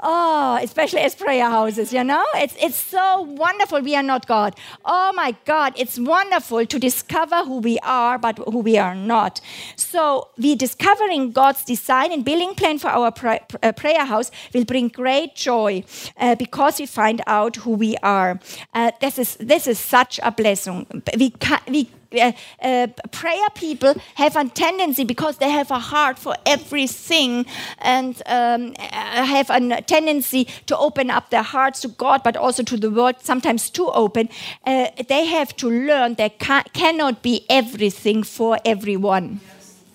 Oh, 0.00 0.58
especially 0.62 1.00
as 1.00 1.14
prayer 1.16 1.50
houses, 1.50 1.92
you 1.92 2.04
know? 2.04 2.24
It's, 2.36 2.54
it's 2.60 2.76
so 2.76 3.22
wonderful 3.22 3.80
we 3.80 3.96
are 3.96 4.02
not 4.02 4.26
God. 4.28 4.54
Oh 4.84 5.12
my 5.14 5.34
God, 5.44 5.72
it's 5.76 5.98
wonderful 5.98 6.64
to 6.66 6.78
discover 6.78 7.44
who 7.44 7.58
we 7.58 7.78
are, 7.80 8.16
but 8.18 8.38
who 8.38 8.60
we 8.60 8.78
are 8.78 8.94
not. 8.94 9.40
So, 9.76 10.28
we 10.38 10.54
discovering 10.54 11.32
God's 11.32 11.64
design 11.64 12.12
and 12.12 12.24
building 12.24 12.54
plan 12.54 12.78
for 12.78 12.88
our 12.88 13.10
pra- 13.10 13.40
uh, 13.62 13.72
prayer 13.72 14.04
house 14.04 14.30
will 14.54 14.64
bring 14.64 14.88
great 14.88 15.34
joy 15.34 15.82
uh, 16.16 16.36
because 16.36 16.78
we 16.78 16.86
find 16.86 17.20
out 17.26 17.56
who 17.56 17.72
we 17.72 17.96
are. 17.96 18.38
Uh, 18.74 18.92
this, 19.00 19.18
is, 19.18 19.36
this 19.36 19.66
is 19.66 19.78
such 19.80 20.20
a 20.22 20.30
blessing. 20.30 20.86
We, 21.16 21.30
ca- 21.30 21.62
we 21.66 21.90
uh, 22.12 22.32
uh, 22.62 22.86
prayer 23.10 23.48
people 23.54 23.94
have 24.14 24.36
a 24.36 24.48
tendency 24.48 25.04
because 25.04 25.38
they 25.38 25.50
have 25.50 25.70
a 25.70 25.78
heart 25.78 26.18
for 26.18 26.34
everything 26.46 27.44
and 27.78 28.22
um, 28.26 28.74
uh, 28.78 29.24
have 29.24 29.50
a 29.50 29.82
tendency 29.82 30.46
to 30.66 30.76
open 30.78 31.10
up 31.10 31.30
their 31.30 31.42
hearts 31.42 31.80
to 31.80 31.88
God, 31.88 32.22
but 32.22 32.36
also 32.36 32.62
to 32.62 32.76
the 32.76 32.90
world, 32.90 33.16
sometimes 33.20 33.70
too 33.70 33.88
open. 33.88 34.28
Uh, 34.66 34.88
they 35.08 35.26
have 35.26 35.56
to 35.56 35.68
learn 35.68 36.14
they 36.14 36.30
ca 36.30 36.62
cannot 36.72 37.22
be 37.22 37.44
everything 37.48 38.22
for 38.22 38.58
everyone. 38.64 39.40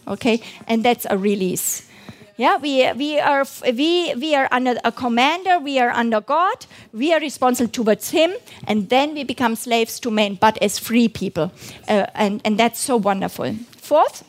Okay, 0.08 0.42
and 0.68 0.84
that's 0.84 1.06
a 1.10 1.18
release. 1.18 1.90
Yeah, 2.36 2.58
we, 2.58 2.92
we, 2.94 3.20
are, 3.20 3.46
we, 3.64 4.16
we 4.16 4.34
are 4.34 4.48
under 4.52 4.76
a 4.84 4.92
commander, 4.92 5.60
we 5.60 5.78
are 5.78 5.92
under 5.92 6.20
God, 6.20 6.66
we 6.92 7.14
are 7.14 7.20
responsible 7.20 7.70
towards 7.70 8.10
Him, 8.10 8.34
and 8.68 8.90
then 8.90 9.14
we 9.14 9.24
become 9.24 9.56
slaves 9.56 10.00
to 10.00 10.10
men, 10.10 10.36
but 10.42 10.58
as 10.62 10.80
free 10.80 11.08
people. 11.08 11.52
Uh, 11.88 12.08
and, 12.16 12.42
and 12.44 12.60
that's 12.60 12.80
so 12.80 12.98
wonderful. 12.98 13.54
Fourth, 13.78 14.24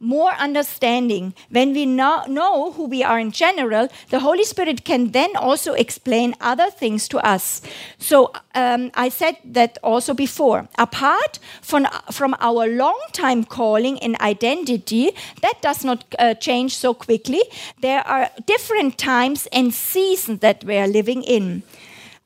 more 0.00 0.32
understanding. 0.32 1.34
When 1.50 1.72
we 1.72 1.86
know, 1.86 2.24
know 2.26 2.72
who 2.72 2.86
we 2.86 3.02
are 3.02 3.18
in 3.18 3.30
general, 3.30 3.88
the 4.10 4.20
Holy 4.20 4.44
Spirit 4.44 4.84
can 4.84 5.12
then 5.12 5.36
also 5.36 5.72
explain 5.74 6.34
other 6.40 6.70
things 6.70 7.08
to 7.08 7.18
us. 7.18 7.62
So 7.98 8.32
um, 8.54 8.90
I 8.94 9.08
said 9.08 9.36
that 9.44 9.78
also 9.82 10.14
before. 10.14 10.68
Apart 10.78 11.38
from, 11.62 11.86
from 12.10 12.36
our 12.40 12.66
long 12.66 13.00
time 13.12 13.44
calling 13.44 13.98
and 14.00 14.20
identity, 14.20 15.12
that 15.42 15.62
does 15.62 15.84
not 15.84 16.04
uh, 16.18 16.34
change 16.34 16.76
so 16.76 16.94
quickly. 16.94 17.42
There 17.80 18.06
are 18.06 18.30
different 18.46 18.98
times 18.98 19.46
and 19.52 19.72
seasons 19.72 20.40
that 20.40 20.64
we 20.64 20.76
are 20.76 20.86
living 20.88 21.22
in. 21.22 21.62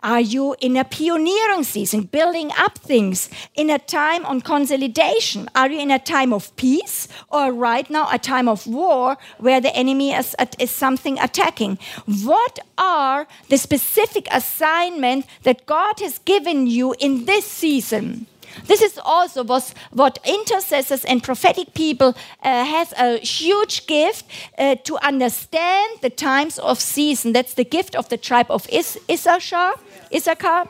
Are 0.03 0.21
you 0.21 0.57
in 0.61 0.77
a 0.77 0.85
pioneering 0.85 1.65
season, 1.65 2.03
building 2.03 2.51
up 2.59 2.79
things, 2.79 3.29
in 3.55 3.69
a 3.69 3.79
time 3.79 4.25
on 4.25 4.41
consolidation? 4.41 5.49
Are 5.55 5.71
you 5.71 5.79
in 5.79 5.91
a 5.91 5.99
time 5.99 6.33
of 6.33 6.55
peace 6.57 7.07
or 7.29 7.53
right 7.53 7.89
now 7.91 8.09
a 8.11 8.19
time 8.19 8.49
of 8.49 8.67
war 8.67 9.19
where 9.39 9.61
the 9.61 9.75
enemy 9.77 10.13
is, 10.13 10.35
is 10.59 10.71
something 10.71 11.19
attacking? 11.19 11.79
What 12.07 12.61
are 12.79 13.27
the 13.49 13.59
specific 13.59 14.27
assignment 14.31 15.27
that 15.43 15.67
God 15.67 16.01
has 16.01 16.19
given 16.21 16.67
you 16.67 16.95
in 16.99 17.27
this 17.27 17.45
season? 17.45 18.27
This 18.67 18.83
is 18.83 18.99
also 19.05 19.45
was, 19.45 19.75
what 19.93 20.19
intercessors 20.25 21.05
and 21.05 21.23
prophetic 21.23 21.75
people 21.75 22.17
uh, 22.43 22.65
has 22.65 22.93
a 22.99 23.19
huge 23.19 23.87
gift 23.87 24.25
uh, 24.59 24.75
to 24.85 24.99
understand 25.07 26.01
the 26.03 26.11
times 26.11 26.59
of 26.59 26.81
season. 26.81 27.33
That's 27.33 27.55
the 27.55 27.65
gift 27.65 27.95
of 27.95 28.09
the 28.09 28.17
tribe 28.17 28.51
of 28.51 28.69
Is- 28.69 28.99
Issachar. 29.09 29.75
Issachar. 30.15 30.69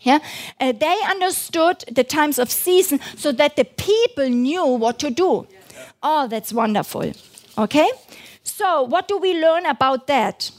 Yeah, 0.00 0.18
uh, 0.60 0.72
they 0.72 0.98
understood 1.08 1.84
the 1.90 2.04
times 2.04 2.38
of 2.38 2.50
season 2.50 3.00
so 3.16 3.32
that 3.32 3.56
the 3.56 3.64
people 3.64 4.28
knew 4.28 4.66
what 4.66 4.98
to 4.98 5.10
do. 5.10 5.46
Oh, 6.02 6.28
that's 6.28 6.52
wonderful. 6.52 7.12
Okay, 7.56 7.90
so 8.42 8.82
what 8.82 9.08
do 9.08 9.16
we 9.18 9.40
learn 9.40 9.64
about 9.64 10.06
that? 10.08 10.50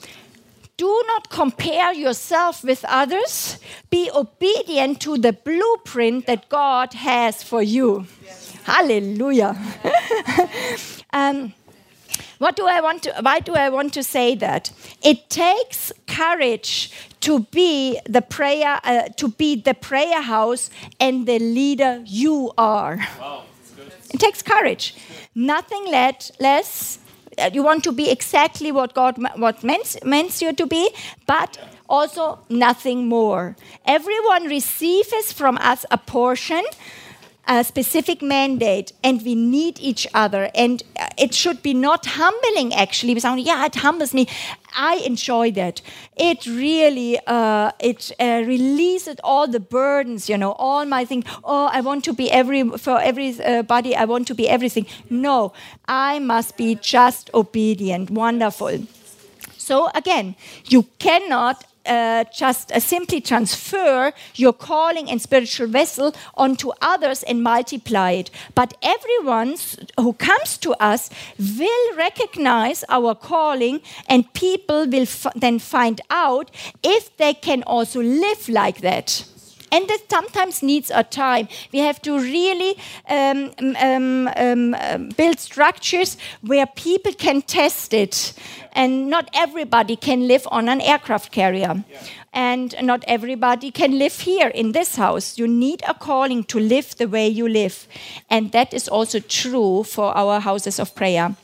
Do 0.78 1.04
not 1.08 1.30
compare 1.30 1.94
yourself 1.94 2.64
with 2.64 2.84
others. 2.86 3.60
Be 3.90 4.10
obedient 4.14 5.00
to 5.02 5.18
the 5.18 5.32
blueprint 5.32 6.26
that 6.26 6.50
God 6.50 6.94
has 6.94 7.44
for 7.44 7.62
you. 7.62 8.08
Hallelujah. 8.64 9.56
um, 11.14 11.54
what 12.38 12.56
do 12.56 12.68
I 12.68 12.82
want 12.82 13.04
to, 13.04 13.14
why 13.22 13.40
do 13.40 13.54
I 13.54 13.70
want 13.70 13.94
to 13.94 14.04
say 14.04 14.36
that? 14.36 14.72
It 15.04 15.30
takes 15.30 15.92
courage 16.08 16.92
to 17.22 17.40
be 17.52 18.00
the 18.08 18.22
prayer, 18.22 18.80
uh, 18.84 19.10
to 19.18 19.30
be 19.30 19.56
the 19.56 19.74
prayer 19.74 20.22
house 20.22 20.70
and 21.00 21.26
the 21.26 21.40
leader 21.40 22.02
you 22.06 22.52
are. 22.58 22.98
Wow, 23.20 23.44
it 24.14 24.20
takes 24.20 24.42
courage. 24.42 24.96
Nothing 25.34 25.86
let, 25.88 26.32
less. 26.40 27.00
Uh, 27.38 27.50
you 27.52 27.64
want 27.64 27.84
to 27.84 27.92
be 27.92 28.10
exactly 28.10 28.72
what 28.72 28.94
God 28.94 29.18
what 29.36 29.64
meant, 29.64 29.98
meant 30.06 30.42
you 30.42 30.54
to 30.54 30.66
be, 30.66 30.90
but 31.26 31.58
also 31.90 32.40
nothing 32.50 33.08
more. 33.08 33.56
Everyone 33.86 34.46
receives 34.46 35.34
from 35.34 35.58
us 35.58 35.86
a 35.92 35.98
portion 35.98 36.64
a 37.48 37.64
specific 37.64 38.22
mandate 38.22 38.92
and 39.04 39.22
we 39.24 39.36
need 39.36 39.80
each 39.80 40.08
other. 40.14 40.50
And 40.56 40.84
uh, 41.00 41.08
it 41.18 41.34
should 41.34 41.62
be 41.62 41.74
not 41.74 42.06
humbling 42.06 42.74
actually. 42.74 43.20
Sound 43.20 43.42
yeah 43.42 43.66
it 43.66 43.76
humbles 43.76 44.14
me. 44.14 44.28
I 44.78 44.96
enjoy 45.06 45.52
that. 45.52 45.82
It 46.18 46.46
really 46.46 47.20
uh, 47.28 47.72
it 47.80 48.12
uh, 48.20 48.44
releases 48.46 49.18
all 49.24 49.48
the 49.48 49.60
burdens 49.60 50.30
you 50.30 50.38
know 50.38 50.54
all 50.54 50.86
my 50.86 51.06
thing. 51.06 51.24
Oh 51.44 51.70
i 51.72 51.82
want 51.82 52.04
to 52.06 52.14
be 52.14 52.32
every 52.32 52.64
for 52.78 53.00
everybody 53.00 53.96
i 53.96 54.06
want 54.06 54.28
to 54.28 54.36
be 54.36 54.50
everything. 54.50 54.86
No 55.10 55.54
i 55.88 56.20
must 56.20 56.58
be 56.58 56.76
just 56.76 57.30
obedient. 57.34 58.10
Wonderful. 58.10 58.86
So 59.58 59.90
again 59.94 60.36
you 60.66 60.84
cannot 61.00 61.64
uh, 61.86 62.24
just 62.34 62.72
uh, 62.72 62.80
simply 62.80 63.22
transfer 63.22 64.12
your 64.36 64.54
calling 64.54 65.10
and 65.10 65.22
spiritual 65.22 65.68
vessel 65.68 66.14
onto 66.36 66.72
others 66.82 67.24
and 67.24 67.44
multiply 67.44 68.12
it. 68.12 68.32
But 68.54 68.74
everyone 68.82 69.56
who 70.00 70.14
comes 70.14 70.58
to 70.60 70.72
us 70.74 71.10
will 71.40 71.96
recognize 71.98 72.84
our 72.90 73.16
calling, 73.16 73.82
and 74.08 74.32
people 74.34 74.88
will 74.88 75.08
then 75.36 75.60
find 75.60 76.02
out 76.10 76.52
if 76.84 77.16
they 77.18 77.34
can 77.34 77.64
also 77.64 78.02
live 78.02 78.50
like 78.50 78.82
that. 78.82 79.26
And 79.72 79.88
that 79.88 80.00
sometimes 80.10 80.62
needs 80.64 80.92
a 80.94 81.04
time. 81.04 81.48
We 81.72 81.80
have 81.80 82.02
to 82.04 82.20
really 82.20 82.78
um, 83.10 83.52
um, 83.78 84.28
um, 84.36 85.10
build 85.18 85.40
structures 85.40 86.18
where 86.42 86.66
people 86.66 87.14
can 87.14 87.42
test 87.42 87.94
it. 87.94 88.34
And 88.74 89.10
not 89.10 89.30
everybody 89.34 89.96
can 89.96 90.28
live 90.28 90.48
on 90.52 90.70
an 90.70 90.82
aircraft 90.82 91.32
carrier. 91.32 91.84
Yeah. 91.90 92.04
And 92.34 92.76
not 92.82 93.04
everybody 93.08 93.72
can 93.72 93.98
live 93.98 94.20
here 94.20 94.50
in 94.50 94.74
this 94.74 94.98
house. 94.98 95.38
You 95.38 95.48
need 95.48 95.82
a 95.88 95.94
calling 95.94 96.44
to 96.46 96.60
live 96.60 96.96
the 96.98 97.08
way 97.08 97.28
you 97.28 97.48
live. 97.48 97.88
And 98.30 98.52
that 98.52 98.74
is 98.74 98.90
also 98.90 99.20
true 99.20 99.84
for 99.84 100.16
our 100.16 100.42
houses 100.42 100.80
of 100.80 100.94
prayer. 100.96 101.36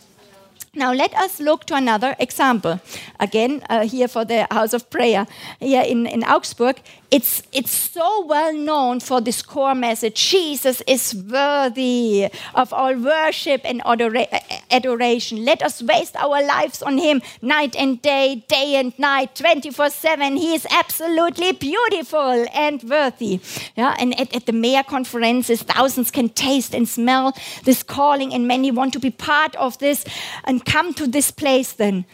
Now 0.73 0.93
let 0.93 1.13
us 1.15 1.41
look 1.41 1.65
to 1.65 1.75
another 1.75 2.15
example. 2.17 2.79
Again, 3.19 3.61
uh, 3.69 3.85
here 3.85 4.07
for 4.07 4.23
the 4.23 4.47
house 4.49 4.71
of 4.71 4.89
prayer 4.89 5.27
here 5.59 5.81
in, 5.81 6.07
in 6.07 6.23
Augsburg 6.23 6.81
it's, 7.11 7.43
it's 7.51 7.71
so 7.71 8.25
well 8.25 8.53
known 8.53 9.01
for 9.01 9.19
this 9.19 9.41
core 9.41 9.75
message 9.75 10.29
Jesus 10.29 10.81
is 10.87 11.13
worthy 11.13 12.29
of 12.55 12.71
all 12.71 12.95
worship 12.95 13.61
and 13.65 13.81
adoration. 13.85 15.43
Let 15.43 15.61
us 15.61 15.83
waste 15.83 16.15
our 16.15 16.41
lives 16.41 16.81
on 16.81 16.97
Him 16.97 17.21
night 17.41 17.75
and 17.75 18.01
day, 18.01 18.45
day 18.47 18.75
and 18.75 18.97
night, 18.97 19.35
24 19.35 19.89
7. 19.89 20.37
He 20.37 20.55
is 20.55 20.65
absolutely 20.71 21.51
beautiful 21.51 22.45
and 22.53 22.81
worthy. 22.83 23.41
Yeah, 23.75 23.93
and 23.99 24.17
at, 24.17 24.33
at 24.33 24.45
the 24.45 24.53
MEHR 24.53 24.87
conferences, 24.87 25.63
thousands 25.63 26.11
can 26.11 26.29
taste 26.29 26.73
and 26.73 26.87
smell 26.87 27.35
this 27.65 27.83
calling, 27.83 28.33
and 28.33 28.47
many 28.47 28.71
want 28.71 28.93
to 28.93 28.99
be 28.99 29.09
part 29.11 29.53
of 29.57 29.77
this 29.79 30.05
and 30.45 30.60
come 30.61 30.93
to 30.93 31.07
this 31.07 31.31
place 31.31 31.73
then. 31.73 32.05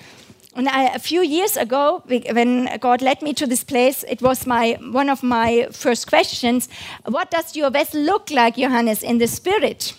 And 0.55 0.67
I, 0.67 0.85
a 0.85 0.99
few 0.99 1.21
years 1.21 1.55
ago, 1.55 2.01
when 2.07 2.67
God 2.79 3.03
led 3.03 3.21
me 3.21 3.33
to 3.35 3.45
this 3.45 3.63
place, 3.63 4.03
it 4.09 4.23
was 4.23 4.47
my 4.47 4.77
one 4.81 5.07
of 5.07 5.21
my 5.21 5.67
first 5.71 6.07
questions. 6.07 6.67
What 7.05 7.29
does 7.29 7.55
your 7.55 7.69
vessel 7.69 8.01
look 8.01 8.31
like, 8.31 8.55
Johannes, 8.55 9.03
in 9.03 9.19
the 9.19 9.27
spirit? 9.27 9.93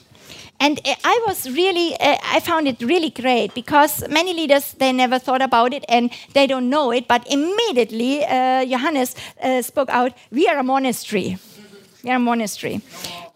And 0.61 0.81
uh, 0.85 0.95
I 1.05 1.25
was 1.27 1.49
really, 1.49 1.95
uh, 2.01 2.17
I 2.25 2.41
found 2.41 2.67
it 2.67 2.83
really 2.83 3.11
great 3.11 3.55
because 3.55 4.09
many 4.09 4.35
leaders 4.35 4.75
they 4.79 4.93
never 4.93 5.21
thought 5.21 5.43
about 5.43 5.73
it 5.73 5.85
and 5.89 6.11
they 6.35 6.49
don't 6.49 6.69
know 6.69 6.91
it. 6.91 7.07
But 7.07 7.25
immediately, 7.31 8.25
uh, 8.25 8.65
Johannes 8.65 9.15
uh, 9.41 9.63
spoke 9.63 9.91
out. 9.91 10.13
We 10.33 10.49
are 10.49 10.59
a 10.59 10.65
monastery. 10.65 11.39
We 12.03 12.11
are 12.11 12.17
a 12.17 12.21
monastery, 12.21 12.81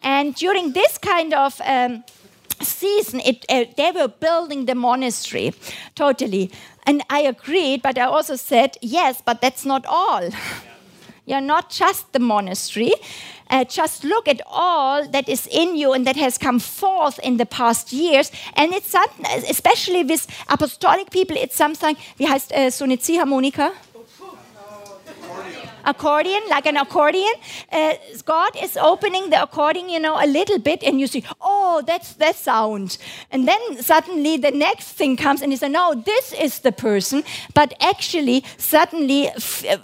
and 0.03 0.35
during 0.35 0.73
this 0.73 0.99
kind 0.99 1.35
of 1.35 1.61
um, 1.65 2.05
season, 2.65 3.21
it, 3.21 3.45
uh, 3.49 3.65
they 3.77 3.93
were 3.93 4.09
building 4.09 4.67
the 4.67 4.75
monastery 4.75 5.53
totally. 5.95 6.51
And 6.87 7.03
I 7.09 7.21
agreed, 7.21 7.83
but 7.83 7.97
I 7.99 8.03
also 8.03 8.37
said, 8.37 8.77
yes, 8.81 9.23
but 9.25 9.41
that's 9.41 9.65
not 9.65 9.87
all. 9.87 10.31
You're 11.27 11.41
not 11.41 11.71
just 11.71 12.13
the 12.13 12.19
monastery. 12.19 12.93
Uh, 13.49 13.65
just 13.65 14.03
look 14.03 14.27
at 14.27 14.41
all 14.47 15.07
that 15.09 15.29
is 15.29 15.47
in 15.47 15.77
you 15.77 15.93
and 15.93 16.07
that 16.07 16.17
has 16.17 16.39
come 16.39 16.59
forth 16.59 17.19
in 17.21 17.37
the 17.37 17.47
past 17.47 17.93
years. 17.93 18.33
And 18.55 18.73
it's 18.73 18.95
especially 19.49 20.03
with 20.05 20.27
apostolic 20.49 21.11
people, 21.11 21.37
it's 21.37 21.57
something, 21.57 21.97
wie 22.17 22.29
heißt 22.29 22.51
äh, 22.53 22.71
so 22.71 22.85
eine 22.85 22.99
Ziehharmonika? 22.99 23.73
Accordion, 25.85 26.43
like 26.49 26.67
an 26.67 26.77
accordion. 26.77 27.33
Uh, 27.71 27.95
God 28.25 28.57
is 28.63 28.77
opening 28.77 29.31
the 29.31 29.43
accordion, 29.43 29.89
you 29.89 30.01
know, 30.01 30.17
a 30.23 30.27
little 30.27 30.59
bit, 30.59 30.83
and 30.83 31.01
you 31.01 31.07
see, 31.07 31.25
oh, 31.41 31.83
that's 31.87 32.15
that 32.15 32.37
sound. 32.37 32.99
And 33.31 33.47
then 33.49 33.83
suddenly 33.83 34.37
the 34.37 34.51
next 34.51 34.93
thing 34.93 35.17
comes, 35.17 35.43
and 35.43 35.53
you 35.53 35.59
say, 35.59 35.69
no, 35.69 35.95
this 35.95 36.33
is 36.33 36.61
the 36.61 36.73
person. 36.73 37.25
But 37.55 37.75
actually, 37.81 38.45
suddenly, 38.59 39.31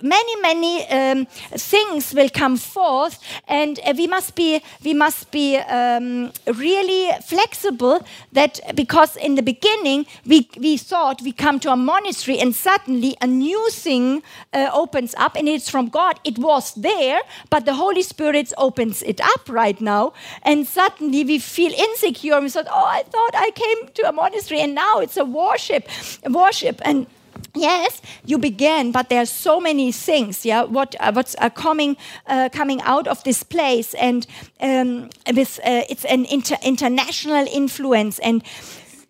many, 0.02 0.40
many 0.40 0.86
um, 0.88 1.26
things 1.52 2.14
will 2.14 2.28
come 2.28 2.56
forth, 2.56 3.18
and 3.46 3.78
uh, 3.84 3.94
we 3.96 4.06
must 4.06 4.34
be, 4.34 4.62
we 4.84 4.94
must 4.94 5.30
be 5.30 5.56
um, 5.56 6.32
really 6.46 7.10
flexible. 7.26 8.04
That 8.32 8.60
because 8.74 9.16
in 9.16 9.34
the 9.34 9.42
beginning 9.42 10.06
we 10.26 10.48
we 10.58 10.76
thought 10.76 11.22
we 11.22 11.32
come 11.32 11.58
to 11.60 11.70
a 11.72 11.76
monastery, 11.76 12.38
and 12.38 12.54
suddenly 12.54 13.16
a 13.20 13.26
new 13.26 13.70
thing 13.70 14.22
uh, 14.52 14.70
opens 14.72 15.14
up, 15.16 15.36
and 15.36 15.48
it's 15.48 15.70
from 15.70 15.87
God. 15.88 16.20
It 16.24 16.38
was 16.38 16.74
there, 16.74 17.20
but 17.50 17.64
the 17.64 17.74
Holy 17.74 18.02
Spirit 18.02 18.52
opens 18.56 19.02
it 19.02 19.20
up 19.20 19.48
right 19.48 19.80
now, 19.80 20.12
and 20.42 20.66
suddenly 20.66 21.24
we 21.24 21.38
feel 21.38 21.72
insecure. 21.72 22.40
We 22.40 22.48
thought, 22.50 22.66
oh, 22.70 22.84
I 22.86 23.02
thought 23.02 23.34
I 23.34 23.50
came 23.50 23.88
to 23.94 24.08
a 24.08 24.12
monastery, 24.12 24.60
and 24.60 24.74
now 24.74 25.00
it's 25.00 25.16
a 25.16 25.24
worship, 25.24 25.88
worship, 26.28 26.80
and 26.84 27.06
yes 27.54 28.02
you 28.24 28.38
begin 28.38 28.92
but 28.92 29.08
there 29.08 29.22
are 29.22 29.26
so 29.26 29.60
many 29.60 29.90
things 29.92 30.44
yeah 30.44 30.62
what 30.62 30.94
uh, 31.00 31.12
what's 31.12 31.34
uh, 31.38 31.50
coming 31.50 31.96
uh, 32.26 32.48
coming 32.52 32.80
out 32.82 33.06
of 33.06 33.22
this 33.24 33.42
place 33.42 33.94
and 33.94 34.26
um, 34.60 35.08
with 35.34 35.58
uh, 35.64 35.82
it's 35.88 36.04
an 36.04 36.24
inter 36.26 36.56
international 36.62 37.46
influence 37.52 38.18
and 38.20 38.42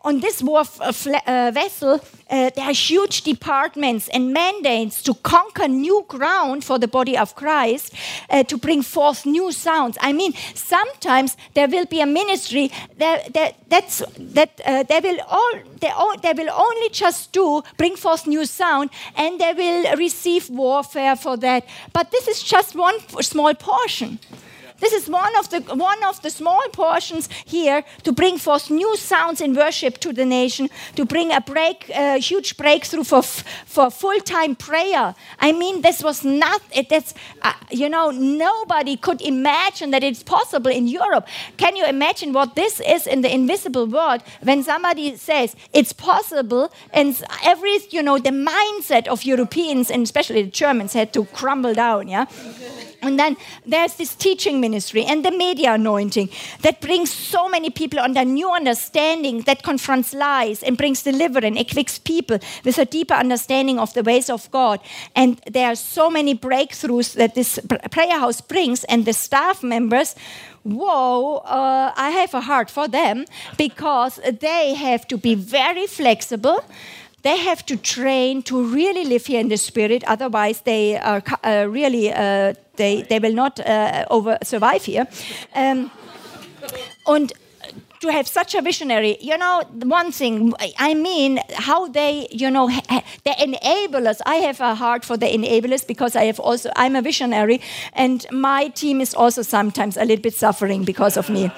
on 0.04 0.20
this 0.20 0.42
war 0.42 0.62
uh, 0.80 0.92
uh, 1.26 1.50
vessel, 1.52 2.00
uh, 2.30 2.50
there 2.54 2.64
are 2.64 2.72
huge 2.72 3.22
departments 3.22 4.08
and 4.08 4.32
mandates 4.32 5.02
to 5.02 5.14
conquer 5.14 5.66
new 5.66 6.04
ground 6.08 6.64
for 6.64 6.78
the 6.78 6.86
body 6.86 7.16
of 7.16 7.34
Christ, 7.34 7.92
uh, 8.30 8.44
to 8.44 8.56
bring 8.56 8.82
forth 8.82 9.26
new 9.26 9.50
sounds. 9.50 9.98
I 10.00 10.12
mean, 10.12 10.34
sometimes 10.54 11.36
there 11.54 11.68
will 11.68 11.86
be 11.86 12.00
a 12.00 12.06
ministry 12.06 12.70
that, 12.98 13.34
that 13.34 13.56
that's 13.68 14.02
that 14.18 14.60
uh, 14.64 14.82
they 14.84 15.00
will 15.00 15.20
all 15.28 15.52
they, 15.80 15.88
all 15.90 16.16
they 16.16 16.32
will 16.32 16.50
only 16.50 16.88
just 16.90 17.32
do 17.32 17.62
bring 17.76 17.96
forth 17.96 18.26
new 18.26 18.46
sound, 18.46 18.90
and 19.16 19.40
they 19.40 19.52
will 19.52 19.96
receive 19.96 20.48
warfare 20.48 21.16
for 21.16 21.36
that. 21.38 21.66
But 21.92 22.10
this 22.10 22.28
is 22.28 22.42
just 22.42 22.76
one 22.76 22.98
small 23.20 23.54
portion. 23.54 24.18
This 24.80 24.92
is 24.92 25.08
one 25.08 25.36
of 25.36 25.50
the 25.50 25.60
one 25.74 26.02
of 26.04 26.22
the 26.22 26.30
small 26.30 26.62
portions 26.72 27.28
here 27.44 27.84
to 28.04 28.12
bring 28.12 28.38
forth 28.38 28.70
new 28.70 28.96
sounds 28.96 29.40
in 29.40 29.54
worship 29.54 29.98
to 29.98 30.12
the 30.12 30.24
nation, 30.24 30.68
to 30.94 31.04
bring 31.04 31.32
a 31.32 31.40
break, 31.40 31.90
a 31.90 32.18
huge 32.18 32.56
breakthrough 32.56 33.04
for 33.04 33.22
for 33.22 33.90
full 33.90 34.20
time 34.20 34.54
prayer. 34.54 35.14
I 35.40 35.52
mean, 35.52 35.82
this 35.82 36.02
was 36.02 36.24
not. 36.24 36.62
That's 36.88 37.14
uh, 37.42 37.54
you 37.70 37.88
know 37.88 38.10
nobody 38.10 38.96
could 38.96 39.20
imagine 39.20 39.90
that 39.90 40.04
it's 40.04 40.22
possible 40.22 40.70
in 40.70 40.86
Europe. 40.86 41.26
Can 41.56 41.74
you 41.76 41.84
imagine 41.86 42.32
what 42.32 42.54
this 42.54 42.80
is 42.80 43.06
in 43.06 43.22
the 43.22 43.32
invisible 43.34 43.86
world 43.86 44.22
when 44.42 44.62
somebody 44.62 45.16
says 45.16 45.56
it's 45.72 45.92
possible 45.92 46.70
and 46.92 47.20
every 47.44 47.78
you 47.90 48.02
know 48.02 48.18
the 48.18 48.30
mindset 48.30 49.08
of 49.08 49.24
Europeans 49.24 49.90
and 49.90 50.02
especially 50.04 50.42
the 50.42 50.50
Germans 50.50 50.92
had 50.92 51.12
to 51.14 51.24
crumble 51.26 51.74
down. 51.74 52.08
Yeah. 52.08 52.26
And 53.00 53.18
then 53.18 53.36
there's 53.64 53.94
this 53.94 54.14
teaching 54.16 54.60
ministry 54.60 55.04
and 55.04 55.24
the 55.24 55.30
media 55.30 55.74
anointing 55.74 56.30
that 56.62 56.80
brings 56.80 57.12
so 57.12 57.48
many 57.48 57.70
people 57.70 58.00
under 58.00 58.24
new 58.24 58.50
understanding 58.50 59.42
that 59.42 59.62
confronts 59.62 60.12
lies 60.12 60.64
and 60.64 60.76
brings 60.76 61.04
deliverance, 61.04 61.60
equips 61.60 61.98
people 62.00 62.38
with 62.64 62.78
a 62.78 62.84
deeper 62.84 63.14
understanding 63.14 63.78
of 63.78 63.94
the 63.94 64.02
ways 64.02 64.28
of 64.28 64.50
God. 64.50 64.80
And 65.14 65.40
there 65.46 65.68
are 65.68 65.76
so 65.76 66.10
many 66.10 66.34
breakthroughs 66.34 67.14
that 67.14 67.36
this 67.36 67.60
prayer 67.92 68.18
house 68.18 68.40
brings, 68.40 68.82
and 68.84 69.04
the 69.04 69.12
staff 69.12 69.62
members 69.62 70.16
whoa, 70.64 71.36
uh, 71.46 71.92
I 71.96 72.10
have 72.10 72.34
a 72.34 72.42
heart 72.42 72.68
for 72.68 72.88
them 72.88 73.24
because 73.56 74.20
they 74.40 74.74
have 74.74 75.06
to 75.08 75.16
be 75.16 75.34
very 75.34 75.86
flexible 75.86 76.62
they 77.22 77.36
have 77.36 77.66
to 77.66 77.76
train 77.76 78.42
to 78.44 78.62
really 78.62 79.04
live 79.04 79.26
here 79.26 79.40
in 79.40 79.48
the 79.48 79.56
spirit 79.56 80.04
otherwise 80.04 80.60
they 80.62 80.96
are 80.96 81.22
uh, 81.42 81.66
really 81.68 82.12
uh, 82.12 82.54
they, 82.78 83.02
they 83.02 83.18
will 83.18 83.34
not 83.34 83.60
uh, 83.60 84.06
over 84.10 84.38
survive 84.42 84.84
here. 84.84 85.06
Um, 85.54 85.90
and 87.06 87.32
to 88.00 88.12
have 88.12 88.28
such 88.28 88.54
a 88.54 88.62
visionary 88.62 89.16
you 89.20 89.36
know 89.36 89.62
one 89.82 90.12
thing 90.12 90.52
i 90.78 90.94
mean 90.94 91.40
how 91.54 91.88
they 91.88 92.28
you 92.30 92.50
know 92.50 92.68
the 93.24 93.34
enablers 93.40 94.20
i 94.24 94.36
have 94.36 94.60
a 94.60 94.74
heart 94.74 95.04
for 95.04 95.16
the 95.16 95.26
enablers 95.26 95.86
because 95.86 96.14
i 96.14 96.24
have 96.24 96.38
also 96.38 96.70
i'm 96.76 96.94
a 96.94 97.02
visionary 97.02 97.60
and 97.94 98.26
my 98.30 98.68
team 98.68 99.00
is 99.00 99.14
also 99.14 99.42
sometimes 99.42 99.96
a 99.96 100.04
little 100.04 100.22
bit 100.22 100.34
suffering 100.34 100.84
because 100.84 101.16
of 101.16 101.28
me 101.28 101.50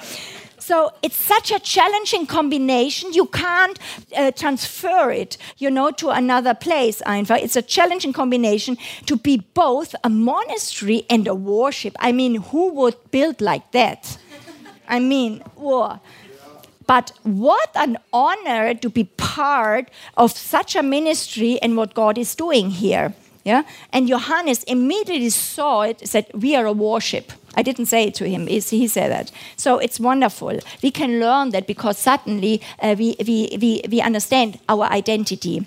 so 0.61 0.91
it's 1.01 1.15
such 1.15 1.51
a 1.51 1.59
challenging 1.59 2.27
combination. 2.27 3.11
You 3.13 3.25
can't 3.25 3.77
uh, 4.15 4.31
transfer 4.31 5.11
it, 5.11 5.37
you 5.57 5.71
know, 5.71 5.91
to 5.91 6.09
another 6.09 6.53
place. 6.53 7.01
Einfach. 7.05 7.41
It's 7.41 7.55
a 7.55 7.61
challenging 7.61 8.13
combination 8.13 8.77
to 9.07 9.15
be 9.15 9.37
both 9.53 9.95
a 10.03 10.09
monastery 10.09 11.05
and 11.09 11.27
a 11.27 11.33
worship. 11.35 11.95
I 11.99 12.11
mean, 12.11 12.35
who 12.35 12.73
would 12.73 12.95
build 13.11 13.41
like 13.41 13.71
that? 13.71 14.17
I 14.87 14.99
mean, 14.99 15.39
whoa. 15.55 15.99
But 16.85 17.13
what 17.23 17.69
an 17.75 17.97
honor 18.11 18.73
to 18.73 18.89
be 18.89 19.05
part 19.05 19.89
of 20.17 20.31
such 20.31 20.75
a 20.75 20.83
ministry 20.83 21.57
and 21.61 21.77
what 21.77 21.93
God 21.93 22.17
is 22.17 22.35
doing 22.35 22.69
here. 22.69 23.13
Yeah? 23.45 23.63
And 23.91 24.07
Johannes 24.07 24.63
immediately 24.63 25.29
saw 25.29 25.81
it, 25.83 26.07
said, 26.07 26.27
We 26.33 26.55
are 26.55 26.65
a 26.65 26.73
worship. 26.73 27.31
I 27.55 27.61
didn't 27.63 27.87
say 27.87 28.05
it 28.05 28.15
to 28.15 28.29
him, 28.29 28.47
he 28.47 28.87
said 28.87 29.11
that. 29.11 29.31
So 29.57 29.77
it's 29.77 29.99
wonderful. 29.99 30.59
We 30.81 30.91
can 30.91 31.19
learn 31.19 31.49
that 31.51 31.67
because 31.67 31.97
suddenly 31.97 32.61
uh, 32.79 32.95
we, 32.97 33.15
we, 33.19 33.57
we, 33.59 33.81
we 33.89 34.01
understand 34.01 34.59
our 34.69 34.85
identity. 34.85 35.65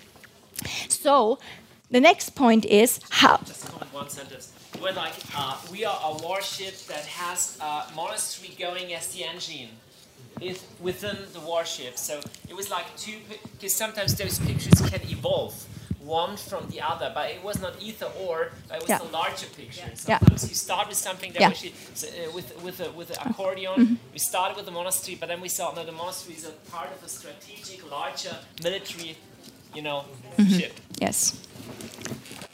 So 0.88 1.38
the 1.90 2.00
next 2.00 2.30
point 2.30 2.64
is 2.64 3.00
how. 3.10 3.38
Just 3.38 3.68
one 3.92 4.08
sentence. 4.08 4.52
We're 4.80 4.92
like, 4.92 5.14
uh, 5.36 5.56
we 5.70 5.84
are 5.84 5.98
a 6.02 6.22
warship 6.22 6.76
that 6.86 7.04
has 7.06 7.58
a 7.60 7.84
monastery 7.94 8.54
going 8.58 8.92
as 8.92 9.08
the 9.14 9.24
engine 9.24 9.68
is 10.40 10.64
within 10.80 11.16
the 11.32 11.40
warship. 11.40 11.96
So 11.96 12.20
it 12.48 12.56
was 12.56 12.70
like 12.70 12.84
two, 12.96 13.18
because 13.52 13.74
sometimes 13.74 14.14
those 14.16 14.38
pictures 14.38 14.80
can 14.90 15.00
evolve 15.08 15.54
one 16.04 16.36
from 16.36 16.68
the 16.68 16.80
other, 16.80 17.10
but 17.14 17.30
it 17.30 17.42
was 17.42 17.60
not 17.60 17.74
either 17.80 18.06
or, 18.20 18.50
but 18.68 18.76
it 18.76 18.82
was 18.82 18.88
yeah. 18.90 18.98
the 18.98 19.04
larger 19.04 19.46
picture. 19.46 19.88
Sometimes 19.94 20.44
yeah. 20.44 20.48
you 20.48 20.54
start 20.54 20.88
with 20.88 20.96
something 20.96 21.32
that 21.32 21.40
yeah. 21.40 21.48
actually, 21.48 21.72
uh, 21.72 22.30
with, 22.32 22.62
with, 22.62 22.80
a, 22.80 22.90
with 22.92 23.10
an 23.10 23.16
accordion, 23.30 23.74
mm-hmm. 23.74 23.94
we 24.12 24.18
started 24.18 24.56
with 24.56 24.66
the 24.66 24.72
monastery, 24.72 25.16
but 25.18 25.28
then 25.28 25.40
we 25.40 25.48
saw 25.48 25.70
that 25.72 25.86
the 25.86 25.92
monastery 25.92 26.36
is 26.36 26.46
a 26.46 26.52
part 26.70 26.90
of 26.92 27.02
a 27.02 27.08
strategic, 27.08 27.90
larger 27.90 28.36
military, 28.62 29.16
you 29.74 29.82
know, 29.82 30.04
mm-hmm. 30.36 30.58
ship. 30.58 30.78
Yes. 31.00 31.40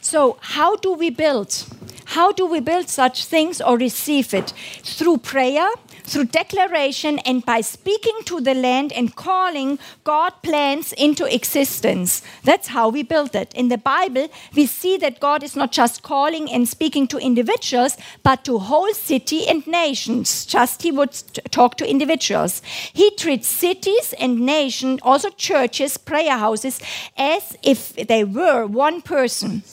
So, 0.01 0.37
how 0.41 0.75
do 0.77 0.93
we 0.93 1.09
build? 1.09 1.65
How 2.11 2.33
do 2.33 2.45
we 2.45 2.59
build 2.59 2.89
such 2.89 3.23
things 3.23 3.61
or 3.61 3.77
receive 3.77 4.33
it? 4.33 4.51
Through 4.83 5.19
prayer, 5.19 5.69
through 6.03 6.25
declaration 6.25 7.19
and 7.19 7.45
by 7.45 7.61
speaking 7.61 8.17
to 8.25 8.41
the 8.41 8.53
land 8.53 8.91
and 8.91 9.15
calling 9.15 9.79
God 10.03 10.33
plans 10.43 10.91
into 10.91 11.23
existence. 11.33 12.21
That's 12.43 12.67
how 12.67 12.89
we 12.89 13.01
build 13.03 13.33
it. 13.33 13.53
In 13.53 13.69
the 13.69 13.77
Bible, 13.77 14.27
we 14.53 14.65
see 14.65 14.97
that 14.97 15.21
God 15.21 15.41
is 15.41 15.55
not 15.55 15.71
just 15.71 16.03
calling 16.03 16.51
and 16.51 16.67
speaking 16.67 17.07
to 17.07 17.17
individuals, 17.17 17.95
but 18.23 18.43
to 18.43 18.59
whole 18.59 18.93
city 18.93 19.47
and 19.47 19.65
nations. 19.65 20.45
Just 20.45 20.81
he 20.81 20.91
would 20.91 21.13
talk 21.49 21.77
to 21.77 21.89
individuals. 21.89 22.61
He 22.91 23.11
treats 23.11 23.47
cities 23.47 24.13
and 24.19 24.41
nations, 24.41 24.99
also 25.01 25.29
churches, 25.29 25.95
prayer 25.95 26.37
houses, 26.37 26.81
as 27.17 27.55
if 27.63 27.95
they 27.95 28.25
were 28.25 28.65
one 28.65 29.01
person. 29.01 29.63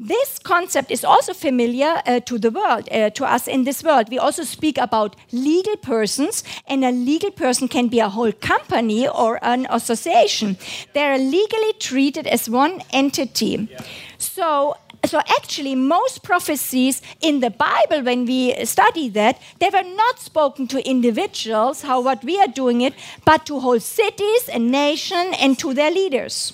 This 0.00 0.38
concept 0.38 0.90
is 0.90 1.04
also 1.04 1.34
familiar 1.34 2.02
uh, 2.06 2.20
to 2.20 2.38
the 2.38 2.50
world, 2.50 2.88
uh, 2.90 3.10
to 3.10 3.24
us 3.24 3.48
in 3.48 3.64
this 3.64 3.82
world. 3.82 4.08
We 4.10 4.18
also 4.18 4.44
speak 4.44 4.78
about 4.78 5.16
legal 5.32 5.76
persons, 5.76 6.44
and 6.66 6.84
a 6.84 6.92
legal 6.92 7.30
person 7.30 7.68
can 7.68 7.88
be 7.88 8.00
a 8.00 8.08
whole 8.08 8.32
company 8.32 9.08
or 9.08 9.38
an 9.42 9.66
association. 9.70 10.56
They 10.92 11.02
are 11.02 11.18
legally 11.18 11.72
treated 11.80 12.26
as 12.26 12.48
one 12.48 12.82
entity. 12.92 13.68
Yeah. 13.70 13.80
So, 14.18 14.76
so 15.04 15.18
actually 15.18 15.74
most 15.74 16.22
prophecies 16.22 17.00
in 17.20 17.40
the 17.40 17.50
bible 17.50 18.02
when 18.02 18.24
we 18.26 18.64
study 18.64 19.08
that 19.10 19.40
they 19.60 19.70
were 19.70 19.88
not 19.94 20.18
spoken 20.18 20.66
to 20.66 20.88
individuals 20.88 21.82
how 21.82 22.00
what 22.00 22.24
we 22.24 22.38
are 22.40 22.48
doing 22.48 22.80
it 22.80 22.94
but 23.24 23.46
to 23.46 23.60
whole 23.60 23.78
cities 23.78 24.48
and 24.48 24.72
nation 24.72 25.34
and 25.34 25.56
to 25.60 25.72
their 25.72 25.90
leaders. 25.92 26.52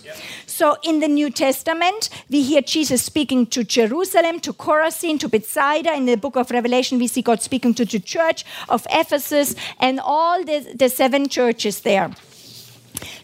So 0.55 0.77
in 0.85 1.01
the 1.01 1.09
New 1.09 1.31
Testament, 1.31 2.11
we 2.31 2.41
hear 2.45 2.63
Jesus 2.63 3.03
speaking 3.03 3.45
to 3.47 3.65
Jerusalem, 3.65 4.39
to 4.39 4.53
Chorazin, 4.53 5.19
to 5.19 5.29
Bethsaida. 5.29 5.93
In 5.95 6.07
the 6.07 6.15
book 6.15 6.37
of 6.37 6.53
Revelation, 6.53 7.01
we 7.01 7.09
see 7.09 7.23
God 7.23 7.43
speaking 7.43 7.75
to 7.75 7.85
the 7.85 7.99
church 7.99 8.45
of 8.69 8.87
Ephesus 8.89 9.57
and 9.81 9.99
all 9.99 10.45
the, 10.45 10.61
the 10.73 10.89
seven 10.89 11.29
churches 11.29 11.81
there. 11.81 12.13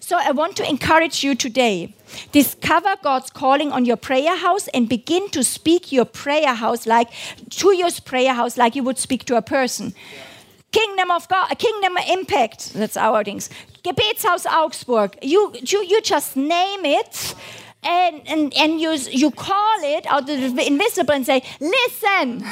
So 0.01 0.19
I 0.19 0.33
want 0.33 0.57
to 0.57 0.69
encourage 0.69 1.23
you 1.23 1.37
today. 1.37 1.95
Discover 2.33 2.97
God's 3.01 3.31
calling 3.31 3.71
on 3.71 3.85
your 3.85 3.97
prayer 3.97 4.37
house 4.37 4.67
and 4.75 4.89
begin 4.89 5.31
to 5.31 5.45
speak 5.45 5.93
your 5.93 6.07
prayer 6.07 6.55
house 6.55 6.85
like 6.85 7.11
to 7.51 7.73
your 7.77 7.91
prayer 8.05 8.35
house 8.35 8.57
like 8.57 8.75
you 8.75 8.83
would 8.83 8.99
speak 8.99 9.25
to 9.27 9.37
a 9.37 9.43
person. 9.43 9.95
Kingdom 10.73 11.11
of 11.13 11.29
God, 11.29 11.51
a 11.51 11.55
Kingdom 11.55 11.97
Impact, 12.09 12.73
that's 12.75 12.97
our 12.97 13.23
things. 13.23 13.51
Gebetshaus 13.85 14.47
Augsburg. 14.47 15.19
You, 15.23 15.53
you, 15.61 15.85
you 15.85 16.01
just 16.03 16.37
name 16.37 16.85
it 16.85 17.35
and, 17.83 18.21
and, 18.27 18.55
and 18.55 18.81
you, 18.81 18.93
you 19.11 19.31
call 19.31 19.79
it 19.83 20.07
out 20.07 20.29
of 20.29 20.57
the 20.57 20.67
invisible 20.67 21.15
and 21.15 21.25
say, 21.25 21.43
listen. 21.61 22.45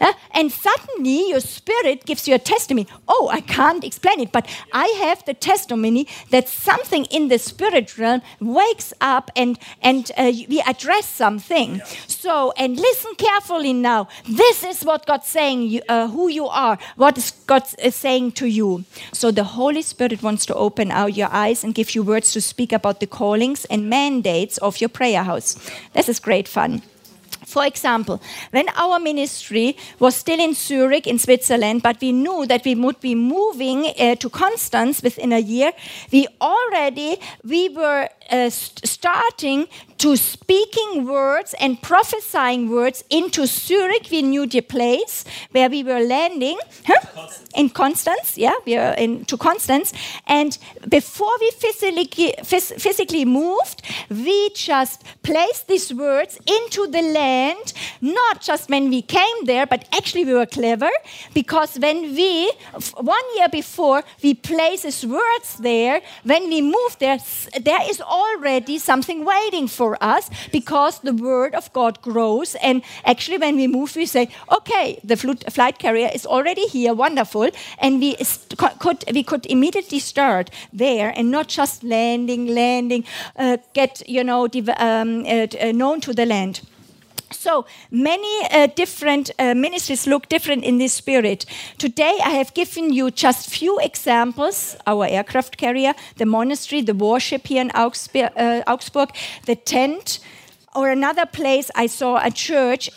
Uh, 0.00 0.12
and 0.32 0.50
suddenly 0.52 1.30
your 1.30 1.40
spirit 1.40 2.04
gives 2.04 2.26
you 2.28 2.34
a 2.34 2.38
testimony. 2.38 2.86
Oh, 3.08 3.28
I 3.32 3.40
can't 3.40 3.84
explain 3.84 4.20
it, 4.20 4.32
but 4.32 4.46
I 4.72 4.86
have 5.02 5.24
the 5.24 5.34
testimony 5.34 6.06
that 6.30 6.48
something 6.48 7.04
in 7.06 7.28
the 7.28 7.38
spirit 7.38 7.96
realm 7.98 8.22
wakes 8.40 8.92
up 9.00 9.30
and, 9.36 9.58
and 9.82 10.10
uh, 10.16 10.32
we 10.48 10.60
address 10.66 11.06
something. 11.08 11.76
Yeah. 11.76 11.84
So, 12.06 12.52
and 12.56 12.76
listen 12.76 13.14
carefully 13.16 13.72
now. 13.72 14.08
This 14.28 14.64
is 14.64 14.84
what 14.84 15.06
God's 15.06 15.26
saying, 15.26 15.62
you, 15.62 15.82
uh, 15.88 16.08
who 16.08 16.28
you 16.28 16.46
are, 16.46 16.78
what 16.96 17.18
is 17.18 17.32
God 17.46 17.64
is 17.78 17.94
saying 17.94 18.32
to 18.32 18.46
you. 18.46 18.84
So, 19.12 19.30
the 19.30 19.44
Holy 19.44 19.82
Spirit 19.82 20.22
wants 20.22 20.46
to 20.46 20.54
open 20.54 20.90
out 20.90 21.16
your 21.16 21.28
eyes 21.30 21.64
and 21.64 21.74
give 21.74 21.94
you 21.94 22.02
words 22.02 22.32
to 22.32 22.40
speak 22.40 22.72
about 22.72 23.00
the 23.00 23.06
callings 23.06 23.64
and 23.66 23.88
mandates 23.88 24.58
of 24.58 24.80
your 24.80 24.88
prayer 24.88 25.22
house. 25.22 25.56
This 25.92 26.08
is 26.08 26.18
great 26.18 26.48
fun. 26.48 26.82
For 27.46 27.64
example, 27.66 28.20
when 28.50 28.68
our 28.76 28.98
ministry 28.98 29.76
was 29.98 30.16
still 30.16 30.40
in 30.40 30.54
Zurich, 30.54 31.06
in 31.06 31.18
Switzerland, 31.18 31.82
but 31.82 32.00
we 32.00 32.12
knew 32.12 32.46
that 32.46 32.64
we 32.64 32.74
would 32.74 33.00
be 33.00 33.14
moving 33.14 33.86
uh, 33.86 34.14
to 34.16 34.30
Constance 34.30 35.02
within 35.02 35.32
a 35.32 35.38
year, 35.38 35.72
we 36.12 36.26
already 36.40 37.18
we 37.44 37.68
were 37.68 38.08
uh, 38.30 38.50
st 38.50 38.80
starting 38.84 39.66
to 39.98 40.16
speaking 40.16 41.06
words 41.06 41.54
and 41.60 41.80
prophesying 41.80 42.70
words 42.70 43.04
into 43.10 43.46
Zurich. 43.46 44.08
We 44.10 44.22
knew 44.22 44.46
the 44.46 44.60
place 44.60 45.24
where 45.52 45.68
we 45.70 45.82
were 45.82 46.00
landing 46.00 46.58
huh? 46.86 47.28
in 47.54 47.70
Constance. 47.70 48.36
Yeah, 48.36 48.54
we 48.66 48.76
are 48.76 48.94
in 48.94 49.24
to 49.26 49.36
Constance. 49.36 49.92
And 50.26 50.56
before 50.88 51.32
we 51.40 51.50
physically, 51.52 52.34
phys 52.42 52.80
physically 52.80 53.24
moved, 53.24 53.82
we 54.10 54.50
just 54.50 55.04
placed 55.22 55.68
these 55.68 55.92
words 55.92 56.38
into 56.46 56.86
the 56.88 57.02
land. 57.02 57.72
Not 58.00 58.40
just 58.40 58.70
when 58.70 58.90
we 58.90 59.02
came 59.02 59.44
there, 59.44 59.66
but 59.66 59.86
actually 59.92 60.24
we 60.24 60.34
were 60.34 60.46
clever 60.46 60.90
because 61.32 61.78
when 61.78 62.14
we 62.14 62.52
one 62.96 63.24
year 63.36 63.48
before 63.48 64.02
we 64.22 64.34
placed 64.34 64.84
these 64.84 65.06
words 65.06 65.56
there, 65.58 66.00
when 66.24 66.48
we 66.48 66.62
moved 66.62 67.00
there, 67.00 67.18
there 67.60 67.90
is 67.90 68.00
already 68.00 68.78
something 68.78 69.24
waiting 69.24 69.68
for 69.68 69.83
for 69.84 69.96
us 70.00 70.30
because 70.50 71.00
the 71.00 71.12
word 71.12 71.54
of 71.54 71.72
God 71.72 72.00
grows. 72.00 72.56
And 72.68 72.82
actually, 73.04 73.38
when 73.38 73.56
we 73.56 73.66
move, 73.66 73.96
we 73.96 74.06
say, 74.06 74.28
okay, 74.50 74.98
the 75.04 75.16
flight 75.56 75.78
carrier 75.78 76.10
is 76.14 76.24
already 76.26 76.66
here, 76.66 76.94
wonderful. 76.94 77.50
And 77.78 78.00
we 78.00 78.16
could, 78.78 79.04
we 79.12 79.22
could 79.22 79.44
immediately 79.46 79.98
start 79.98 80.50
there 80.72 81.12
and 81.16 81.30
not 81.30 81.48
just 81.48 81.84
landing, 81.84 82.46
landing, 82.46 83.04
uh, 83.36 83.58
get, 83.74 84.02
you 84.08 84.24
know, 84.24 84.48
um, 84.78 85.26
uh, 85.26 85.46
uh, 85.60 85.72
known 85.72 86.00
to 86.00 86.14
the 86.14 86.26
land. 86.26 86.60
So 87.34 87.66
many 87.90 88.46
uh, 88.50 88.68
different 88.68 89.30
uh, 89.38 89.54
ministries 89.54 90.06
look 90.06 90.28
different 90.28 90.64
in 90.64 90.78
this 90.78 90.94
spirit. 90.94 91.44
Today 91.78 92.18
I 92.24 92.30
have 92.30 92.54
given 92.54 92.92
you 92.92 93.10
just 93.10 93.50
few 93.50 93.78
examples, 93.80 94.76
our 94.86 95.06
aircraft 95.06 95.56
carrier, 95.56 95.94
the 96.16 96.26
monastery, 96.26 96.80
the 96.80 96.94
worship 96.94 97.46
here 97.46 97.60
in 97.60 97.70
Augsburg, 97.72 98.30
uh, 98.36 98.62
Augsburg 98.66 99.10
the 99.46 99.56
tent, 99.56 100.20
or 100.74 100.90
another 100.90 101.26
place 101.26 101.70
I 101.74 101.86
saw 101.86 102.18
a 102.24 102.30
church. 102.30 102.90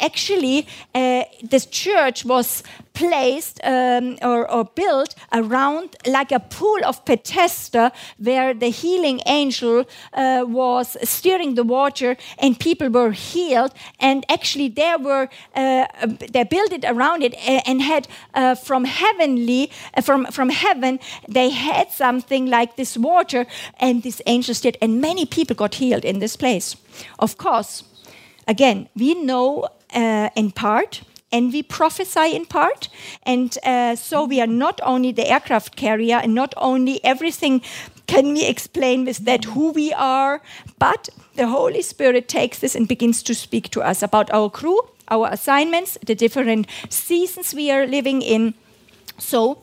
Actually, 0.00 0.66
uh, 0.94 1.24
this 1.42 1.66
church 1.66 2.24
was 2.24 2.62
placed 2.94 3.60
um, 3.64 4.16
or, 4.22 4.50
or, 4.50 4.64
built 4.64 5.14
around 5.32 5.96
like 6.06 6.30
a 6.32 6.38
pool 6.38 6.78
of 6.84 7.04
Bethesda 7.04 7.92
where 8.18 8.54
the 8.54 8.68
healing 8.68 9.20
angel 9.26 9.84
uh, 10.12 10.44
was 10.46 10.96
steering 11.02 11.56
the 11.56 11.64
water 11.64 12.16
and 12.38 12.58
people 12.58 12.88
were 12.88 13.10
healed. 13.10 13.72
And 13.98 14.24
actually, 14.28 14.68
there 14.68 14.96
were 14.96 15.28
uh, 15.54 15.86
they 16.32 16.44
built 16.44 16.72
it 16.72 16.84
around 16.84 17.22
it 17.22 17.34
and 17.66 17.82
had 17.82 18.06
uh, 18.34 18.54
from 18.54 18.84
heavenly 18.84 19.70
uh, 19.94 20.00
from 20.00 20.26
from 20.26 20.50
heaven 20.50 21.00
they 21.28 21.50
had 21.50 21.90
something 21.90 22.46
like 22.46 22.76
this 22.76 22.96
water 22.96 23.46
and 23.80 24.02
this 24.02 24.22
angel 24.26 24.54
steered 24.54 24.78
and 24.80 25.00
many 25.00 25.26
people 25.26 25.56
got 25.56 25.74
healed 25.74 26.04
in 26.04 26.20
this 26.20 26.36
place. 26.36 26.76
Of 27.18 27.36
course, 27.36 27.82
again 28.46 28.88
we 28.94 29.14
know 29.14 29.68
uh, 29.92 30.28
in 30.36 30.52
part 30.52 31.02
and 31.34 31.52
we 31.52 31.64
prophesy 31.64 32.32
in 32.32 32.46
part. 32.46 32.88
And 33.24 33.58
uh, 33.64 33.96
so 33.96 34.24
we 34.24 34.40
are 34.40 34.46
not 34.46 34.80
only 34.84 35.10
the 35.10 35.28
aircraft 35.28 35.74
carrier 35.74 36.20
and 36.22 36.32
not 36.32 36.54
only 36.56 37.04
everything 37.04 37.60
can 38.06 38.34
we 38.34 38.46
explain 38.46 39.04
with 39.04 39.18
that 39.24 39.44
who 39.44 39.72
we 39.72 39.92
are, 39.92 40.40
but 40.78 41.08
the 41.34 41.48
Holy 41.48 41.82
Spirit 41.82 42.28
takes 42.28 42.60
this 42.60 42.76
and 42.76 42.86
begins 42.86 43.22
to 43.24 43.34
speak 43.34 43.68
to 43.70 43.82
us 43.82 44.02
about 44.02 44.30
our 44.32 44.48
crew, 44.48 44.80
our 45.08 45.28
assignments, 45.32 45.98
the 46.06 46.14
different 46.14 46.68
seasons 46.88 47.52
we 47.52 47.68
are 47.72 47.86
living 47.86 48.22
in. 48.22 48.54
So, 49.18 49.58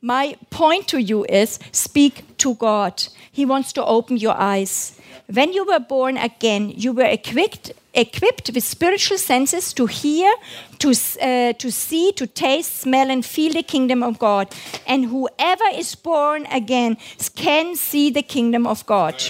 my 0.00 0.36
point 0.50 0.88
to 0.88 0.98
you 0.98 1.24
is 1.26 1.60
speak 1.70 2.36
to 2.38 2.54
God. 2.56 3.04
He 3.32 3.46
wants 3.46 3.72
to 3.72 3.84
open 3.84 4.18
your 4.18 4.36
eyes. 4.36 5.00
When 5.26 5.52
you 5.52 5.64
were 5.64 5.80
born 5.80 6.18
again, 6.18 6.72
you 6.76 6.92
were 6.92 7.04
equipped 7.04 7.72
equipped 7.94 8.50
with 8.54 8.64
spiritual 8.64 9.18
senses 9.18 9.72
to 9.74 9.86
hear, 9.86 10.32
to, 10.78 10.90
uh, 11.20 11.52
to 11.52 11.70
see, 11.70 12.12
to 12.12 12.26
taste, 12.26 12.76
smell, 12.80 13.10
and 13.10 13.24
feel 13.24 13.52
the 13.52 13.62
kingdom 13.62 14.02
of 14.02 14.18
God. 14.18 14.48
And 14.86 15.06
whoever 15.06 15.64
is 15.74 15.94
born 15.94 16.46
again 16.46 16.96
can 17.34 17.76
see 17.76 18.10
the 18.10 18.22
kingdom 18.22 18.66
of 18.66 18.84
God. 18.86 19.22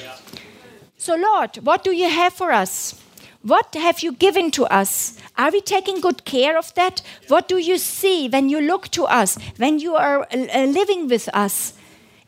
So, 0.96 1.16
Lord, 1.16 1.56
what 1.56 1.82
do 1.82 1.92
you 1.92 2.08
have 2.08 2.32
for 2.34 2.52
us? 2.52 3.00
What 3.42 3.74
have 3.74 4.00
you 4.00 4.12
given 4.12 4.52
to 4.52 4.64
us? 4.66 5.18
Are 5.36 5.50
we 5.50 5.60
taking 5.60 6.00
good 6.00 6.24
care 6.24 6.56
of 6.56 6.72
that? 6.74 7.02
What 7.26 7.48
do 7.48 7.58
you 7.58 7.78
see 7.78 8.28
when 8.28 8.48
you 8.48 8.60
look 8.60 8.88
to 8.90 9.04
us, 9.04 9.36
when 9.56 9.80
you 9.80 9.96
are 9.96 10.28
uh, 10.32 10.64
living 10.66 11.08
with 11.08 11.28
us? 11.34 11.74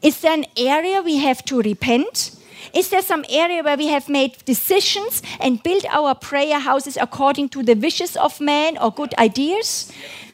Is 0.04 0.20
there 0.20 0.34
an 0.34 0.44
area 0.54 1.00
we 1.00 1.16
have 1.16 1.42
to 1.46 1.62
repent? 1.62 2.32
Is 2.74 2.90
there 2.90 3.00
some 3.02 3.24
area 3.30 3.62
where 3.62 3.76
we 3.78 3.86
have 3.86 4.08
made 4.08 4.36
decisions 4.44 5.22
and 5.40 5.62
built 5.62 5.86
our 5.88 6.14
prayer 6.14 6.60
houses 6.60 6.98
according 7.00 7.48
to 7.50 7.62
the 7.62 7.74
wishes 7.74 8.14
of 8.16 8.38
man 8.38 8.76
or 8.76 8.92
good 8.92 9.14
ideas? 9.18 9.90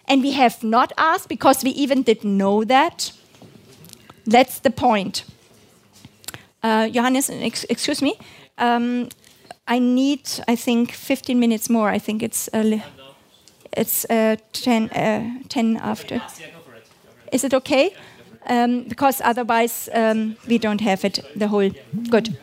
And 0.08 0.22
we 0.22 0.32
have 0.32 0.64
not 0.64 0.92
asked 0.98 1.28
because 1.28 1.62
we 1.62 1.70
even 1.70 2.02
didn't 2.02 2.36
know 2.36 2.64
that? 2.64 3.12
That's 4.26 4.58
the 4.58 4.70
point. 4.70 5.24
Uh, 6.64 6.88
Johannes, 6.88 7.30
ex 7.30 7.64
excuse 7.70 8.02
me. 8.02 8.18
Um, 8.58 9.08
I 9.68 9.78
need, 9.78 10.28
I 10.48 10.56
think, 10.56 10.90
15 10.90 11.38
minutes 11.38 11.70
more. 11.70 11.94
I 11.94 12.00
think 12.00 12.22
it's 12.22 12.48
uh, 12.52 12.80
it's 13.76 14.04
uh, 14.10 14.36
10, 14.52 14.90
uh, 14.90 15.42
10 15.48 15.76
after. 15.76 16.20
Is 17.32 17.44
it 17.44 17.54
okay? 17.54 17.94
Um, 18.46 18.84
because 18.84 19.20
otherwise 19.22 19.88
um, 19.92 20.36
we 20.46 20.58
don't 20.58 20.80
have 20.80 21.04
it 21.04 21.20
the 21.36 21.48
whole. 21.48 21.70
Good. 22.08 22.36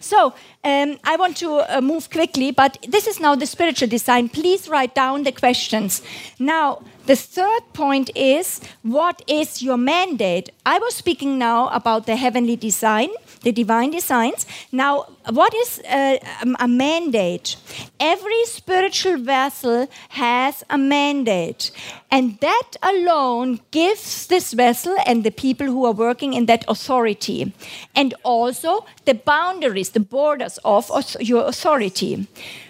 So 0.00 0.34
um, 0.64 0.98
I 1.04 1.16
want 1.16 1.36
to 1.38 1.60
uh, 1.68 1.80
move 1.80 2.10
quickly, 2.10 2.50
but 2.50 2.78
this 2.88 3.06
is 3.06 3.20
now 3.20 3.34
the 3.34 3.46
spiritual 3.46 3.88
design. 3.88 4.28
Please 4.28 4.68
write 4.68 4.94
down 4.94 5.22
the 5.24 5.32
questions. 5.32 6.02
Now, 6.38 6.82
the 7.06 7.16
third 7.16 7.62
point 7.72 8.10
is 8.14 8.60
what 8.82 9.22
is 9.26 9.62
your 9.62 9.76
mandate? 9.76 10.50
I 10.66 10.78
was 10.78 10.94
speaking 10.94 11.38
now 11.38 11.68
about 11.68 12.06
the 12.06 12.16
heavenly 12.16 12.56
design, 12.56 13.10
the 13.42 13.52
divine 13.52 13.90
designs. 13.90 14.46
Now, 14.72 15.06
what 15.30 15.54
is 15.54 15.80
a, 15.90 16.18
uh, 16.18 16.54
a 16.60 16.68
mandate? 16.68 17.56
Every 18.00 18.44
spiritual 18.44 19.18
vessel 19.18 19.88
has 20.10 20.64
a 20.70 20.78
mandate, 20.78 21.70
and 22.10 22.38
that 22.40 22.70
alone 22.82 23.60
gives 23.70 24.26
this 24.26 24.52
vessel 24.52 24.96
and 25.06 25.24
the 25.24 25.30
people 25.30 25.66
who 25.66 25.84
are 25.84 25.92
working 25.92 26.34
in 26.34 26.46
that 26.46 26.64
authority, 26.68 27.52
and 27.94 28.14
also 28.22 28.86
the 29.04 29.14
boundaries, 29.14 29.90
the 29.90 30.00
borders 30.00 30.58
of 30.64 30.90
your 31.20 31.46
authority. 31.46 32.26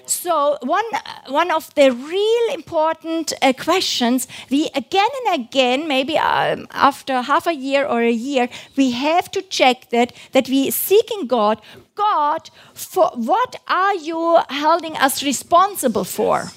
So 0.09 0.57
one 0.63 0.85
one 1.27 1.51
of 1.51 1.75
the 1.75 1.91
real 1.93 2.55
important 2.55 3.35
uh, 3.43 3.53
questions 3.53 4.27
we 4.51 4.71
again 4.75 5.09
and 5.27 5.45
again, 5.45 5.87
maybe 5.87 6.17
um, 6.17 6.67
after 6.71 7.21
half 7.21 7.47
a 7.47 7.55
year 7.55 7.85
or 7.87 8.03
a 8.03 8.11
year, 8.11 8.49
we 8.75 8.93
have 8.93 9.31
to 9.33 9.43
check 9.43 9.91
that 9.91 10.13
that 10.33 10.49
we 10.49 10.71
seeking 10.71 11.27
God. 11.27 11.61
God, 11.95 12.51
for 12.73 13.11
what 13.15 13.57
are 13.67 13.95
you 13.95 14.39
holding 14.49 14.97
us 14.97 15.23
responsible 15.23 16.05
for? 16.05 16.53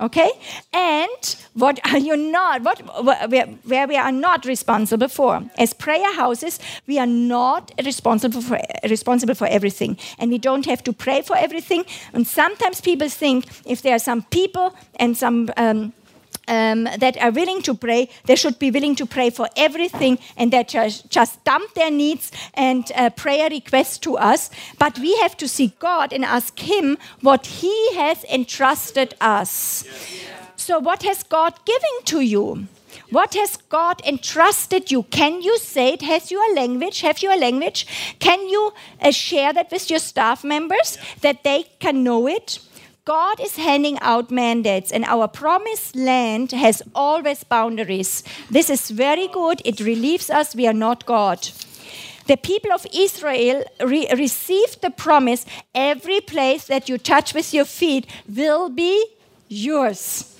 Okay? 0.00 0.30
And 0.72 1.36
what 1.54 1.80
are 1.92 1.98
you 1.98 2.16
not, 2.16 2.62
what, 2.62 2.80
where, 3.64 3.86
we 3.86 3.96
are 3.96 4.12
not 4.12 4.44
responsible 4.44 5.08
for. 5.08 5.42
As 5.58 5.72
prayer 5.72 6.14
houses, 6.14 6.58
we 6.86 6.98
are 6.98 7.06
not 7.06 7.72
responsible 7.84 8.42
for, 8.42 8.60
responsible 8.88 9.34
for 9.34 9.46
everything. 9.46 9.98
And 10.18 10.30
we 10.30 10.38
don't 10.38 10.66
have 10.66 10.82
to 10.84 10.92
pray 10.92 11.22
for 11.22 11.36
everything. 11.36 11.84
And 12.12 12.26
sometimes 12.26 12.80
people 12.80 13.08
think 13.08 13.46
if 13.66 13.82
there 13.82 13.94
are 13.94 13.98
some 13.98 14.22
people 14.22 14.74
and 14.96 15.16
some 15.16 15.50
um, 15.56 15.92
um, 16.48 16.84
that 16.98 17.16
are 17.18 17.30
willing 17.30 17.62
to 17.62 17.74
pray, 17.74 18.08
they 18.24 18.36
should 18.36 18.58
be 18.58 18.70
willing 18.70 18.96
to 18.96 19.06
pray 19.06 19.30
for 19.30 19.48
everything 19.56 20.18
and 20.36 20.52
that 20.52 20.68
just, 20.68 21.08
just 21.10 21.42
dump 21.44 21.74
their 21.74 21.90
needs 21.90 22.32
and 22.54 22.90
uh, 22.94 23.10
prayer 23.10 23.48
requests 23.50 23.98
to 23.98 24.16
us. 24.16 24.50
But 24.78 24.98
we 24.98 25.16
have 25.18 25.36
to 25.36 25.48
seek 25.48 25.78
God 25.78 26.12
and 26.12 26.24
ask 26.24 26.58
Him 26.58 26.98
what 27.20 27.46
He 27.46 27.94
has 27.94 28.24
entrusted 28.24 29.14
us. 29.20 29.84
So, 30.56 30.78
what 30.78 31.02
has 31.02 31.22
God 31.22 31.54
given 31.64 32.04
to 32.06 32.20
you? 32.20 32.66
What 33.10 33.34
has 33.34 33.56
God 33.56 34.02
entrusted 34.04 34.90
you? 34.90 35.04
Can 35.04 35.40
you 35.40 35.58
say 35.58 35.94
it? 35.94 36.02
Has 36.02 36.30
your 36.30 36.54
language? 36.54 37.00
Have 37.00 37.22
your 37.22 37.38
language? 37.38 37.86
Can 38.18 38.48
you 38.48 38.72
uh, 39.00 39.10
share 39.10 39.52
that 39.52 39.70
with 39.70 39.88
your 39.88 39.98
staff 39.98 40.44
members 40.44 40.98
that 41.22 41.42
they 41.42 41.64
can 41.78 42.04
know 42.04 42.26
it? 42.26 42.58
God 43.08 43.40
is 43.40 43.56
handing 43.56 43.98
out 44.00 44.30
mandates, 44.30 44.92
and 44.92 45.02
our 45.06 45.28
promised 45.28 45.96
land 45.96 46.52
has 46.52 46.82
always 46.94 47.42
boundaries. 47.42 48.22
This 48.50 48.68
is 48.68 48.90
very 48.90 49.28
good. 49.28 49.62
It 49.64 49.80
relieves 49.80 50.28
us. 50.28 50.54
We 50.54 50.66
are 50.66 50.74
not 50.74 51.06
God. 51.06 51.48
The 52.26 52.36
people 52.36 52.70
of 52.70 52.86
Israel 52.92 53.64
re 53.80 54.06
received 54.12 54.82
the 54.82 54.90
promise 54.90 55.46
every 55.74 56.20
place 56.20 56.66
that 56.66 56.90
you 56.90 56.98
touch 56.98 57.32
with 57.32 57.54
your 57.54 57.64
feet 57.64 58.04
will 58.28 58.68
be 58.68 59.02
yours. 59.48 60.37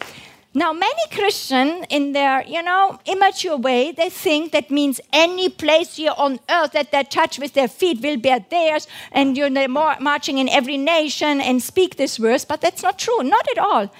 Now, 0.54 0.72
many 0.72 1.02
Christians, 1.12 1.84
in 1.90 2.12
their 2.12 2.42
you 2.46 2.62
know 2.62 2.98
immature 3.04 3.56
way, 3.56 3.92
they 3.92 4.08
think 4.08 4.52
that 4.52 4.70
means 4.70 5.00
any 5.12 5.50
place 5.50 5.96
here 5.96 6.14
on 6.16 6.40
earth 6.48 6.72
that 6.72 6.90
they 6.90 7.04
touch 7.04 7.38
with 7.38 7.52
their 7.52 7.68
feet 7.68 8.00
will 8.00 8.16
be 8.16 8.34
theirs, 8.50 8.88
and 9.12 9.36
you're 9.36 9.50
marching 9.68 10.38
in 10.38 10.48
every 10.48 10.78
nation 10.78 11.40
and 11.40 11.62
speak 11.62 11.96
this 11.96 12.16
verse. 12.16 12.46
But 12.46 12.62
that's 12.62 12.82
not 12.82 12.98
true, 12.98 13.22
not 13.22 13.46
at 13.50 13.58
all. 13.58 13.92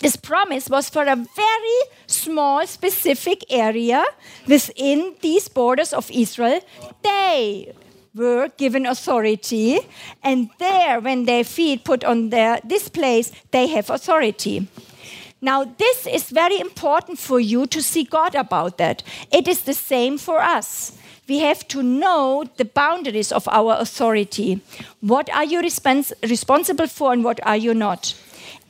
This 0.00 0.16
promise 0.16 0.68
was 0.68 0.88
for 0.88 1.02
a 1.02 1.16
very 1.16 1.80
small, 2.06 2.66
specific 2.66 3.44
area 3.50 4.04
within 4.46 5.14
these 5.20 5.48
borders 5.48 5.92
of 5.92 6.10
Israel. 6.10 6.60
They 7.02 7.72
were 8.14 8.48
given 8.56 8.86
authority, 8.86 9.80
and 10.22 10.50
there, 10.58 11.00
when 11.00 11.24
their 11.24 11.44
feet 11.44 11.84
put 11.84 12.04
on 12.04 12.30
their, 12.30 12.60
this 12.64 12.88
place, 12.88 13.32
they 13.52 13.66
have 13.68 13.90
authority. 13.90 14.68
Now, 15.44 15.64
this 15.64 16.06
is 16.06 16.30
very 16.30 16.58
important 16.58 17.18
for 17.18 17.38
you 17.38 17.66
to 17.66 17.82
see 17.82 18.04
God 18.04 18.34
about 18.34 18.78
that. 18.78 19.02
It 19.30 19.46
is 19.46 19.60
the 19.60 19.74
same 19.74 20.16
for 20.16 20.40
us. 20.40 20.96
We 21.28 21.40
have 21.40 21.68
to 21.68 21.82
know 21.82 22.44
the 22.56 22.64
boundaries 22.64 23.30
of 23.30 23.46
our 23.48 23.76
authority. 23.78 24.62
What 25.02 25.28
are 25.34 25.44
you 25.44 25.60
respons 25.60 26.14
responsible 26.22 26.86
for 26.86 27.12
and 27.12 27.22
what 27.22 27.46
are 27.46 27.58
you 27.58 27.74
not? 27.74 28.14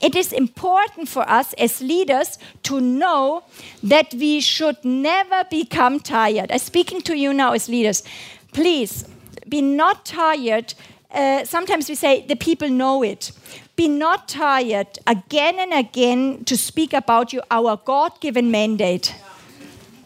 It 0.01 0.17
is 0.17 0.33
important 0.33 1.07
for 1.07 1.23
us 1.29 1.53
as 1.53 1.79
leaders 1.79 2.37
to 2.63 2.81
know 2.81 3.45
that 3.81 4.13
we 4.13 4.41
should 4.41 4.83
never 4.83 5.45
become 5.49 6.01
tired. 6.01 6.51
I'm 6.51 6.59
speaking 6.59 6.99
to 7.03 7.15
you 7.15 7.33
now 7.33 7.53
as 7.53 7.69
leaders. 7.69 8.03
Please 8.51 9.05
be 9.47 9.61
not 9.61 10.03
tired. 10.03 10.73
Uh, 11.09 11.45
sometimes 11.45 11.87
we 11.87 11.95
say 11.95 12.25
the 12.27 12.35
people 12.35 12.67
know 12.67 13.01
it 13.01 13.31
be 13.75 13.87
not 13.87 14.27
tired 14.27 14.99
again 15.05 15.59
and 15.59 15.73
again 15.73 16.43
to 16.45 16.55
speak 16.55 16.93
about 16.93 17.33
you, 17.33 17.41
our 17.51 17.77
God 17.77 18.19
given 18.21 18.51
mandate. 18.51 19.15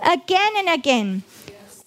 Again 0.02 0.52
and 0.58 0.70
again. 0.70 1.24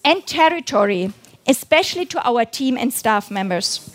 And 0.05 0.25
territory, 0.25 1.13
especially 1.47 2.05
to 2.07 2.27
our 2.27 2.45
team 2.45 2.77
and 2.77 2.93
staff 2.93 3.31
members. 3.31 3.89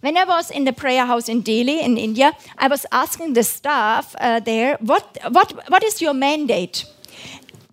When 0.00 0.16
I 0.16 0.24
was 0.24 0.50
in 0.50 0.64
the 0.64 0.72
prayer 0.72 1.06
house 1.06 1.28
in 1.28 1.42
Delhi, 1.42 1.80
in 1.80 1.98
India, 1.98 2.32
I 2.58 2.68
was 2.68 2.86
asking 2.92 3.34
the 3.34 3.42
staff 3.42 4.14
uh, 4.18 4.40
there, 4.40 4.76
what, 4.80 5.18
what, 5.30 5.52
what 5.68 5.82
is 5.84 6.00
your 6.00 6.14
mandate? 6.14 6.84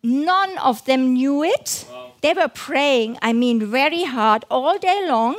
None 0.04 0.58
of 0.58 0.84
them 0.86 1.14
knew 1.14 1.44
it. 1.44 1.86
They 2.22 2.34
were 2.34 2.50
praying, 2.50 3.18
I 3.22 3.34
mean, 3.34 3.66
very 3.66 4.04
hard 4.04 4.46
all 4.50 4.78
day 4.78 5.08
long. 5.08 5.38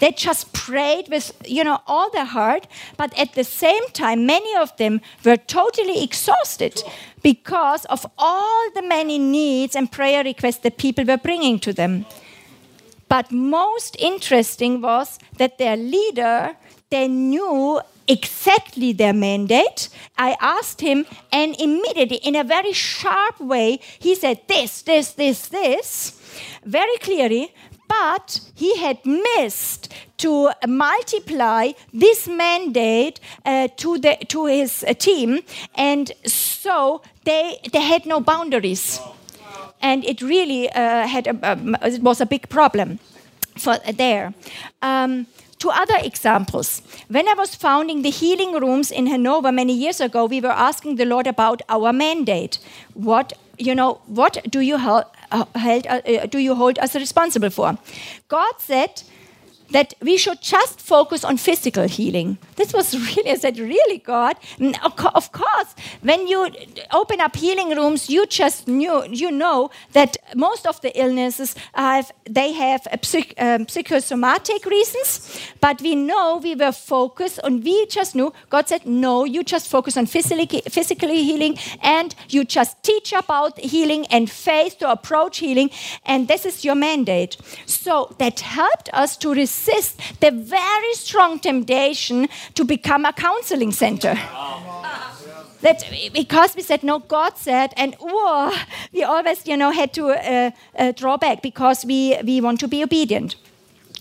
They 0.00 0.12
just 0.12 0.52
prayed 0.52 1.08
with, 1.08 1.32
you 1.46 1.62
know, 1.62 1.80
all 1.86 2.10
their 2.10 2.24
heart. 2.24 2.66
But 2.96 3.16
at 3.18 3.34
the 3.34 3.44
same 3.44 3.86
time, 3.92 4.26
many 4.26 4.54
of 4.56 4.76
them 4.76 5.00
were 5.24 5.36
totally 5.36 6.02
exhausted 6.02 6.82
because 7.22 7.84
of 7.86 8.06
all 8.18 8.70
the 8.74 8.82
many 8.82 9.18
needs 9.18 9.76
and 9.76 9.92
prayer 9.92 10.24
requests 10.24 10.58
that 10.58 10.78
people 10.78 11.04
were 11.04 11.18
bringing 11.18 11.58
to 11.60 11.72
them. 11.72 12.06
But 13.08 13.30
most 13.30 13.96
interesting 13.98 14.80
was 14.80 15.18
that 15.36 15.58
their 15.58 15.76
leader, 15.76 16.56
they 16.90 17.08
knew 17.08 17.80
exactly 18.06 18.92
their 18.92 19.12
mandate. 19.12 19.88
I 20.16 20.36
asked 20.40 20.80
him, 20.80 21.06
and 21.32 21.54
immediately, 21.60 22.18
in 22.18 22.36
a 22.36 22.44
very 22.44 22.72
sharp 22.72 23.40
way, 23.40 23.80
he 23.98 24.14
said, 24.14 24.42
This, 24.48 24.82
this, 24.82 25.12
this, 25.12 25.48
this, 25.48 26.20
very 26.64 26.96
clearly. 26.98 27.52
But 27.90 28.40
he 28.54 28.78
had 28.78 28.98
missed 29.04 29.92
to 30.18 30.52
multiply 30.66 31.72
this 31.92 32.28
mandate 32.28 33.20
uh, 33.44 33.68
to, 33.76 33.98
the, 33.98 34.16
to 34.28 34.46
his 34.46 34.84
uh, 34.84 34.94
team, 34.94 35.40
and 35.74 36.12
so 36.24 37.02
they, 37.24 37.58
they 37.72 37.80
had 37.80 38.06
no 38.06 38.20
boundaries. 38.20 39.00
And 39.82 40.04
it 40.04 40.22
really 40.22 40.68
uh, 40.70 41.06
had 41.06 41.26
a, 41.26 41.52
um, 41.52 41.76
it 41.82 42.02
was 42.02 42.20
a 42.20 42.26
big 42.26 42.48
problem 42.48 42.98
for 43.56 43.78
there. 43.96 44.34
Um, 44.82 45.26
two 45.60 45.70
other 45.70 45.98
examples. 45.98 46.82
When 47.08 47.28
I 47.28 47.34
was 47.34 47.54
founding 47.54 48.02
the 48.02 48.10
healing 48.10 48.52
rooms 48.54 48.90
in 48.90 49.06
Hanover 49.06 49.52
many 49.52 49.72
years 49.72 50.00
ago, 50.00 50.24
we 50.24 50.40
were 50.40 50.56
asking 50.68 50.96
the 50.96 51.04
Lord 51.04 51.28
about 51.28 51.62
our 51.68 51.92
mandate. 51.92 52.58
What 52.94 53.34
you 53.60 53.74
know, 53.74 54.00
what 54.06 54.38
do 54.48 54.60
you 54.60 54.78
hold, 54.78 55.04
uh, 55.30 55.44
held, 55.54 55.86
uh, 55.86 56.26
do 56.26 56.38
you 56.38 56.54
hold 56.54 56.78
us 56.78 56.94
responsible 56.94 57.50
for? 57.50 57.76
God 58.28 58.54
said, 58.58 59.02
that 59.70 59.94
we 60.02 60.16
should 60.16 60.40
just 60.40 60.80
focus 60.80 61.24
on 61.24 61.36
physical 61.36 61.86
healing. 61.86 62.38
This 62.56 62.72
was 62.72 62.94
really, 63.16 63.30
I 63.30 63.34
said, 63.36 63.58
really, 63.58 63.98
God? 63.98 64.36
Of 64.82 65.32
course, 65.32 65.74
when 66.02 66.26
you 66.26 66.50
open 66.92 67.20
up 67.20 67.36
healing 67.36 67.70
rooms, 67.76 68.10
you 68.10 68.26
just 68.26 68.68
knew, 68.68 69.04
you 69.08 69.30
know 69.30 69.70
that 69.92 70.16
most 70.34 70.66
of 70.66 70.80
the 70.80 70.98
illnesses 70.98 71.54
have, 71.74 72.12
they 72.24 72.52
have 72.52 72.86
psych, 73.02 73.34
um, 73.38 73.68
psychosomatic 73.68 74.64
reasons, 74.66 75.40
but 75.60 75.80
we 75.80 75.94
know 75.94 76.40
we 76.42 76.54
were 76.54 76.72
focused 76.72 77.40
on, 77.44 77.60
we 77.60 77.86
just 77.86 78.14
knew, 78.14 78.32
God 78.48 78.68
said, 78.68 78.86
no, 78.86 79.24
you 79.24 79.42
just 79.44 79.68
focus 79.68 79.96
on 79.96 80.06
physically, 80.06 80.62
physically 80.68 81.22
healing 81.22 81.58
and 81.82 82.14
you 82.28 82.44
just 82.44 82.82
teach 82.82 83.12
about 83.12 83.58
healing 83.58 84.06
and 84.06 84.30
faith 84.30 84.78
to 84.78 84.90
approach 84.90 85.38
healing, 85.38 85.70
and 86.04 86.28
this 86.28 86.44
is 86.44 86.64
your 86.64 86.74
mandate. 86.74 87.36
So 87.66 88.14
that 88.18 88.40
helped 88.40 88.90
us 88.92 89.16
to 89.18 89.32
receive 89.32 89.59
resist 89.60 90.00
the 90.20 90.30
very 90.30 90.94
strong 90.94 91.38
temptation 91.38 92.28
to 92.54 92.64
become 92.64 93.04
a 93.04 93.12
counseling 93.12 93.72
center. 93.72 94.14
That 95.62 95.84
because 96.14 96.56
we 96.56 96.62
said 96.62 96.82
no, 96.82 97.00
God 97.00 97.36
said, 97.36 97.74
and 97.76 97.94
whoa, 98.00 98.50
we 98.94 99.02
always, 99.02 99.46
you 99.46 99.58
know, 99.58 99.70
had 99.70 99.92
to 99.92 100.08
uh, 100.08 100.50
uh, 100.78 100.92
draw 100.92 101.18
back 101.18 101.42
because 101.42 101.84
we 101.84 102.16
we 102.24 102.40
want 102.40 102.60
to 102.60 102.68
be 102.68 102.82
obedient. 102.82 103.36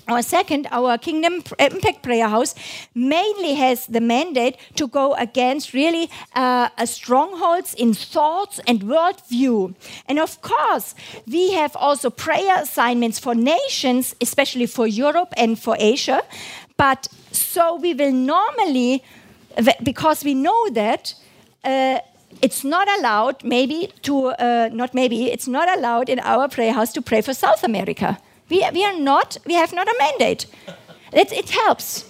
Our 0.10 0.24
second, 0.24 0.68
our 0.72 0.97
Kingdom 0.97 1.43
Impact 1.60 2.01
Prayer 2.01 2.28
House 2.28 2.55
mainly 2.95 3.53
has 3.53 3.86
the 3.86 4.01
mandate 4.01 4.57
to 4.76 4.88
go 4.88 5.14
against 5.14 5.72
really 5.72 6.10
uh, 6.34 6.70
strongholds 6.86 7.76
in 7.76 7.93
thoughts 7.93 8.60
and 8.66 8.82
worldview. 8.82 9.76
And 10.07 10.18
of 10.18 10.41
course, 10.41 10.95
we 11.28 11.51
have 11.53 11.76
also 11.76 12.10
prayer 12.10 12.60
assignments 12.60 13.20
for 13.20 13.36
nations, 13.36 14.16
especially 14.20 14.66
for 14.66 14.88
Europe 14.88 15.32
and 15.38 15.60
for 15.60 15.76
Asia. 15.78 16.24
But 16.76 17.07
so 17.32 17.76
we 17.76 17.93
will 17.93 18.12
normally, 18.12 19.03
because 19.84 20.24
we 20.24 20.34
know 20.34 20.72
that, 20.72 21.14
uh, 21.64 21.99
it's 22.41 22.64
not 22.64 22.88
allowed, 22.97 23.43
maybe 23.43 23.91
to, 24.01 24.30
uh, 24.30 24.70
not 24.74 24.95
maybe, 24.95 25.32
it's 25.32 25.47
not 25.47 25.70
allowed 25.78 26.10
in 26.10 26.20
our 26.22 26.47
prayer 26.47 26.74
house 26.74 26.93
to 26.93 27.01
pray 27.03 27.22
for 27.22 27.36
South 27.36 27.64
America 27.64 28.18
we, 28.50 28.68
we 28.74 28.84
are 28.84 28.97
not, 28.97 29.38
we 29.45 29.54
have 29.54 29.74
not 29.74 29.88
a 29.88 29.95
mandate. 30.00 30.45
It, 31.14 31.32
it 31.32 31.50
helps. 31.50 32.09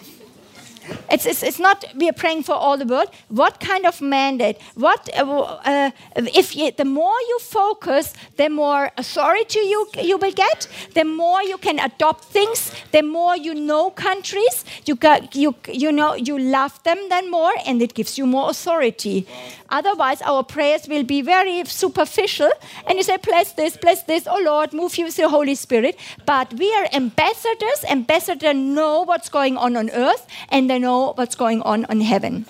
It's, 1.12 1.26
it's, 1.26 1.44
it's 1.44 1.60
not 1.60 1.86
we 1.96 2.10
are 2.10 2.14
praying 2.14 2.44
for 2.44 2.54
all 2.54 2.78
the 2.78 2.86
world. 2.86 3.10
What 3.30 3.60
kind 3.60 3.86
of 3.86 4.02
mandate? 4.02 4.58
What 4.76 5.10
uh, 5.18 5.60
uh, 5.66 5.92
if 6.16 6.56
you, 6.56 6.72
the 6.72 6.86
more 6.86 7.20
you 7.28 7.40
focus, 7.40 8.14
the 8.38 8.50
more 8.50 8.92
authority 8.98 9.60
you 9.60 9.88
you 10.02 10.18
will 10.18 10.32
get. 10.32 10.68
The 10.94 11.04
more 11.04 11.42
you 11.44 11.58
can 11.58 11.80
adopt 11.80 12.26
things. 12.26 12.72
The 12.92 13.02
more 13.02 13.36
you 13.36 13.54
know 13.54 13.92
countries. 13.92 14.66
You 14.86 14.96
got 14.96 15.36
you 15.36 15.56
you 15.68 15.92
know 15.92 16.16
you 16.16 16.38
love 16.38 16.82
them 16.84 16.98
then 17.10 17.30
more, 17.32 17.54
and 17.66 17.82
it 17.82 17.94
gives 17.94 18.18
you 18.18 18.26
more 18.26 18.50
authority. 18.50 19.28
Otherwise, 19.72 20.22
our 20.24 20.44
prayers 20.44 20.88
will 20.88 21.04
be 21.04 21.22
very 21.22 21.64
superficial, 21.66 22.50
and 22.88 22.98
you 22.98 23.04
say, 23.04 23.18
"Bless 23.18 23.54
this, 23.54 23.78
bless 23.78 24.04
this, 24.04 24.28
oh 24.28 24.42
Lord, 24.44 24.74
move 24.74 24.98
you 24.98 25.06
with 25.06 25.16
the 25.16 25.30
Holy 25.30 25.56
Spirit." 25.56 25.96
But 26.26 26.54
we 26.54 26.74
are 26.74 26.88
ambassadors. 26.92 27.84
Ambassadors 27.88 28.56
know 28.56 29.04
what's 29.04 29.30
going 29.30 29.58
on 29.58 29.78
on 29.78 29.90
earth, 29.92 30.26
and 30.50 30.70
they 30.70 30.79
know 30.80 31.14
what's 31.14 31.36
going 31.36 31.62
on 31.62 31.86
in 31.90 32.02
heaven. 32.02 32.46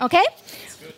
Okay. 0.00 0.24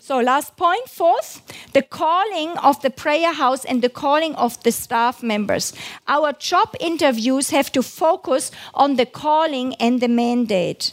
So, 0.01 0.21
last 0.21 0.59
point, 0.59 0.87
fourth, 0.89 1.41
the 1.73 1.81
calling 1.81 2.59
of 2.59 2.83
the 2.83 2.91
prayer 2.91 3.33
house 3.33 3.65
and 3.65 3.81
the 3.81 3.89
calling 3.89 4.35
of 4.35 4.63
the 4.63 4.71
staff 4.71 5.23
members. 5.23 5.73
Our 6.07 6.35
job 6.35 6.75
interviews 6.79 7.49
have 7.51 7.73
to 7.73 7.83
focus 7.83 8.51
on 8.75 8.97
the 8.97 9.07
calling 9.07 9.75
and 9.77 10.03
the 10.03 10.09
mandate. 10.09 10.93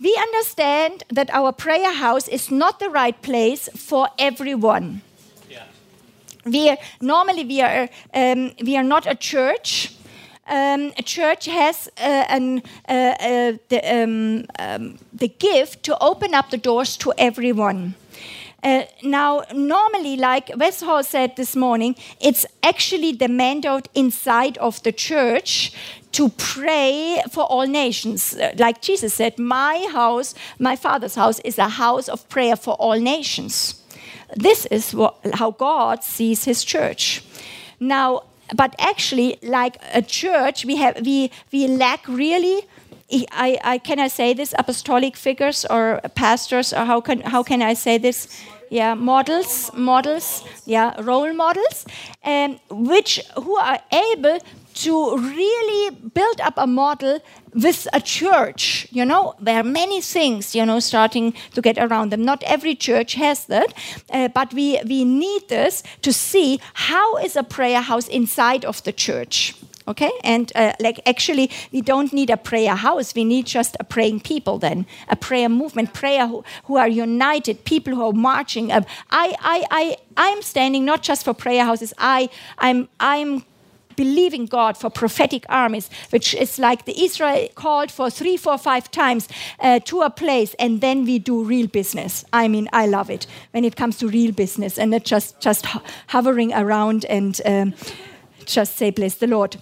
We 0.00 0.16
understand 0.16 1.04
that 1.10 1.30
our 1.32 1.52
prayer 1.52 1.94
house 1.94 2.26
is 2.26 2.50
not 2.50 2.80
the 2.80 2.90
right 2.90 3.20
place 3.22 3.68
for 3.76 4.08
everyone. 4.18 5.02
Yeah. 5.48 5.62
We 6.44 6.70
are, 6.70 6.78
normally 7.00 7.44
we 7.44 7.62
are 7.62 7.88
um, 8.12 8.50
we 8.60 8.76
are 8.76 8.82
not 8.82 9.06
a 9.06 9.14
church. 9.14 9.94
Um, 10.46 10.92
a 10.98 11.02
church 11.02 11.46
has 11.46 11.88
uh, 11.98 12.24
an, 12.28 12.62
uh, 12.88 12.92
uh, 12.92 13.52
the, 13.68 13.80
um, 13.82 14.44
um, 14.58 14.98
the 15.12 15.28
gift 15.28 15.82
to 15.84 15.98
open 16.02 16.34
up 16.34 16.50
the 16.50 16.58
doors 16.58 16.96
to 16.98 17.12
everyone. 17.16 17.94
Uh, 18.62 18.84
now, 19.02 19.42
normally, 19.54 20.16
like 20.16 20.50
Wes 20.56 20.80
Hall 20.80 21.02
said 21.02 21.36
this 21.36 21.54
morning, 21.54 21.96
it's 22.18 22.46
actually 22.62 23.12
the 23.12 23.28
mandate 23.28 23.88
inside 23.94 24.56
of 24.58 24.82
the 24.82 24.92
church 24.92 25.72
to 26.12 26.30
pray 26.30 27.22
for 27.30 27.44
all 27.44 27.66
nations. 27.66 28.34
Uh, 28.34 28.52
like 28.58 28.80
Jesus 28.80 29.12
said, 29.12 29.38
My 29.38 29.86
house, 29.92 30.34
my 30.58 30.76
Father's 30.76 31.14
house, 31.14 31.40
is 31.40 31.58
a 31.58 31.68
house 31.68 32.08
of 32.08 32.26
prayer 32.28 32.56
for 32.56 32.74
all 32.74 32.98
nations. 32.98 33.82
This 34.34 34.64
is 34.66 34.94
what, 34.94 35.16
how 35.34 35.50
God 35.50 36.02
sees 36.02 36.44
his 36.44 36.64
church. 36.64 37.22
Now, 37.78 38.22
but 38.54 38.74
actually, 38.78 39.38
like 39.42 39.76
a 39.92 40.02
church, 40.02 40.64
we, 40.64 40.76
have, 40.76 41.04
we, 41.04 41.30
we 41.52 41.66
lack 41.66 42.06
really 42.08 42.62
I, 43.32 43.58
I, 43.62 43.78
can 43.78 44.00
I 44.00 44.08
say 44.08 44.32
this? 44.32 44.54
Apostolic 44.58 45.16
figures 45.16 45.64
or 45.68 46.00
pastors 46.14 46.72
or 46.72 46.84
how 46.84 47.00
can 47.00 47.20
how 47.20 47.42
can 47.42 47.62
I 47.62 47.74
say 47.74 47.98
this? 47.98 48.28
Yeah 48.70 48.94
models 48.94 49.70
models 49.74 50.42
yeah 50.64 51.00
role 51.00 51.32
models 51.32 51.84
and 52.22 52.58
um, 52.70 52.86
which 52.86 53.20
who 53.36 53.56
are 53.56 53.78
able 53.92 54.38
to 54.74 55.16
really 55.16 55.90
build 55.90 56.40
up 56.40 56.54
a 56.56 56.66
model 56.66 57.20
with 57.54 57.86
a 57.92 58.00
church, 58.00 58.86
you 58.90 59.04
know, 59.04 59.34
there 59.40 59.60
are 59.60 59.64
many 59.64 60.00
things, 60.00 60.54
you 60.54 60.66
know, 60.66 60.80
starting 60.80 61.34
to 61.54 61.62
get 61.62 61.78
around 61.78 62.10
them. 62.10 62.24
Not 62.24 62.42
every 62.42 62.74
church 62.74 63.14
has 63.14 63.46
that, 63.46 63.72
uh, 64.10 64.28
but 64.28 64.52
we, 64.52 64.80
we 64.86 65.04
need 65.04 65.48
this 65.48 65.82
to 66.02 66.12
see 66.12 66.60
how 66.74 67.16
is 67.18 67.36
a 67.36 67.44
prayer 67.44 67.80
house 67.80 68.08
inside 68.08 68.64
of 68.64 68.82
the 68.82 68.92
church. 68.92 69.54
Okay, 69.86 70.10
and 70.22 70.50
uh, 70.54 70.72
like 70.80 70.98
actually, 71.04 71.50
we 71.70 71.82
don't 71.82 72.10
need 72.10 72.30
a 72.30 72.38
prayer 72.38 72.74
house. 72.74 73.14
We 73.14 73.22
need 73.22 73.44
just 73.44 73.76
a 73.78 73.84
praying 73.84 74.20
people. 74.20 74.58
Then 74.58 74.86
a 75.10 75.16
prayer 75.16 75.50
movement, 75.50 75.92
prayer 75.92 76.26
who, 76.26 76.42
who 76.64 76.78
are 76.78 76.88
united, 76.88 77.66
people 77.66 77.94
who 77.94 78.02
are 78.02 78.12
marching. 78.14 78.72
I, 78.72 78.86
I, 79.10 79.36
I, 79.70 79.96
I'm 80.16 80.40
standing 80.40 80.86
not 80.86 81.02
just 81.02 81.22
for 81.22 81.34
prayer 81.34 81.66
houses. 81.66 81.92
I, 81.98 82.30
I'm, 82.56 82.88
I'm 82.98 83.44
believing 83.96 84.46
God 84.46 84.76
for 84.76 84.90
prophetic 84.90 85.44
armies, 85.48 85.90
which 86.10 86.34
is 86.34 86.58
like 86.58 86.84
the 86.84 87.04
Israel 87.04 87.48
called 87.54 87.90
for 87.90 88.10
three, 88.10 88.36
four, 88.36 88.58
five 88.58 88.90
times 88.90 89.28
uh, 89.60 89.80
to 89.80 90.02
a 90.02 90.10
place, 90.10 90.54
and 90.58 90.80
then 90.80 91.04
we 91.04 91.18
do 91.18 91.42
real 91.42 91.66
business. 91.66 92.24
I 92.32 92.48
mean, 92.48 92.68
I 92.72 92.86
love 92.86 93.10
it 93.10 93.26
when 93.52 93.64
it 93.64 93.76
comes 93.76 93.98
to 93.98 94.08
real 94.08 94.32
business 94.32 94.78
and 94.78 94.90
not 94.90 95.04
just 95.04 95.40
just 95.40 95.66
hovering 96.08 96.52
around 96.52 97.04
and 97.06 97.40
um, 97.44 97.74
just 98.44 98.76
say 98.76 98.90
bless 98.90 99.16
the 99.16 99.26
Lord. 99.26 99.56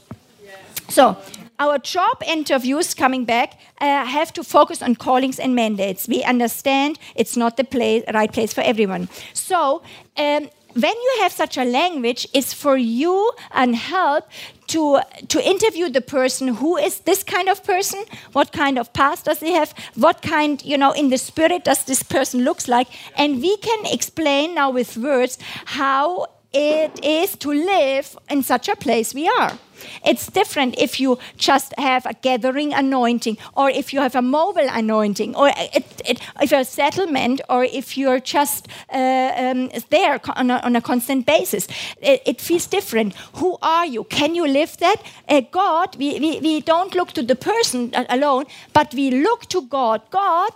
So. 0.89 1.17
Our 1.59 1.79
job 1.79 2.23
interviews 2.27 2.93
coming 2.93 3.25
back 3.25 3.53
uh, 3.81 4.05
have 4.05 4.33
to 4.33 4.43
focus 4.43 4.83
on 4.83 4.97
callings 4.97 5.39
and 5.39 5.55
mandates. 5.55 6.09
We 6.09 6.25
understand 6.25 6.99
it's 7.15 7.37
not 7.37 7.57
the 7.57 7.63
place, 7.63 8.03
right 8.13 8.33
place 8.33 8.53
for 8.53 8.63
everyone. 8.63 9.09
So, 9.33 9.83
um, 10.17 10.49
when 10.75 10.93
you 10.93 11.19
have 11.21 11.33
such 11.33 11.57
a 11.57 11.65
language, 11.65 12.27
it's 12.33 12.53
for 12.53 12.77
you 12.77 13.33
and 13.53 13.77
help 13.77 14.29
to, 14.69 15.01
to 15.29 15.47
interview 15.47 15.89
the 15.89 16.01
person 16.01 16.49
who 16.49 16.77
is 16.77 17.01
this 17.01 17.23
kind 17.23 17.49
of 17.49 17.63
person, 17.65 18.05
what 18.33 18.53
kind 18.53 18.79
of 18.79 18.93
past 18.93 19.27
does 19.27 19.41
he 19.41 19.53
have, 19.53 19.75
what 19.95 20.23
kind, 20.23 20.65
you 20.65 20.79
know, 20.79 20.93
in 20.93 21.11
the 21.11 21.19
spirit 21.19 21.65
does 21.65 21.85
this 21.85 22.03
person 22.03 22.43
looks 22.43 22.69
like, 22.69 22.89
and 23.17 23.43
we 23.43 23.57
can 23.59 23.87
explain 23.87 24.55
now 24.55 24.71
with 24.71 24.97
words 24.97 25.39
how 25.67 26.27
it 26.53 27.05
is 27.05 27.37
to 27.37 27.51
live 27.51 28.17
in 28.31 28.43
such 28.43 28.69
a 28.69 28.77
place 28.77 29.15
we 29.15 29.29
are. 29.29 29.59
It's 30.05 30.27
different 30.27 30.75
if 30.79 31.01
you 31.01 31.19
just 31.37 31.75
have 31.79 32.07
a 32.07 32.15
gathering 32.15 32.73
anointing, 32.73 33.39
or 33.57 33.71
if 33.71 33.93
you 33.93 34.01
have 34.01 34.15
a 34.15 34.23
mobile 34.23 34.69
anointing, 34.71 35.35
or 35.37 35.49
it, 35.49 35.85
it, 36.05 36.21
if 36.41 36.51
you're 36.51 36.61
a 36.61 36.65
settlement, 36.65 37.41
or 37.49 37.65
if 37.65 37.97
you're 37.97 38.21
just 38.21 38.69
uh, 38.93 39.33
um, 39.37 39.71
there 39.91 40.21
on 40.37 40.51
a, 40.51 40.57
on 40.59 40.77
a, 40.77 40.81
constant 40.81 41.27
basis. 41.27 41.69
It, 42.01 42.23
it, 42.27 42.41
feels 42.41 42.67
different. 42.67 43.15
Who 43.35 43.57
are 43.63 43.87
you? 43.87 44.05
Can 44.05 44.35
you 44.35 44.47
live 44.47 44.77
that? 44.79 45.03
Uh, 45.29 45.43
God, 45.51 45.97
we, 45.97 46.19
we, 46.19 46.41
we 46.41 46.61
don't 46.61 46.95
look 46.95 47.13
to 47.13 47.23
the 47.23 47.37
person 47.37 47.93
alone, 48.09 48.47
but 48.73 48.93
we 48.95 49.11
look 49.11 49.47
to 49.47 49.63
God. 49.63 50.03
God, 50.11 50.53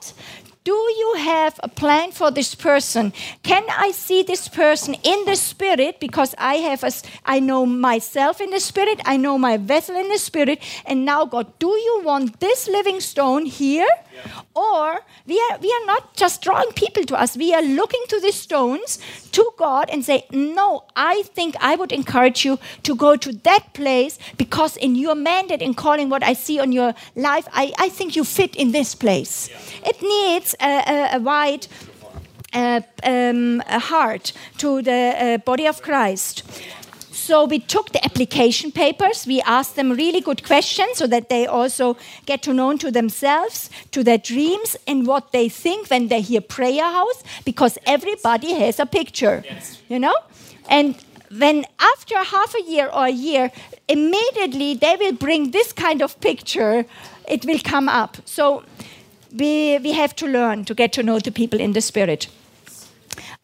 do 0.66 0.72
you 0.72 1.14
have 1.18 1.60
a 1.62 1.68
plan 1.68 2.10
for 2.10 2.32
this 2.32 2.56
person? 2.56 3.12
Can 3.44 3.62
I 3.70 3.92
see 3.92 4.24
this 4.24 4.48
person 4.48 4.96
in 5.04 5.24
the 5.24 5.36
spirit? 5.36 6.00
Because 6.00 6.34
I 6.38 6.56
have 6.56 6.82
a, 6.82 6.90
I 7.24 7.38
know 7.38 7.64
myself 7.64 8.40
in 8.40 8.50
the 8.50 8.58
spirit, 8.58 9.00
I 9.04 9.16
know 9.16 9.38
my 9.38 9.58
vessel 9.58 9.94
in 9.94 10.08
the 10.08 10.18
spirit, 10.18 10.58
and 10.84 11.04
now 11.04 11.24
God, 11.24 11.46
do 11.60 11.68
you 11.68 12.02
want 12.04 12.40
this 12.40 12.66
living 12.66 12.98
stone 12.98 13.46
here? 13.46 13.86
Or 14.54 15.00
we 15.26 15.40
are 15.50 15.58
we 15.58 15.72
are 15.72 15.86
not 15.86 16.14
just 16.16 16.42
drawing 16.42 16.72
people 16.72 17.04
to 17.04 17.16
us, 17.16 17.36
we 17.36 17.54
are 17.54 17.62
looking 17.62 18.02
to 18.08 18.20
the 18.20 18.32
stones 18.32 18.98
to 19.32 19.50
God 19.58 19.90
and 19.90 20.04
say, 20.04 20.26
No, 20.32 20.84
I 20.94 21.22
think 21.34 21.56
I 21.60 21.76
would 21.76 21.92
encourage 21.92 22.44
you 22.44 22.58
to 22.82 22.94
go 22.94 23.16
to 23.16 23.32
that 23.32 23.74
place 23.74 24.18
because 24.36 24.76
in 24.76 24.94
your 24.96 25.14
mandate 25.14 25.62
in 25.62 25.74
calling 25.74 26.08
what 26.08 26.22
I 26.22 26.32
see 26.32 26.58
on 26.60 26.72
your 26.72 26.94
life, 27.14 27.46
I, 27.52 27.72
I 27.78 27.88
think 27.88 28.16
you 28.16 28.24
fit 28.24 28.56
in 28.56 28.72
this 28.72 28.94
place. 28.94 29.48
Yeah. 29.48 29.90
It 29.90 30.02
needs 30.02 30.54
a, 30.60 30.82
a, 30.86 31.16
a 31.16 31.20
wide 31.20 31.66
uh, 32.52 32.80
um, 33.04 33.62
a 33.68 33.78
heart 33.78 34.32
to 34.58 34.80
the 34.82 35.14
uh, 35.16 35.38
body 35.38 35.66
of 35.66 35.82
Christ. 35.82 36.42
So 37.26 37.44
we 37.44 37.58
took 37.58 37.90
the 37.90 38.04
application 38.04 38.70
papers, 38.70 39.26
we 39.26 39.42
asked 39.42 39.74
them 39.74 39.90
really 39.90 40.20
good 40.20 40.44
questions 40.44 40.98
so 40.98 41.08
that 41.08 41.28
they 41.28 41.44
also 41.44 41.96
get 42.24 42.40
to 42.42 42.54
know 42.54 42.76
to 42.76 42.92
themselves, 42.92 43.68
to 43.90 44.04
their 44.04 44.18
dreams, 44.18 44.76
and 44.86 45.08
what 45.08 45.32
they 45.32 45.48
think 45.48 45.90
when 45.90 46.06
they 46.06 46.20
hear 46.20 46.40
prayer 46.40 46.84
house, 46.84 47.24
because 47.44 47.78
everybody 47.84 48.52
has 48.52 48.78
a 48.78 48.86
picture, 48.86 49.42
yes. 49.44 49.82
you 49.88 49.98
know? 49.98 50.14
And 50.68 50.94
when 51.36 51.64
after 51.80 52.16
half 52.16 52.54
a 52.54 52.62
year 52.62 52.86
or 52.92 53.06
a 53.06 53.16
year, 53.28 53.50
immediately 53.88 54.74
they 54.74 54.94
will 54.94 55.14
bring 55.14 55.50
this 55.50 55.72
kind 55.72 56.02
of 56.02 56.20
picture, 56.20 56.86
it 57.28 57.44
will 57.44 57.58
come 57.58 57.88
up. 57.88 58.18
So 58.24 58.62
we, 59.34 59.78
we 59.78 59.90
have 59.94 60.14
to 60.16 60.28
learn 60.28 60.64
to 60.66 60.74
get 60.76 60.92
to 60.92 61.02
know 61.02 61.18
the 61.18 61.32
people 61.32 61.58
in 61.58 61.72
the 61.72 61.80
spirit. 61.80 62.28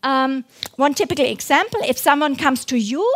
Um, 0.04 0.44
one 0.76 0.94
typical 0.94 1.26
example 1.26 1.80
if 1.84 1.98
someone 1.98 2.36
comes 2.36 2.64
to 2.66 2.76
you 2.76 3.12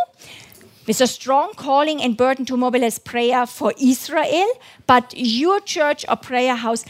with 0.87 1.01
a 1.01 1.07
strong 1.07 1.53
calling 1.55 2.01
and 2.01 2.16
burden 2.16 2.45
to 2.47 2.57
mobilize 2.57 2.99
prayer 2.99 3.47
for 3.47 3.72
Israel, 3.80 4.47
but 4.87 5.12
your 5.16 5.61
church 5.61 6.05
or 6.09 6.16
prayer 6.16 6.55
house 6.55 6.84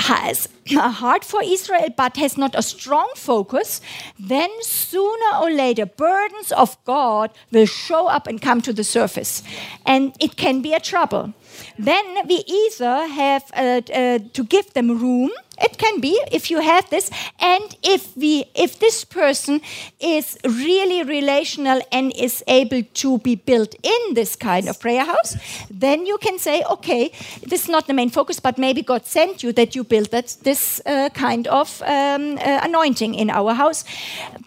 has 0.00 0.48
a 0.70 0.90
heart 0.90 1.24
for 1.24 1.42
Israel 1.42 1.88
but 1.96 2.16
has 2.16 2.36
not 2.36 2.54
a 2.54 2.62
strong 2.62 3.10
focus, 3.16 3.80
then 4.18 4.50
sooner 4.62 5.36
or 5.40 5.50
later 5.50 5.86
burdens 5.86 6.52
of 6.52 6.76
God 6.84 7.30
will 7.50 7.66
show 7.66 8.06
up 8.06 8.26
and 8.26 8.40
come 8.40 8.60
to 8.62 8.72
the 8.72 8.84
surface. 8.84 9.42
And 9.86 10.14
it 10.20 10.36
can 10.36 10.60
be 10.60 10.72
a 10.72 10.80
trouble. 10.80 11.34
Then 11.78 12.04
we 12.26 12.44
either 12.46 13.06
have 13.06 13.44
uh, 13.56 13.80
uh, 13.92 14.18
to 14.32 14.44
give 14.44 14.72
them 14.74 14.98
room 14.98 15.30
it 15.60 15.78
can 15.78 16.00
be 16.00 16.20
if 16.30 16.50
you 16.50 16.60
have 16.60 16.88
this, 16.90 17.10
and 17.40 17.76
if 17.82 18.16
we, 18.16 18.44
if 18.54 18.78
this 18.78 19.04
person 19.04 19.60
is 20.00 20.38
really 20.44 21.02
relational 21.02 21.80
and 21.90 22.12
is 22.16 22.44
able 22.46 22.82
to 22.82 23.18
be 23.18 23.34
built 23.34 23.74
in 23.82 24.14
this 24.14 24.36
kind 24.36 24.68
of 24.68 24.78
prayer 24.78 25.04
house, 25.04 25.36
then 25.70 26.06
you 26.06 26.18
can 26.18 26.38
say, 26.38 26.62
okay, 26.70 27.10
this 27.46 27.62
is 27.64 27.68
not 27.68 27.86
the 27.86 27.94
main 27.94 28.10
focus, 28.10 28.38
but 28.40 28.58
maybe 28.58 28.82
God 28.82 29.04
sent 29.04 29.42
you 29.42 29.52
that 29.52 29.74
you 29.74 29.84
build 29.84 30.10
that 30.10 30.36
this 30.42 30.80
uh, 30.86 31.08
kind 31.10 31.46
of 31.48 31.82
um, 31.82 32.38
uh, 32.38 32.60
anointing 32.62 33.14
in 33.14 33.30
our 33.30 33.54
house. 33.54 33.84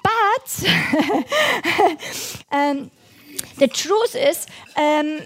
But 0.04 0.64
um, 2.52 2.90
the 3.58 3.68
truth 3.68 4.16
is, 4.16 4.48
um, 4.78 5.22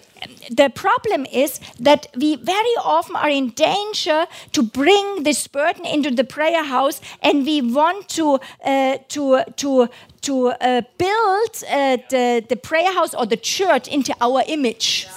the 0.50 0.70
problem 0.70 1.26
is 1.32 1.60
that 1.80 2.08
we 2.16 2.36
very 2.36 2.76
often 2.84 3.16
are 3.16 3.30
in 3.30 3.50
danger 3.50 4.26
to 4.52 4.64
bring 4.64 5.24
this 5.24 5.48
burden 5.48 5.86
into 5.86 6.12
the 6.12 6.24
prayer 6.24 6.64
house, 6.64 7.02
and 7.22 7.46
we 7.46 7.62
want 7.62 8.10
to 8.10 8.40
uh, 8.64 8.98
to 9.10 9.44
to 9.58 9.88
to 10.22 10.48
uh, 10.50 10.82
build 10.98 11.64
uh, 11.70 11.98
the, 12.10 12.44
the 12.50 12.56
prayer 12.56 12.92
house 12.94 13.14
or 13.14 13.26
the 13.26 13.38
church 13.38 13.88
into 13.88 14.14
our 14.22 14.44
image. 14.48 15.08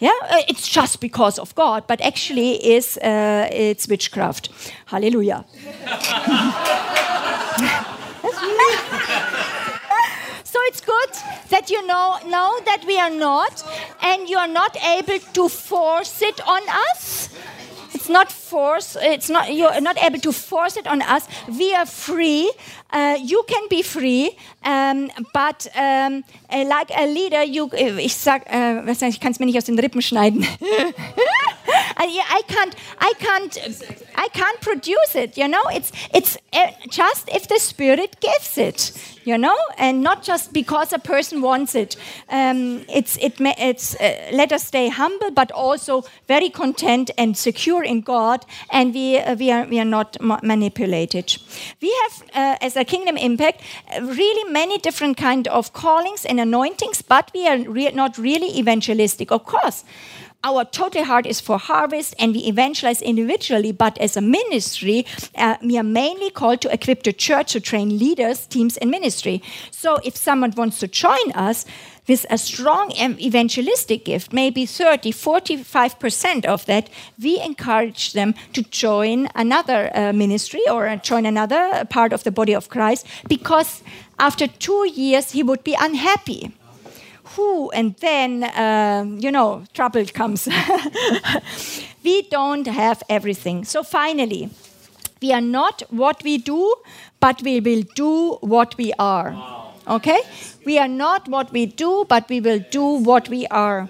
Yeah, 0.00 0.10
uh, 0.30 0.42
it's 0.48 0.68
just 0.68 1.00
because 1.00 1.38
of 1.38 1.54
God, 1.54 1.86
but 1.86 2.00
actually 2.00 2.54
is 2.74 2.98
uh, 2.98 3.48
it's 3.52 3.86
witchcraft. 3.88 4.50
Hallelujah. 4.86 5.44
It's 10.68 10.80
good 10.80 11.10
that 11.50 11.70
you 11.70 11.86
know, 11.86 12.18
know 12.26 12.60
that 12.64 12.84
we 12.86 12.98
are 12.98 13.10
not, 13.10 13.64
and 14.02 14.28
you 14.28 14.38
are 14.38 14.48
not 14.48 14.76
able 14.84 15.18
to 15.18 15.48
force 15.48 16.22
it 16.22 16.40
on 16.46 16.62
us. 16.90 17.28
It's 17.94 18.08
not 18.08 18.32
force. 18.32 18.96
It's 19.00 19.28
not 19.28 19.52
you're 19.52 19.80
not 19.80 19.96
able 20.02 20.18
to 20.20 20.32
force 20.32 20.76
it 20.76 20.86
on 20.86 21.02
us. 21.02 21.28
We 21.46 21.74
are 21.74 21.86
free. 21.86 22.50
Uh, 22.90 23.16
you 23.22 23.44
can 23.46 23.68
be 23.68 23.82
free, 23.82 24.36
um, 24.64 25.10
but 25.32 25.66
um, 25.76 26.24
uh, 26.50 26.64
like 26.64 26.90
a 26.94 27.06
leader, 27.06 27.42
you. 27.42 27.70
Uh, 27.72 27.98
ich 27.98 28.16
sag, 28.16 28.42
uh, 28.52 28.82
ich 28.88 29.20
kann 29.20 29.32
es 29.32 29.38
mir 29.38 29.46
nicht 29.46 29.56
aus 29.56 29.64
den 29.64 29.78
Rippen 29.78 30.02
schneiden. 30.02 30.46
I 31.98 32.42
can't, 32.48 32.74
I 33.00 33.12
can't, 33.18 33.58
I 34.14 34.28
can't 34.28 34.60
produce 34.60 35.14
it. 35.14 35.36
You 35.36 35.48
know, 35.48 35.62
it's 35.72 35.92
it's 36.14 36.36
uh, 36.52 36.68
just 36.88 37.28
if 37.28 37.48
the 37.48 37.58
Spirit 37.58 38.16
gives 38.20 38.58
it. 38.58 38.92
You 39.24 39.38
know, 39.38 39.56
and 39.78 40.02
not 40.02 40.24
just 40.24 40.52
because 40.52 40.92
a 40.92 40.98
person 40.98 41.42
wants 41.42 41.76
it. 41.76 41.96
Um, 42.28 42.84
it's 42.88 43.16
it 43.18 43.34
it's 43.40 43.94
uh, 43.94 44.30
let 44.32 44.52
us 44.52 44.64
stay 44.64 44.88
humble, 44.88 45.30
but 45.30 45.52
also 45.52 46.02
very 46.26 46.50
content 46.50 47.12
and 47.16 47.36
secure 47.36 47.84
in 47.84 48.00
God, 48.00 48.44
and 48.70 48.92
we 48.92 49.18
uh, 49.18 49.36
we 49.36 49.52
are 49.52 49.64
we 49.68 49.78
are 49.78 49.84
not 49.84 50.16
manipulated. 50.42 51.36
We 51.80 51.94
have 52.02 52.22
uh, 52.34 52.66
as 52.66 52.76
a 52.76 52.84
Kingdom 52.84 53.16
Impact 53.16 53.62
really 54.00 54.50
many 54.50 54.78
different 54.78 55.16
kind 55.16 55.46
of 55.46 55.72
callings 55.72 56.24
and 56.24 56.40
anointings, 56.40 57.02
but 57.02 57.30
we 57.32 57.46
are 57.46 57.58
re 57.58 57.92
not 57.92 58.18
really 58.18 58.58
evangelistic, 58.58 59.30
of 59.30 59.44
course 59.44 59.84
our 60.44 60.64
total 60.64 61.04
heart 61.04 61.26
is 61.26 61.40
for 61.40 61.58
harvest 61.58 62.14
and 62.18 62.34
we 62.34 62.40
evangelize 62.40 63.00
individually, 63.00 63.72
but 63.72 63.96
as 63.98 64.16
a 64.16 64.20
ministry, 64.20 65.06
uh, 65.36 65.56
we 65.62 65.78
are 65.78 65.84
mainly 65.84 66.30
called 66.30 66.60
to 66.62 66.72
equip 66.72 67.02
the 67.02 67.12
church 67.12 67.52
to 67.52 67.60
train 67.60 67.98
leaders, 67.98 68.46
teams, 68.46 68.76
and 68.78 68.90
ministry. 68.90 69.42
So 69.70 69.98
if 70.04 70.16
someone 70.16 70.52
wants 70.56 70.78
to 70.80 70.88
join 70.88 71.32
us, 71.32 71.64
with 72.08 72.26
a 72.30 72.36
strong 72.36 72.90
evangelistic 72.92 74.04
gift, 74.04 74.32
maybe 74.32 74.66
30, 74.66 75.12
45% 75.12 76.44
of 76.44 76.66
that, 76.66 76.90
we 77.22 77.40
encourage 77.40 78.12
them 78.12 78.34
to 78.52 78.62
join 78.64 79.28
another 79.36 79.90
uh, 79.96 80.12
ministry 80.12 80.62
or 80.68 80.94
join 80.96 81.26
another 81.26 81.84
part 81.90 82.12
of 82.12 82.24
the 82.24 82.32
body 82.32 82.54
of 82.54 82.68
Christ 82.68 83.06
because 83.28 83.82
after 84.18 84.48
two 84.48 84.88
years 84.92 85.30
he 85.30 85.44
would 85.44 85.62
be 85.62 85.76
unhappy 85.78 86.52
who, 87.36 87.70
and 87.70 87.94
then, 87.96 88.50
um, 88.56 89.18
you 89.18 89.30
know, 89.30 89.64
trouble 89.74 90.04
comes. 90.06 90.48
we 92.04 92.22
don't 92.22 92.66
have 92.66 93.02
everything. 93.08 93.64
So 93.64 93.82
finally, 93.82 94.50
we 95.20 95.32
are 95.32 95.40
not 95.40 95.82
what 95.90 96.22
we 96.22 96.38
do, 96.38 96.74
but 97.20 97.42
we 97.42 97.60
will 97.60 97.82
do 97.94 98.38
what 98.40 98.76
we 98.76 98.92
are. 98.98 99.34
Okay? 99.88 100.20
We 100.64 100.78
are 100.78 100.88
not 100.88 101.28
what 101.28 101.52
we 101.52 101.66
do, 101.66 102.04
but 102.08 102.28
we 102.28 102.40
will 102.40 102.60
do 102.70 102.84
what 102.84 103.28
we 103.28 103.46
are 103.48 103.88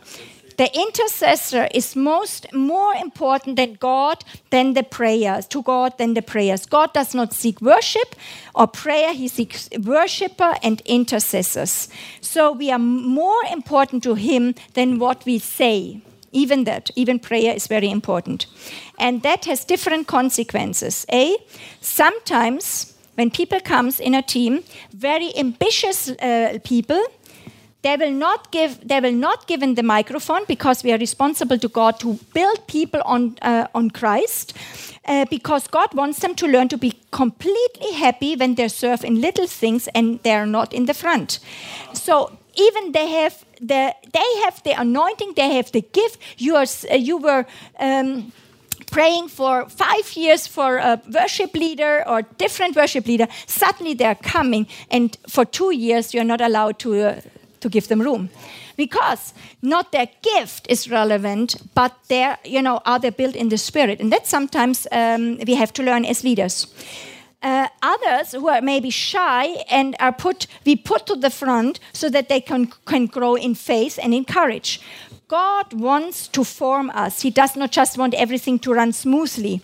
the 0.57 0.71
intercessor 0.75 1.69
is 1.75 1.97
most 1.97 2.53
more 2.53 2.95
important 2.95 3.57
than 3.57 3.75
God 3.75 4.25
than 4.51 4.75
the 4.75 4.83
prayers 4.83 5.47
to 5.49 5.63
God 5.63 5.97
than 5.99 6.15
the 6.15 6.23
prayers. 6.23 6.67
God 6.67 6.93
does 6.93 7.15
not 7.15 7.33
seek 7.33 7.61
worship 7.61 8.15
or 8.55 8.67
prayer; 8.67 9.13
He 9.13 9.29
seeks 9.29 9.69
worshipper 9.85 10.55
and 10.63 10.81
intercessors. 10.85 11.89
So 12.21 12.53
we 12.53 12.71
are 12.71 12.79
more 12.79 13.45
important 13.51 14.03
to 14.05 14.15
Him 14.15 14.55
than 14.75 14.99
what 14.99 15.25
we 15.25 15.39
say. 15.39 16.03
Even 16.35 16.65
that, 16.65 16.91
even 16.97 17.19
prayer 17.19 17.55
is 17.55 17.67
very 17.67 17.91
important, 17.91 18.47
and 18.99 19.23
that 19.23 19.45
has 19.45 19.67
different 19.67 20.07
consequences. 20.07 21.05
A, 21.13 21.37
sometimes 21.83 22.95
when 23.17 23.31
people 23.31 23.61
comes 23.61 24.01
in 24.01 24.15
a 24.15 24.23
team, 24.23 24.65
very 24.93 25.37
ambitious 25.37 26.09
uh, 26.09 26.59
people 26.65 27.05
they 27.83 27.97
will 27.97 28.13
not 28.13 28.51
give 28.53 28.87
they 28.87 29.01
will 29.01 29.13
not 29.13 29.47
given 29.47 29.75
the 29.75 29.83
microphone 29.83 30.45
because 30.47 30.85
we 30.85 30.93
are 30.93 30.99
responsible 30.99 31.59
to 31.59 31.69
god 31.69 31.99
to 31.99 32.19
build 32.33 32.67
people 32.67 33.03
on 33.05 33.37
uh, 33.43 33.67
on 33.75 33.91
christ 33.91 34.57
uh, 35.07 35.25
because 35.31 35.67
god 35.69 35.95
wants 35.95 36.21
them 36.21 36.35
to 36.35 36.47
learn 36.47 36.69
to 36.69 36.79
be 36.79 36.93
completely 37.13 37.93
happy 37.93 38.35
when 38.35 38.57
they 38.57 38.69
serve 38.69 39.05
in 39.05 39.21
little 39.21 39.47
things 39.47 39.89
and 39.95 40.19
they're 40.25 40.47
not 40.47 40.73
in 40.73 40.87
the 40.87 40.95
front. 40.95 41.39
So 41.93 42.37
even 42.57 42.93
they 42.93 43.09
have 43.23 43.45
the 43.61 43.95
they 44.13 44.31
have 44.45 44.63
the 44.65 44.73
anointing 44.73 45.35
they 45.37 45.55
have 45.55 45.71
the 45.73 45.83
gift. 45.83 46.19
You 46.39 46.57
are 46.57 46.67
uh, 46.91 46.97
you 46.97 47.19
were 47.19 47.47
um, 47.79 48.33
praying 48.91 49.29
for 49.29 49.69
five 49.69 50.17
years 50.17 50.47
for 50.47 50.79
a 50.79 51.01
worship 51.13 51.55
leader 51.55 52.03
or 52.07 52.23
different 52.39 52.77
worship 52.77 53.07
leader. 53.07 53.29
Suddenly 53.47 53.95
they're 53.95 54.17
coming 54.17 54.67
and 54.91 55.17
for 55.29 55.45
two 55.45 55.71
years 55.71 56.13
you're 56.13 56.25
not 56.25 56.41
allowed 56.41 56.79
to 56.81 56.89
uh, 56.95 57.21
to 57.63 57.69
give 57.69 57.89
them 57.89 58.03
room. 58.03 58.29
Because 58.77 59.35
not 59.61 59.93
their 59.93 60.09
gift 60.23 60.67
is 60.69 60.91
relevant 60.91 61.57
but 61.75 61.93
their 62.09 62.39
you 62.45 62.63
know 62.63 62.81
are 62.85 62.99
they 62.99 63.11
built 63.11 63.37
in 63.37 63.49
the 63.49 63.59
spirit. 63.59 64.01
And 64.01 64.13
that 64.13 64.27
sometimes 64.27 64.87
um, 64.93 65.39
we 65.47 65.55
have 65.55 65.73
to 65.75 65.83
learn 65.83 66.05
as 66.05 66.23
leaders. 66.25 66.67
Uh, 67.43 67.67
others 67.83 68.33
who 68.33 68.49
are 68.49 68.63
maybe 68.63 68.89
shy 68.89 69.47
and 69.69 69.97
are 69.99 70.13
put 70.13 70.47
we 70.65 70.77
put 70.77 71.07
to 71.07 71.17
the 71.17 71.31
front 71.31 71.81
so 71.93 72.09
that 72.09 72.29
they 72.29 72.41
can, 72.41 72.73
can 72.87 73.07
grow 73.07 73.35
in 73.35 73.55
faith 73.55 73.99
and 74.01 74.15
in 74.15 74.25
courage. 74.25 74.81
God 75.27 75.73
wants 75.73 76.29
to 76.29 76.45
form 76.45 76.91
us. 76.91 77.23
He 77.23 77.31
does 77.31 77.57
not 77.57 77.73
just 77.73 77.99
want 77.99 78.15
everything 78.15 78.59
to 78.61 78.73
run 78.73 78.93
smoothly 78.93 79.61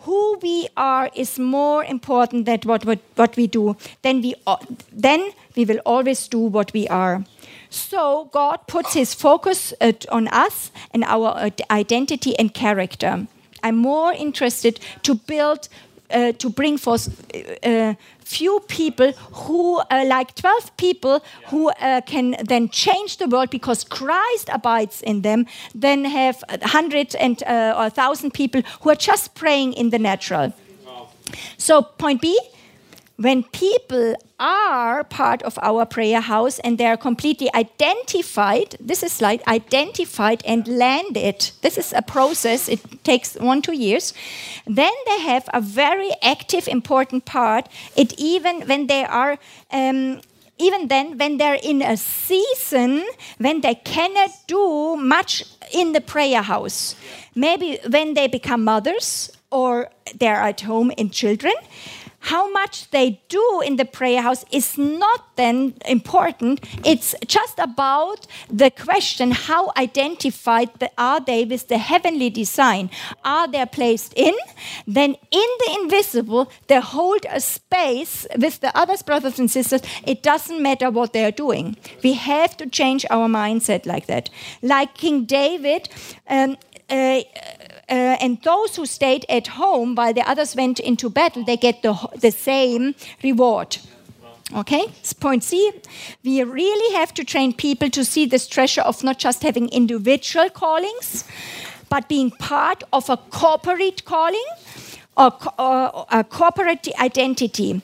who 0.00 0.38
we 0.42 0.68
are 0.76 1.10
is 1.14 1.38
more 1.38 1.84
important 1.84 2.46
than 2.46 2.60
what, 2.64 2.84
what, 2.84 3.00
what 3.16 3.36
we 3.36 3.46
do. 3.46 3.76
Then 4.02 4.22
we, 4.22 4.34
then 4.92 5.32
we 5.56 5.64
will 5.64 5.80
always 5.84 6.28
do 6.28 6.38
what 6.38 6.72
we 6.72 6.86
are. 6.88 7.24
So 7.70 8.30
God 8.32 8.66
puts 8.66 8.94
his 8.94 9.14
focus 9.14 9.74
uh, 9.80 9.92
on 10.10 10.28
us 10.28 10.70
and 10.92 11.04
our 11.04 11.28
uh, 11.36 11.50
identity 11.70 12.38
and 12.38 12.52
character. 12.54 13.26
I'm 13.62 13.76
more 13.76 14.12
interested 14.12 14.80
to 15.02 15.14
build, 15.14 15.68
uh, 16.10 16.32
to 16.32 16.50
bring 16.50 16.78
forth 16.78 17.08
uh, 17.64 17.94
few 18.24 18.60
people 18.68 19.12
who, 19.32 19.78
uh, 19.78 20.04
like 20.06 20.34
12 20.34 20.76
people, 20.76 21.22
who 21.46 21.70
uh, 21.70 22.00
can 22.02 22.36
then 22.44 22.68
change 22.68 23.16
the 23.16 23.26
world 23.26 23.50
because 23.50 23.84
Christ 23.84 24.50
abides 24.52 25.02
in 25.02 25.22
them, 25.22 25.46
then 25.74 26.04
have 26.04 26.42
100 26.48 27.14
and 27.16 27.42
uh, 27.44 27.74
or 27.76 27.88
1,000 27.88 28.32
people 28.32 28.62
who 28.82 28.90
are 28.90 28.96
just 28.96 29.34
praying 29.34 29.72
in 29.72 29.90
the 29.90 29.98
natural. 29.98 30.52
So, 31.56 31.82
point 31.82 32.20
B 32.20 32.38
when 33.18 33.42
people 33.42 34.14
are 34.38 35.02
part 35.02 35.42
of 35.42 35.58
our 35.60 35.84
prayer 35.84 36.20
house 36.20 36.60
and 36.60 36.78
they 36.78 36.86
are 36.86 36.96
completely 36.96 37.52
identified, 37.52 38.76
this 38.78 39.02
is 39.02 39.20
like 39.20 39.46
identified 39.48 40.40
and 40.46 40.68
landed. 40.68 41.50
This 41.62 41.76
is 41.76 41.92
a 41.92 42.02
process, 42.02 42.68
it 42.68 42.80
takes 43.02 43.34
one, 43.34 43.60
two 43.60 43.74
years. 43.74 44.14
Then 44.66 44.92
they 45.06 45.20
have 45.20 45.48
a 45.52 45.60
very 45.60 46.12
active, 46.22 46.68
important 46.68 47.24
part. 47.24 47.68
It 47.96 48.14
even 48.18 48.62
when 48.68 48.86
they 48.86 49.04
are 49.04 49.38
um, 49.72 50.20
even 50.60 50.88
then, 50.88 51.18
when 51.18 51.38
they're 51.38 51.58
in 51.62 51.82
a 51.82 51.96
season 51.96 53.06
when 53.38 53.60
they 53.60 53.76
cannot 53.76 54.30
do 54.48 54.96
much 54.96 55.44
in 55.72 55.92
the 55.92 56.00
prayer 56.00 56.42
house, 56.42 56.96
maybe 57.34 57.78
when 57.88 58.14
they 58.14 58.26
become 58.26 58.64
mothers 58.64 59.30
or 59.50 59.88
they're 60.18 60.40
at 60.42 60.60
home 60.62 60.90
in 60.96 61.10
children 61.10 61.54
how 62.28 62.50
much 62.52 62.90
they 62.90 63.20
do 63.28 63.62
in 63.64 63.76
the 63.76 63.84
prayer 63.84 64.20
house 64.20 64.44
is 64.52 64.76
not 64.76 65.20
then 65.36 65.74
important. 65.86 66.60
It's 66.84 67.14
just 67.26 67.58
about 67.58 68.26
the 68.50 68.70
question 68.70 69.30
how 69.30 69.72
identified 69.76 70.68
are 70.98 71.20
they 71.20 71.44
with 71.46 71.68
the 71.68 71.78
heavenly 71.78 72.28
design? 72.28 72.90
Are 73.24 73.48
they 73.48 73.64
placed 73.66 74.12
in? 74.14 74.36
Then 74.86 75.16
in 75.30 75.48
the 75.62 75.78
invisible, 75.80 76.50
they 76.66 76.80
hold 76.80 77.24
a 77.30 77.40
space 77.40 78.26
with 78.36 78.60
the 78.60 78.76
others, 78.76 79.02
brothers 79.02 79.38
and 79.38 79.50
sisters. 79.50 79.80
It 80.04 80.22
doesn't 80.22 80.62
matter 80.62 80.90
what 80.90 81.14
they're 81.14 81.38
doing. 81.46 81.76
We 82.04 82.12
have 82.12 82.56
to 82.58 82.66
change 82.66 83.06
our 83.10 83.28
mindset 83.28 83.86
like 83.86 84.06
that. 84.06 84.28
Like 84.60 84.94
King 84.94 85.24
David, 85.24 85.88
um, 86.28 86.58
uh, 86.90 87.20
uh, 87.88 88.16
and 88.20 88.40
those 88.42 88.76
who 88.76 88.86
stayed 88.86 89.24
at 89.28 89.46
home 89.46 89.94
while 89.94 90.12
the 90.12 90.28
others 90.28 90.54
went 90.54 90.78
into 90.80 91.08
battle, 91.08 91.44
they 91.44 91.56
get 91.56 91.82
the, 91.82 91.94
the 92.20 92.30
same 92.30 92.94
reward. 93.22 93.78
Okay, 94.54 94.86
point 95.20 95.44
C. 95.44 95.72
We 96.24 96.42
really 96.42 96.94
have 96.94 97.12
to 97.14 97.24
train 97.24 97.52
people 97.52 97.90
to 97.90 98.04
see 98.04 98.24
this 98.24 98.46
treasure 98.46 98.80
of 98.80 99.04
not 99.04 99.18
just 99.18 99.42
having 99.42 99.68
individual 99.68 100.48
callings, 100.48 101.24
but 101.90 102.08
being 102.08 102.30
part 102.30 102.82
of 102.92 103.10
a 103.10 103.16
corporate 103.16 104.04
calling 104.06 104.46
or, 105.16 105.32
or 105.58 106.06
a 106.10 106.24
corporate 106.24 106.88
identity 106.98 107.82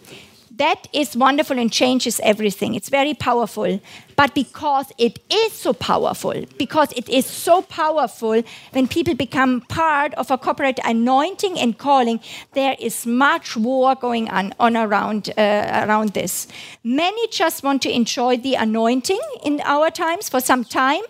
that 0.56 0.86
is 0.93 1.16
wonderful 1.16 1.59
and 1.59 1.72
changes 1.72 2.20
everything. 2.22 2.74
It's 2.74 2.89
very 2.89 3.14
powerful. 3.14 3.81
But 4.16 4.35
because 4.35 4.93
it 4.97 5.18
is 5.28 5.52
so 5.52 5.72
powerful, 5.72 6.44
because 6.56 6.93
it 6.93 7.09
is 7.09 7.26
so 7.26 7.62
powerful, 7.62 8.43
when 8.70 8.86
people 8.86 9.14
become 9.14 9.62
part 9.62 10.14
of 10.14 10.31
a 10.31 10.39
corporate 10.39 10.78
anointing 10.85 11.59
and 11.59 11.76
calling, 11.76 12.20
there 12.52 12.76
is 12.78 13.06
much 13.06 13.56
war 13.56 13.97
going 13.97 14.28
on, 14.28 14.55
on 14.60 14.76
around, 14.76 15.31
uh, 15.36 15.85
around 15.86 16.10
this. 16.10 16.47
Many 16.85 17.26
just 17.28 17.64
want 17.64 17.82
to 17.82 17.90
enjoy 17.90 18.36
the 18.36 18.55
anointing 18.55 19.20
in 19.44 19.60
our 19.64 19.90
times 19.90 20.28
for 20.28 20.40
some 20.40 20.64
time, 20.64 21.02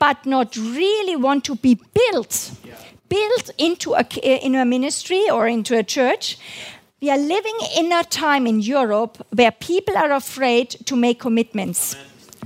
but 0.00 0.26
not 0.26 0.56
really 0.56 1.14
want 1.14 1.44
to 1.44 1.54
be 1.54 1.78
built. 1.94 2.52
Yeah. 2.64 2.74
Built 3.08 3.50
into 3.56 3.94
a, 3.94 4.04
in 4.44 4.54
a 4.54 4.64
ministry 4.64 5.30
or 5.30 5.46
into 5.46 5.78
a 5.78 5.82
church, 5.82 6.36
we 7.00 7.10
are 7.10 7.18
living 7.18 7.58
in 7.76 7.92
a 7.92 8.02
time 8.04 8.46
in 8.46 8.60
Europe 8.60 9.24
where 9.30 9.52
people 9.52 9.96
are 9.96 10.12
afraid 10.12 10.70
to 10.86 10.96
make 10.96 11.20
commitments 11.20 11.96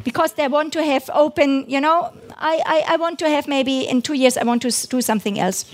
because 0.05 0.35
they 0.35 0.49
want 0.49 0.73
to 0.75 0.85
have 0.85 1.09
open, 1.15 1.65
you 1.69 1.81
know, 1.81 2.13
I, 2.37 2.61
I, 2.67 2.95
I, 2.95 2.97
want 2.97 3.19
to 3.21 3.29
have 3.29 3.49
maybe 3.49 3.83
in 3.89 4.03
two 4.03 4.15
years, 4.15 4.37
I 4.37 4.45
want 4.45 4.63
to 4.63 4.89
do 4.89 5.01
something 5.01 5.39
else. 5.39 5.65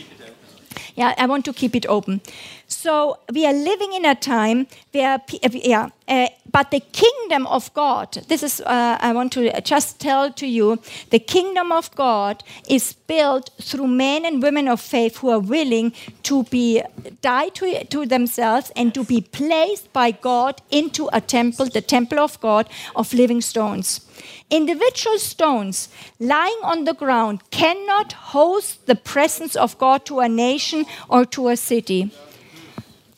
Yeah, 0.94 1.14
I 1.16 1.26
want 1.26 1.44
to 1.46 1.52
keep 1.52 1.74
it 1.74 1.86
open. 1.88 2.20
So 2.66 3.18
we 3.32 3.46
are 3.46 3.52
living 3.52 3.94
in 3.94 4.05
a 4.05 4.14
time 4.14 4.66
where, 4.92 5.14
uh, 5.14 5.48
yeah, 5.52 5.88
uh, 6.06 6.28
but 6.50 6.70
the 6.70 6.80
kingdom 6.80 7.46
of 7.46 7.72
God, 7.74 8.12
this 8.28 8.42
is, 8.42 8.60
uh, 8.60 8.96
I 9.00 9.12
want 9.12 9.32
to 9.32 9.60
just 9.60 10.00
tell 10.00 10.32
to 10.32 10.46
you, 10.46 10.80
the 11.10 11.18
kingdom 11.18 11.72
of 11.72 11.94
God 11.94 12.42
is 12.68 12.94
built 12.94 13.50
through 13.60 13.86
men 13.86 14.24
and 14.24 14.42
women 14.42 14.68
of 14.68 14.80
faith 14.80 15.18
who 15.18 15.30
are 15.30 15.38
willing 15.38 15.92
to 16.24 16.44
be, 16.44 16.82
die 17.20 17.50
to, 17.50 17.84
to 17.84 18.06
themselves 18.06 18.72
and 18.76 18.94
to 18.94 19.04
be 19.04 19.20
placed 19.20 19.92
by 19.92 20.10
God 20.10 20.62
into 20.70 21.08
a 21.12 21.20
temple, 21.20 21.66
the 21.66 21.80
temple 21.80 22.18
of 22.18 22.40
God 22.40 22.68
of 22.96 23.12
living 23.12 23.40
stones. 23.40 24.00
Individual 24.50 25.18
stones 25.18 25.88
lying 26.18 26.58
on 26.62 26.84
the 26.84 26.94
ground 26.94 27.42
cannot 27.50 28.12
host 28.12 28.86
the 28.86 28.94
presence 28.94 29.54
of 29.54 29.76
God 29.78 30.06
to 30.06 30.20
a 30.20 30.28
nation 30.28 30.86
or 31.08 31.24
to 31.26 31.48
a 31.48 31.56
city. 31.56 32.10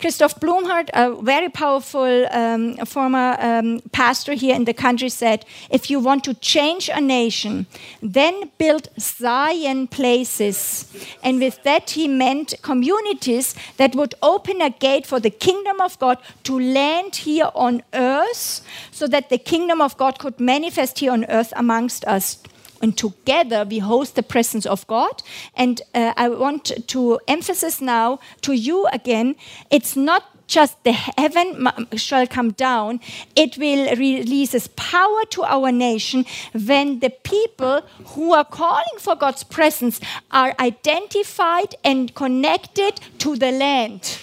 Christoph 0.00 0.40
Blumhardt, 0.40 0.88
a 0.94 1.14
very 1.22 1.50
powerful 1.50 2.26
um, 2.30 2.74
former 2.86 3.36
um, 3.38 3.80
pastor 3.92 4.32
here 4.32 4.56
in 4.56 4.64
the 4.64 4.72
country, 4.72 5.10
said 5.10 5.44
if 5.68 5.90
you 5.90 6.00
want 6.00 6.24
to 6.24 6.32
change 6.32 6.88
a 6.88 7.02
nation, 7.02 7.66
then 8.00 8.50
build 8.56 8.88
Zion 8.98 9.88
places. 9.88 10.90
And 11.22 11.38
with 11.38 11.62
that, 11.64 11.90
he 11.90 12.08
meant 12.08 12.54
communities 12.62 13.54
that 13.76 13.94
would 13.94 14.14
open 14.22 14.62
a 14.62 14.70
gate 14.70 15.06
for 15.06 15.20
the 15.20 15.28
kingdom 15.28 15.82
of 15.82 15.98
God 15.98 16.16
to 16.44 16.58
land 16.58 17.16
here 17.16 17.50
on 17.54 17.82
earth 17.92 18.62
so 18.90 19.06
that 19.06 19.28
the 19.28 19.36
kingdom 19.36 19.82
of 19.82 19.98
God 19.98 20.18
could 20.18 20.40
manifest 20.40 21.00
here 21.00 21.12
on 21.12 21.26
earth 21.26 21.52
amongst 21.56 22.06
us 22.06 22.38
and 22.80 22.96
together 22.96 23.64
we 23.68 23.78
host 23.78 24.14
the 24.14 24.22
presence 24.22 24.66
of 24.66 24.86
God. 24.86 25.22
And 25.54 25.82
uh, 25.94 26.12
I 26.16 26.28
want 26.28 26.72
to 26.88 27.20
emphasize 27.28 27.80
now 27.80 28.20
to 28.42 28.52
you 28.52 28.86
again, 28.92 29.36
it's 29.70 29.96
not 29.96 30.24
just 30.46 30.82
the 30.82 30.92
heaven 30.92 31.68
shall 31.94 32.26
come 32.26 32.50
down, 32.50 33.00
it 33.36 33.56
will 33.56 33.94
releases 33.96 34.66
power 34.68 35.24
to 35.30 35.44
our 35.44 35.70
nation 35.70 36.26
when 36.66 36.98
the 36.98 37.10
people 37.10 37.82
who 38.06 38.32
are 38.32 38.44
calling 38.44 38.98
for 38.98 39.14
God's 39.14 39.44
presence 39.44 40.00
are 40.32 40.52
identified 40.58 41.76
and 41.84 42.12
connected 42.16 43.00
to 43.18 43.36
the 43.36 43.52
land 43.52 44.18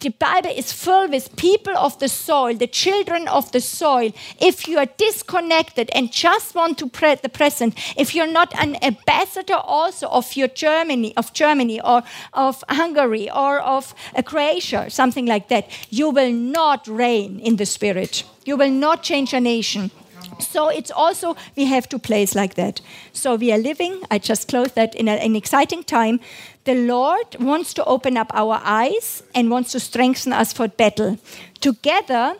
the 0.00 0.10
Bible 0.10 0.50
is 0.50 0.72
filled 0.72 1.10
with 1.10 1.36
people 1.36 1.76
of 1.76 1.98
the 1.98 2.08
soil, 2.08 2.54
the 2.54 2.66
children 2.66 3.28
of 3.28 3.52
the 3.52 3.60
soil. 3.60 4.12
If 4.40 4.66
you 4.66 4.78
are 4.78 4.86
disconnected 4.96 5.90
and 5.94 6.10
just 6.10 6.54
want 6.54 6.78
to 6.78 6.88
pray 6.88 7.16
the 7.16 7.28
present, 7.28 7.78
if 7.96 8.14
you're 8.14 8.26
not 8.26 8.54
an 8.58 8.82
ambassador 8.82 9.54
also 9.56 10.08
of 10.08 10.36
your 10.36 10.48
Germany, 10.48 11.14
of 11.16 11.32
Germany 11.32 11.80
or 11.80 12.02
of 12.32 12.64
Hungary 12.68 13.30
or 13.30 13.60
of 13.60 13.94
Croatia, 14.24 14.90
something 14.90 15.26
like 15.26 15.48
that, 15.48 15.70
you 15.90 16.10
will 16.10 16.32
not 16.32 16.88
reign 16.88 17.38
in 17.40 17.56
the 17.56 17.66
spirit. 17.66 18.24
You 18.44 18.56
will 18.56 18.70
not 18.70 19.02
change 19.02 19.32
a 19.32 19.40
nation. 19.40 19.90
So 20.38 20.68
it's 20.68 20.90
also, 20.90 21.36
we 21.56 21.64
have 21.66 21.88
to 21.90 21.98
place 21.98 22.34
like 22.34 22.54
that. 22.54 22.80
So 23.12 23.36
we 23.36 23.52
are 23.52 23.58
living, 23.58 24.02
I 24.10 24.18
just 24.18 24.48
close 24.48 24.72
that, 24.72 24.94
in 24.94 25.08
a, 25.08 25.12
an 25.12 25.36
exciting 25.36 25.84
time. 25.84 26.20
The 26.64 26.74
Lord 26.74 27.36
wants 27.40 27.72
to 27.74 27.84
open 27.84 28.16
up 28.16 28.30
our 28.34 28.60
eyes 28.64 29.22
and 29.34 29.50
wants 29.50 29.72
to 29.72 29.80
strengthen 29.80 30.32
us 30.32 30.52
for 30.52 30.68
battle. 30.68 31.18
Together, 31.60 32.36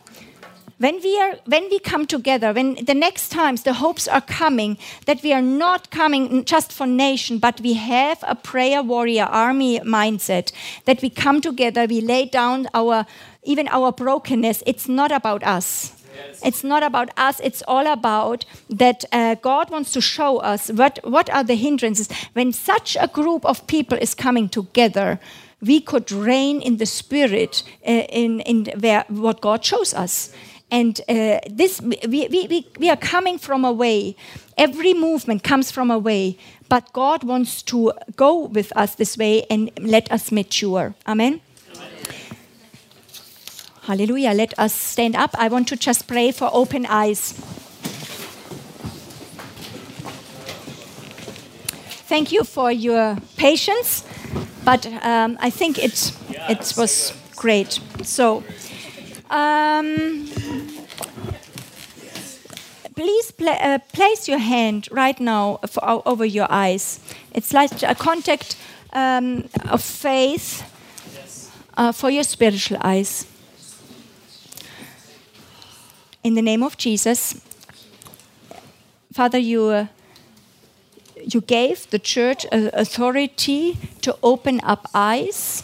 when 0.81 0.99
we 1.03 1.21
are 1.21 1.35
when 1.45 1.69
we 1.71 1.79
come 1.79 2.07
together 2.07 2.55
when 2.55 2.75
the 2.87 2.95
next 2.95 3.29
times 3.29 3.65
the 3.65 3.75
hopes 3.75 4.09
are 4.09 4.23
coming 4.23 4.79
that 5.05 5.23
we 5.23 5.31
are 5.31 5.43
not 5.43 5.91
coming 5.91 6.43
just 6.47 6.73
for 6.73 6.87
nation 6.87 7.39
but 7.39 7.61
we 7.61 7.75
have 7.75 8.25
a 8.27 8.35
prayer 8.35 8.83
warrior 8.83 9.25
army 9.25 9.79
mindset 9.81 10.53
that 10.87 11.03
we 11.03 11.11
come 11.11 11.43
together 11.43 11.85
we 11.85 12.01
lay 12.01 12.25
down 12.25 12.67
our 12.73 13.05
even 13.43 13.69
our 13.69 13.93
brokenness 13.93 14.63
it's 14.65 14.89
not 14.89 15.13
about 15.13 15.43
us 15.43 16.00
it's 16.43 16.65
not 16.65 16.83
about 16.83 17.11
us, 17.17 17.41
it's 17.41 17.63
all 17.69 17.87
about 17.87 18.45
that 18.69 19.05
uh, 19.13 19.35
God 19.37 19.71
wants 19.71 19.93
to 19.93 20.01
show 20.01 20.39
us 20.39 20.69
what, 20.71 20.99
what 21.05 21.31
are 21.31 21.45
the 21.45 21.55
hindrances. 21.55 22.09
When 22.33 22.53
such 22.53 22.97
a 23.01 23.09
group 23.09 23.45
of 23.45 23.67
people 23.67 23.99
is 23.99 24.15
coming 24.15 24.49
together, 24.49 25.19
we 25.61 25.81
could 25.81 26.11
reign 26.11 26.61
in 26.63 26.79
the 26.79 26.87
spirit 26.87 27.63
uh, 27.87 27.91
in, 27.91 28.41
in 28.41 28.67
where, 28.81 29.05
what 29.09 29.41
God 29.41 29.65
shows 29.65 29.93
us. 29.95 30.33
And 30.71 31.01
uh, 31.09 31.41
this, 31.51 31.81
we, 31.81 31.99
we, 32.09 32.29
we, 32.29 32.67
we 32.79 32.91
are 32.91 32.97
coming 32.97 33.39
from 33.39 33.65
a 33.65 33.73
way. 33.73 34.17
Every 34.57 34.95
movement 34.95 35.43
comes 35.43 35.71
from 35.71 35.91
a 35.91 35.99
way. 35.99 36.39
But 36.69 36.93
God 36.93 37.25
wants 37.25 37.63
to 37.65 37.93
go 38.15 38.47
with 38.47 38.73
us 38.77 38.95
this 38.95 39.19
way 39.19 39.45
and 39.51 39.71
let 39.81 40.11
us 40.13 40.31
mature. 40.31 40.95
Amen. 41.07 41.41
Hallelujah. 43.91 44.35
Let 44.35 44.57
us 44.57 44.73
stand 44.73 45.17
up. 45.17 45.35
I 45.37 45.49
want 45.49 45.67
to 45.67 45.77
just 45.77 46.07
pray 46.07 46.31
for 46.31 46.49
open 46.53 46.87
eyes. 46.87 47.33
Thank 52.07 52.31
you 52.31 52.45
for 52.45 52.71
your 52.71 53.17
patience, 53.37 54.05
but 54.65 54.87
um, 55.03 55.37
I 55.41 55.51
think 55.51 55.77
it, 55.77 56.13
it 56.49 56.73
was 56.77 57.13
great. 57.35 57.81
So, 58.05 58.45
um, 59.29 60.29
please 62.95 63.33
pla 63.33 63.51
uh, 63.55 63.79
place 63.93 64.29
your 64.29 64.39
hand 64.39 64.87
right 64.93 65.19
now 65.19 65.59
for, 65.67 66.07
over 66.07 66.25
your 66.25 66.47
eyes. 66.49 67.01
It's 67.33 67.53
like 67.53 67.83
a 67.83 67.97
contact 67.97 68.57
um, 68.93 69.49
of 69.69 69.83
faith 69.83 70.63
uh, 71.77 71.91
for 71.91 72.09
your 72.09 72.23
spiritual 72.23 72.79
eyes. 72.83 73.27
In 76.23 76.35
the 76.35 76.43
name 76.43 76.63
of 76.63 76.77
Jesus, 76.77 77.41
Father, 79.11 79.39
you, 79.39 79.69
uh, 79.69 79.87
you 81.17 81.41
gave 81.41 81.89
the 81.89 81.99
church 81.99 82.45
authority 82.53 83.79
to 84.03 84.15
open 84.23 84.61
up 84.63 84.87
eyes. 84.93 85.63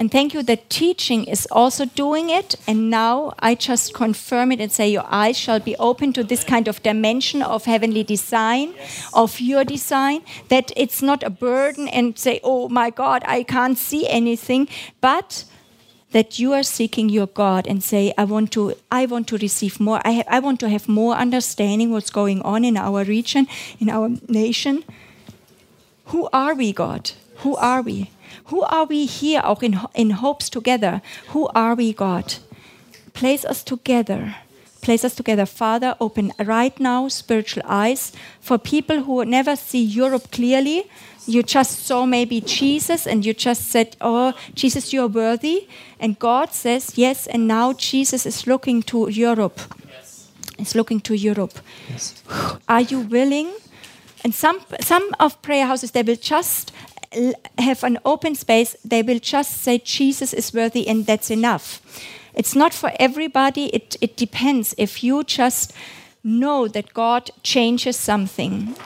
And 0.00 0.10
thank 0.10 0.34
you 0.34 0.42
that 0.42 0.68
teaching 0.68 1.24
is 1.26 1.46
also 1.52 1.84
doing 1.84 2.28
it. 2.28 2.56
And 2.66 2.90
now 2.90 3.34
I 3.38 3.54
just 3.54 3.94
confirm 3.94 4.50
it 4.50 4.60
and 4.60 4.72
say, 4.72 4.88
Your 4.88 5.06
eyes 5.06 5.38
shall 5.38 5.60
be 5.60 5.76
open 5.76 6.12
to 6.14 6.24
this 6.24 6.42
kind 6.42 6.66
of 6.66 6.82
dimension 6.82 7.40
of 7.40 7.66
heavenly 7.66 8.02
design, 8.02 8.74
of 9.14 9.38
your 9.38 9.62
design, 9.62 10.22
that 10.48 10.72
it's 10.74 11.02
not 11.02 11.22
a 11.22 11.30
burden 11.30 11.86
and 11.86 12.18
say, 12.18 12.40
Oh 12.42 12.68
my 12.68 12.90
God, 12.90 13.22
I 13.26 13.44
can't 13.44 13.78
see 13.78 14.08
anything. 14.08 14.66
But 15.00 15.44
that 16.12 16.38
you 16.38 16.52
are 16.52 16.62
seeking 16.62 17.08
your 17.08 17.26
God 17.26 17.66
and 17.66 17.82
say, 17.82 18.12
I 18.18 18.24
want 18.24 18.50
to, 18.52 18.74
I 18.90 19.06
want 19.06 19.28
to 19.28 19.38
receive 19.38 19.78
more. 19.78 20.00
I, 20.04 20.24
I 20.28 20.40
want 20.40 20.60
to 20.60 20.68
have 20.68 20.88
more 20.88 21.14
understanding 21.14 21.90
what's 21.90 22.10
going 22.10 22.42
on 22.42 22.64
in 22.64 22.76
our 22.76 23.04
region, 23.04 23.46
in 23.78 23.88
our 23.88 24.10
nation. 24.28 24.84
Who 26.06 26.28
are 26.32 26.54
we, 26.54 26.72
God? 26.72 27.12
Who 27.38 27.56
are 27.56 27.82
we? 27.82 28.10
Who 28.46 28.62
are 28.62 28.84
we 28.84 29.06
here, 29.06 29.40
auch 29.44 29.62
in, 29.62 29.78
in 29.94 30.10
hopes 30.10 30.50
together? 30.50 31.02
Who 31.28 31.48
are 31.54 31.74
we, 31.74 31.92
God? 31.92 32.34
Place 33.12 33.44
us 33.44 33.62
together. 33.62 34.34
Place 34.82 35.04
us 35.04 35.14
together. 35.14 35.46
Father, 35.46 35.94
open 36.00 36.32
right 36.38 36.78
now 36.80 37.06
spiritual 37.08 37.62
eyes 37.66 38.12
for 38.40 38.58
people 38.58 39.02
who 39.02 39.24
never 39.24 39.54
see 39.54 39.82
Europe 39.82 40.32
clearly. 40.32 40.90
You 41.26 41.42
just 41.42 41.86
saw 41.86 42.06
maybe 42.06 42.40
Jesus 42.40 43.06
and 43.06 43.24
you 43.24 43.34
just 43.34 43.66
said, 43.70 43.96
Oh, 44.00 44.32
Jesus, 44.54 44.92
you're 44.92 45.08
worthy. 45.08 45.68
And 45.98 46.18
God 46.18 46.52
says, 46.52 46.92
Yes, 46.96 47.26
and 47.26 47.46
now 47.46 47.72
Jesus 47.74 48.26
is 48.26 48.46
looking 48.46 48.82
to 48.84 49.08
Europe. 49.08 49.60
Yes. 49.88 50.30
Is 50.58 50.74
looking 50.74 51.00
to 51.00 51.14
Europe. 51.14 51.58
Yes. 51.88 52.22
Are 52.68 52.80
you 52.80 53.00
willing? 53.00 53.52
And 54.24 54.34
some, 54.34 54.60
some 54.80 55.14
of 55.18 55.40
prayer 55.42 55.66
houses, 55.66 55.92
they 55.92 56.02
will 56.02 56.16
just 56.16 56.72
have 57.58 57.82
an 57.82 57.98
open 58.04 58.34
space, 58.34 58.76
they 58.84 59.02
will 59.02 59.18
just 59.18 59.62
say 59.62 59.78
Jesus 59.78 60.32
is 60.32 60.54
worthy 60.54 60.86
and 60.86 61.06
that's 61.06 61.30
enough. 61.30 61.80
It's 62.34 62.54
not 62.54 62.72
for 62.72 62.92
everybody, 63.00 63.66
it, 63.66 63.96
it 64.00 64.16
depends. 64.16 64.74
If 64.78 65.02
you 65.02 65.24
just 65.24 65.72
know 66.22 66.68
that 66.68 66.94
God 66.94 67.30
changes 67.42 67.96
something, 67.96 68.76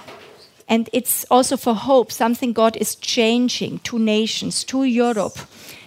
and 0.68 0.88
it's 0.92 1.24
also 1.30 1.56
for 1.56 1.74
hope, 1.74 2.10
something 2.10 2.52
God 2.52 2.76
is 2.76 2.94
changing 2.94 3.80
to 3.80 3.98
nations, 3.98 4.64
to 4.64 4.84
Europe 4.84 5.38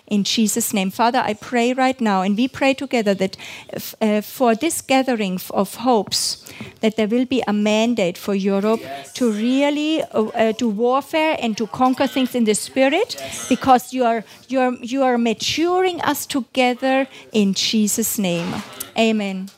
in 0.08 0.24
Jesus' 0.24 0.74
name. 0.74 0.90
Father, 0.90 1.20
I 1.20 1.34
pray 1.34 1.74
right 1.74 2.00
now, 2.00 2.22
and 2.22 2.38
we 2.38 2.48
pray 2.48 2.74
together 2.74 3.14
that 3.16 3.38
uh, 4.02 4.22
for 4.22 4.56
this 4.56 4.82
gathering 4.82 5.40
of 5.52 5.76
hopes, 5.76 6.46
that 6.80 6.96
there 6.96 7.08
will 7.08 7.26
be 7.26 7.44
a 7.48 7.54
mandate 7.54 8.18
for 8.18 8.34
Europe 8.34 8.80
yes. 8.82 9.14
to 9.14 9.32
really 9.32 10.02
uh, 10.02 10.24
uh, 10.24 10.52
do 10.54 10.70
warfare 10.70 11.36
and 11.40 11.58
to 11.58 11.68
conquer 11.68 12.08
things 12.08 12.36
in 12.36 12.46
the 12.46 12.56
spirit, 12.56 13.16
yes. 13.20 13.50
because 13.50 13.94
you 13.94 14.06
are 14.06 14.24
you 14.48 14.60
are 14.60 14.74
you 14.82 15.04
are 15.04 15.18
maturing 15.18 16.02
us 16.02 16.26
together 16.26 17.08
in 17.34 17.54
Jesus' 17.54 18.18
name. 18.18 18.64
Amen. 18.98 19.50